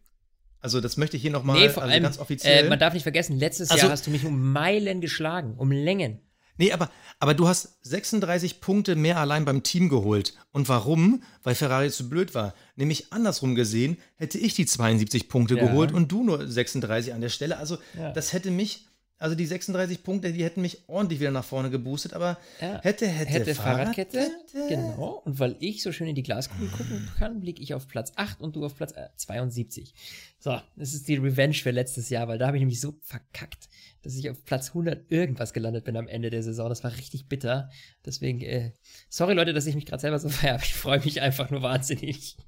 Also 0.61 0.81
das 0.81 0.97
möchte 0.97 1.17
ich 1.17 1.23
hier 1.23 1.31
nochmal 1.31 1.59
Nee, 1.61 1.69
vor 1.69 1.83
also 1.83 1.93
allem, 1.93 2.03
ganz 2.03 2.19
offiziell. 2.19 2.65
Äh, 2.67 2.69
man 2.69 2.79
darf 2.79 2.95
nicht 2.95 3.03
vergessen, 3.03 3.39
letztes 3.39 3.71
Also- 3.71 3.83
Jahr 3.83 3.93
hast 3.93 4.07
du 4.07 4.11
mich 4.11 4.25
um 4.25 4.53
Meilen 4.53 5.01
geschlagen, 5.01 5.55
um 5.59 5.71
Längen. 5.71 6.21
nee, 6.57 6.73
aber, 6.73 6.91
aber 7.19 7.35
du 7.35 7.49
hast 7.49 7.79
36 7.85 8.61
Punkte 8.61 8.95
mehr 8.97 9.19
allein 9.19 9.45
beim 9.45 9.63
Team 9.63 9.89
geholt. 9.91 10.35
Und 10.53 10.69
warum? 10.69 11.23
Weil 11.43 11.55
Ferrari 11.55 11.91
zu 11.91 12.09
blöd 12.09 12.35
war. 12.35 12.55
Nämlich 12.77 13.13
andersrum 13.13 13.55
gesehen, 13.55 13.99
hätte 14.17 14.39
ich 14.39 14.55
die 14.55 14.65
72 14.67 15.29
Punkte 15.29 15.57
Ja. 15.57 15.67
geholt 15.67 15.93
und 15.93 16.11
du 16.13 16.23
nur 16.25 16.47
36 16.47 17.13
an 17.13 17.21
der 17.21 17.29
Stelle. 17.31 17.59
Also 17.59 17.77
Ja. 17.99 18.13
das 18.13 18.33
hätte 18.33 18.51
mich, 18.51 18.87
also 19.19 19.35
die 19.37 19.47
36 19.47 20.03
Punkte, 20.03 20.33
die 20.33 20.45
hätten 20.45 20.61
mich 20.61 20.83
ordentlich 20.89 21.21
wieder 21.21 21.31
nach 21.31 21.45
vorne 21.45 21.71
geboostet. 21.71 22.13
Aber 22.15 22.39
Ja. 22.61 22.81
hätte, 22.83 23.07
hätte, 23.07 23.31
Hätte 23.33 23.55
Fahrradkette. 23.55 24.19
Fahrradkette. 24.21 24.69
Genau. 24.69 25.23
Und 25.25 25.39
weil 25.39 25.57
ich 25.61 25.83
so 25.83 25.93
schön 25.93 26.09
in 26.09 26.15
die 26.15 26.23
Glaskugel 26.23 26.69
gucken 26.69 27.09
kann, 27.19 27.41
blicke 27.41 27.63
ich 27.63 27.75
auf 27.75 27.89
Platz 27.89 28.13
8 28.17 28.41
und 28.41 28.57
du 28.57 28.65
auf 28.65 28.75
Platz 28.77 28.93
äh, 28.93 29.09
72. 29.17 29.95
So, 30.39 30.61
das 30.77 30.95
ist 30.95 31.09
die 31.09 31.17
Revenge 31.17 31.55
für 31.55 31.71
letztes 31.71 32.11
Jahr, 32.11 32.29
weil 32.29 32.39
da 32.39 32.47
habe 32.49 32.57
ich 32.57 32.61
nämlich 32.61 32.81
so 32.81 32.95
verkackt, 33.03 33.69
dass 34.05 34.15
ich 34.17 34.29
auf 34.29 34.45
Platz 34.45 34.69
100 34.69 35.11
irgendwas 35.11 35.55
gelandet 35.55 35.85
bin 35.85 35.97
am 35.97 36.07
Ende 36.07 36.29
der 36.29 36.43
Saison. 36.43 36.69
Das 36.69 36.85
war 36.85 36.95
richtig 36.95 37.27
bitter. 37.27 37.71
Deswegen, 38.05 38.43
äh, 38.43 38.73
sorry 39.09 39.33
Leute, 39.33 39.55
dass 39.55 39.67
ich 39.67 39.75
mich 39.75 39.87
gerade 39.87 40.01
selber 40.01 40.19
so 40.19 40.29
feiere. 40.31 40.61
Ich 40.63 40.75
freue 40.75 41.01
mich 41.01 41.23
einfach 41.23 41.51
nur 41.51 41.63
wahnsinnig. 41.63 42.37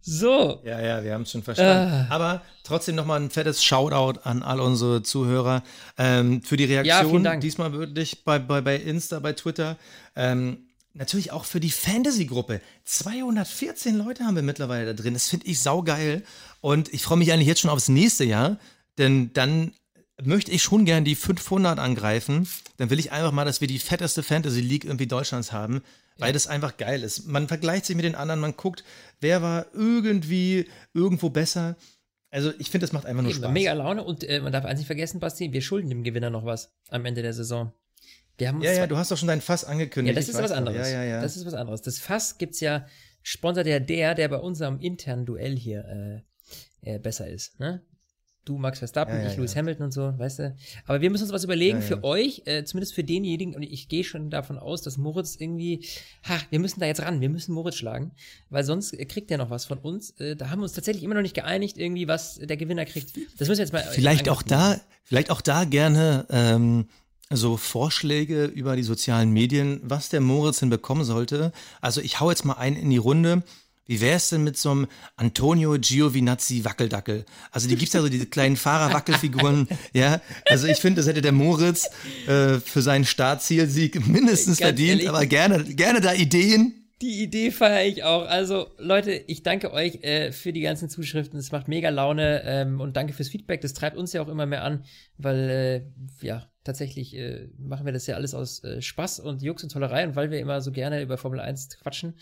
So. 0.00 0.62
Ja, 0.64 0.80
ja, 0.80 1.02
wir 1.02 1.12
haben 1.12 1.22
es 1.22 1.32
schon 1.32 1.42
verstanden. 1.42 2.06
Ah. 2.08 2.14
Aber 2.14 2.42
trotzdem 2.62 2.94
nochmal 2.94 3.20
ein 3.20 3.30
fettes 3.30 3.64
Shoutout 3.64 4.20
an 4.22 4.44
all 4.44 4.60
unsere 4.60 5.02
Zuhörer 5.02 5.64
ähm, 5.98 6.40
für 6.40 6.56
die 6.56 6.66
Reaktion. 6.66 7.24
Dank. 7.24 7.40
Diesmal 7.40 7.72
wirklich 7.72 8.22
bei, 8.22 8.38
bei, 8.38 8.60
bei 8.60 8.76
Insta, 8.76 9.18
bei 9.18 9.32
Twitter. 9.32 9.76
Ähm, 10.14 10.68
natürlich 10.92 11.32
auch 11.32 11.44
für 11.44 11.58
die 11.58 11.72
Fantasy-Gruppe. 11.72 12.60
214 12.84 13.96
Leute 13.96 14.24
haben 14.24 14.36
wir 14.36 14.44
mittlerweile 14.44 14.86
da 14.86 14.92
drin. 14.92 15.14
Das 15.14 15.28
finde 15.28 15.46
ich 15.46 15.60
saugeil. 15.60 16.22
Und 16.60 16.94
ich 16.94 17.02
freue 17.02 17.18
mich 17.18 17.32
eigentlich 17.32 17.48
jetzt 17.48 17.60
schon 17.60 17.70
aufs 17.70 17.88
nächste 17.88 18.24
Jahr, 18.24 18.58
denn 18.98 19.32
dann 19.32 19.72
möchte 20.22 20.50
ich 20.52 20.62
schon 20.62 20.84
gern 20.84 21.04
die 21.04 21.14
500 21.14 21.78
angreifen. 21.78 22.48
Dann 22.76 22.90
will 22.90 22.98
ich 22.98 23.12
einfach 23.12 23.32
mal, 23.32 23.44
dass 23.44 23.60
wir 23.60 23.68
die 23.68 23.78
fetteste 23.78 24.22
Fantasy 24.22 24.60
League 24.60 24.84
irgendwie 24.84 25.06
Deutschlands 25.06 25.52
haben, 25.52 25.82
weil 26.18 26.32
das 26.32 26.46
einfach 26.46 26.76
geil 26.76 27.02
ist. 27.02 27.26
Man 27.26 27.48
vergleicht 27.48 27.86
sich 27.86 27.96
mit 27.96 28.04
den 28.04 28.14
anderen, 28.14 28.40
man 28.40 28.56
guckt, 28.56 28.84
wer 29.20 29.42
war 29.42 29.66
irgendwie 29.74 30.66
irgendwo 30.92 31.30
besser. 31.30 31.76
Also 32.30 32.52
ich 32.58 32.70
finde, 32.70 32.84
das 32.86 32.92
macht 32.92 33.06
einfach 33.06 33.22
nur 33.22 33.30
Eben, 33.30 33.40
Spaß. 33.40 33.52
mega 33.52 33.72
Laune 33.72 34.02
und 34.02 34.24
äh, 34.24 34.40
man 34.40 34.52
darf 34.52 34.64
eins 34.64 34.78
nicht 34.78 34.86
vergessen, 34.86 35.20
Basti, 35.20 35.52
wir 35.52 35.62
schulden 35.62 35.88
dem 35.88 36.02
Gewinner 36.02 36.30
noch 36.30 36.44
was 36.44 36.72
am 36.88 37.04
Ende 37.04 37.22
der 37.22 37.32
Saison. 37.32 37.72
Wir 38.38 38.48
haben 38.48 38.60
Ja, 38.62 38.72
ja, 38.72 38.86
du 38.88 38.96
hast 38.96 39.12
doch 39.12 39.16
schon 39.16 39.28
deinen 39.28 39.40
Fass 39.40 39.62
Ja, 39.62 39.68
angekündigt. 39.68 40.16
das 40.16 40.24
ich 40.28 40.34
ist 40.34 40.42
was 40.42 40.50
anderes. 40.50 40.88
Ja, 40.88 41.02
ja, 41.02 41.04
ja. 41.04 41.20
Das 41.20 41.36
ist 41.36 41.46
was 41.46 41.54
anderes. 41.54 41.82
Das 41.82 41.98
Fass 42.00 42.36
gibt's 42.38 42.58
ja, 42.58 42.86
sponsert 43.22 43.66
ja 43.68 43.78
der, 43.78 44.14
der 44.16 44.28
bei 44.28 44.38
unserem 44.38 44.80
internen 44.80 45.26
Duell 45.26 45.56
hier 45.56 46.24
äh, 46.82 46.94
äh, 46.94 46.98
besser 46.98 47.28
ist. 47.28 47.58
Ne? 47.60 47.82
Du 48.44 48.58
Max 48.58 48.78
Verstappen, 48.78 49.14
Ja, 49.16 49.22
ja, 49.22 49.30
ich 49.30 49.36
Lewis 49.36 49.54
ja. 49.54 49.60
Hamilton 49.60 49.86
und 49.86 49.92
so, 49.92 50.12
weißt 50.18 50.38
du. 50.40 50.56
Aber 50.86 51.00
wir 51.00 51.10
müssen 51.10 51.22
uns 51.24 51.32
was 51.32 51.44
überlegen 51.44 51.80
für 51.80 52.04
euch, 52.04 52.42
äh, 52.44 52.64
zumindest 52.64 52.94
für 52.94 53.02
denjenigen, 53.02 53.54
und 53.54 53.62
ich 53.62 53.88
gehe 53.88 54.04
schon 54.04 54.28
davon 54.30 54.58
aus, 54.58 54.82
dass 54.82 54.98
Moritz 54.98 55.36
irgendwie, 55.38 55.86
ha, 56.28 56.38
wir 56.50 56.58
müssen 56.58 56.80
da 56.80 56.86
jetzt 56.86 57.00
ran, 57.02 57.20
wir 57.20 57.30
müssen 57.30 57.52
Moritz 57.54 57.76
schlagen, 57.76 58.12
weil 58.50 58.64
sonst 58.64 58.96
kriegt 59.08 59.30
er 59.30 59.38
noch 59.38 59.50
was 59.50 59.64
von 59.64 59.78
uns. 59.78 60.10
Äh, 60.20 60.36
da 60.36 60.50
haben 60.50 60.58
wir 60.58 60.64
uns 60.64 60.74
tatsächlich 60.74 61.04
immer 61.04 61.14
noch 61.14 61.22
nicht 61.22 61.34
geeinigt, 61.34 61.78
irgendwie, 61.78 62.06
was 62.06 62.36
der 62.36 62.56
Gewinner 62.56 62.84
kriegt. 62.84 63.16
Das 63.38 63.48
müssen 63.48 63.58
wir 63.58 63.64
jetzt 63.64 63.72
mal. 63.72 63.80
äh, 63.80 63.92
Vielleicht 63.92 64.28
auch 64.28 64.42
da, 64.42 64.78
vielleicht 65.04 65.30
auch 65.30 65.40
da 65.40 65.64
gerne 65.64 66.26
ähm, 66.28 66.86
so 67.30 67.56
Vorschläge 67.56 68.44
über 68.44 68.76
die 68.76 68.82
sozialen 68.82 69.30
Medien, 69.30 69.80
was 69.82 70.10
der 70.10 70.20
Moritz 70.20 70.60
denn 70.60 70.70
bekommen 70.70 71.04
sollte. 71.04 71.52
Also 71.80 72.00
ich 72.00 72.20
hau 72.20 72.30
jetzt 72.30 72.44
mal 72.44 72.54
einen 72.54 72.76
in 72.76 72.90
die 72.90 72.98
Runde. 72.98 73.42
Wie 73.86 74.00
wäre 74.00 74.16
es 74.16 74.30
denn 74.30 74.44
mit 74.44 74.56
so 74.56 74.70
einem 74.70 74.86
Antonio 75.16 75.76
Giovinazzi 75.78 76.64
Wackeldackel? 76.64 77.24
Also 77.50 77.68
die 77.68 77.76
gibt's 77.76 77.92
ja 77.94 78.00
so 78.00 78.08
diese 78.08 78.26
kleinen 78.26 78.56
Fahrerwackelfiguren, 78.56 79.68
ja. 79.92 80.20
Also 80.48 80.66
ich 80.66 80.78
finde, 80.78 81.00
das 81.00 81.08
hätte 81.08 81.20
der 81.20 81.32
Moritz 81.32 81.90
äh, 82.26 82.60
für 82.60 82.82
seinen 82.82 83.04
Startzielsieg 83.04 84.06
mindestens 84.06 84.58
Ganz 84.58 84.68
verdient, 84.68 85.02
ehrlich. 85.02 85.08
aber 85.08 85.26
gerne, 85.26 85.64
gerne 85.64 86.00
da 86.00 86.14
Ideen. 86.14 86.84
Die 87.02 87.22
Idee 87.22 87.50
feiere 87.50 87.84
ich 87.84 88.04
auch. 88.04 88.26
Also, 88.26 88.68
Leute, 88.78 89.12
ich 89.12 89.42
danke 89.42 89.72
euch 89.72 90.02
äh, 90.02 90.32
für 90.32 90.52
die 90.52 90.62
ganzen 90.62 90.88
Zuschriften. 90.88 91.38
Es 91.38 91.52
macht 91.52 91.68
mega 91.68 91.90
Laune 91.90 92.42
ähm, 92.44 92.80
und 92.80 92.96
danke 92.96 93.12
fürs 93.12 93.28
Feedback. 93.28 93.60
Das 93.60 93.74
treibt 93.74 93.96
uns 93.96 94.12
ja 94.12 94.22
auch 94.22 94.28
immer 94.28 94.46
mehr 94.46 94.62
an, 94.62 94.84
weil, 95.18 95.50
äh, 96.22 96.24
ja, 96.24 96.48
tatsächlich 96.62 97.14
äh, 97.16 97.48
machen 97.58 97.84
wir 97.84 97.92
das 97.92 98.06
ja 98.06 98.14
alles 98.14 98.32
aus 98.32 98.64
äh, 98.64 98.80
Spaß 98.80 99.20
und 99.20 99.42
Jux 99.42 99.62
und 99.62 99.70
Tollerei 99.72 100.06
und 100.06 100.16
weil 100.16 100.30
wir 100.30 100.38
immer 100.38 100.60
so 100.60 100.72
gerne 100.72 101.02
über 101.02 101.18
Formel 101.18 101.40
1 101.40 101.78
quatschen. 101.80 102.14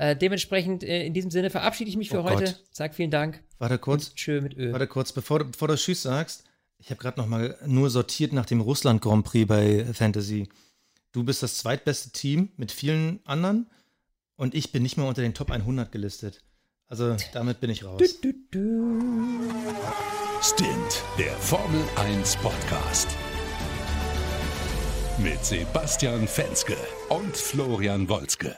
Äh, 0.00 0.14
dementsprechend, 0.16 0.84
äh, 0.84 1.04
in 1.04 1.12
diesem 1.12 1.32
Sinne 1.32 1.50
verabschiede 1.50 1.90
ich 1.90 1.96
mich 1.96 2.08
für 2.10 2.20
Oh 2.20 2.24
heute. 2.24 2.44
Gott. 2.44 2.62
Sag 2.70 2.94
vielen 2.94 3.10
Dank. 3.10 3.42
Warte 3.58 3.78
kurz. 3.78 4.14
Tschö 4.14 4.40
mit 4.40 4.56
Ö. 4.56 4.70
Warte 4.72 4.86
kurz, 4.86 5.10
bevor, 5.12 5.40
du- 5.40 5.46
bevor 5.46 5.66
du 5.66 5.74
Tschüss 5.74 6.02
sagst. 6.02 6.44
Ich 6.78 6.90
habe 6.90 7.00
gerade 7.00 7.18
noch 7.18 7.26
mal 7.26 7.58
nur 7.66 7.90
sortiert 7.90 8.32
nach 8.32 8.46
dem 8.46 8.60
Russland 8.60 9.02
Grand 9.02 9.24
Prix 9.24 9.48
bei 9.48 9.84
Fantasy. 9.92 10.48
Du 11.10 11.24
bist 11.24 11.42
das 11.42 11.56
zweitbeste 11.56 12.10
Team 12.10 12.50
mit 12.56 12.70
vielen 12.70 13.18
anderen 13.24 13.68
und 14.36 14.54
ich 14.54 14.70
bin 14.70 14.84
nicht 14.84 14.96
mehr 14.98 15.06
unter 15.08 15.22
den 15.22 15.34
Top 15.34 15.50
100 15.50 15.90
gelistet. 15.90 16.44
Also 16.86 17.16
damit 17.32 17.58
bin 17.58 17.68
ich 17.70 17.82
raus. 17.84 18.00
Du, 18.22 18.32
du. 18.52 19.00
Stint, 20.40 21.02
der 21.18 21.32
Formel 21.38 21.82
1 21.96 22.36
Podcast. 22.36 23.08
Mit 25.18 25.44
Sebastian 25.44 26.28
Fenske 26.28 26.76
und 27.08 27.36
Florian 27.36 28.08
Wolzke. 28.08 28.54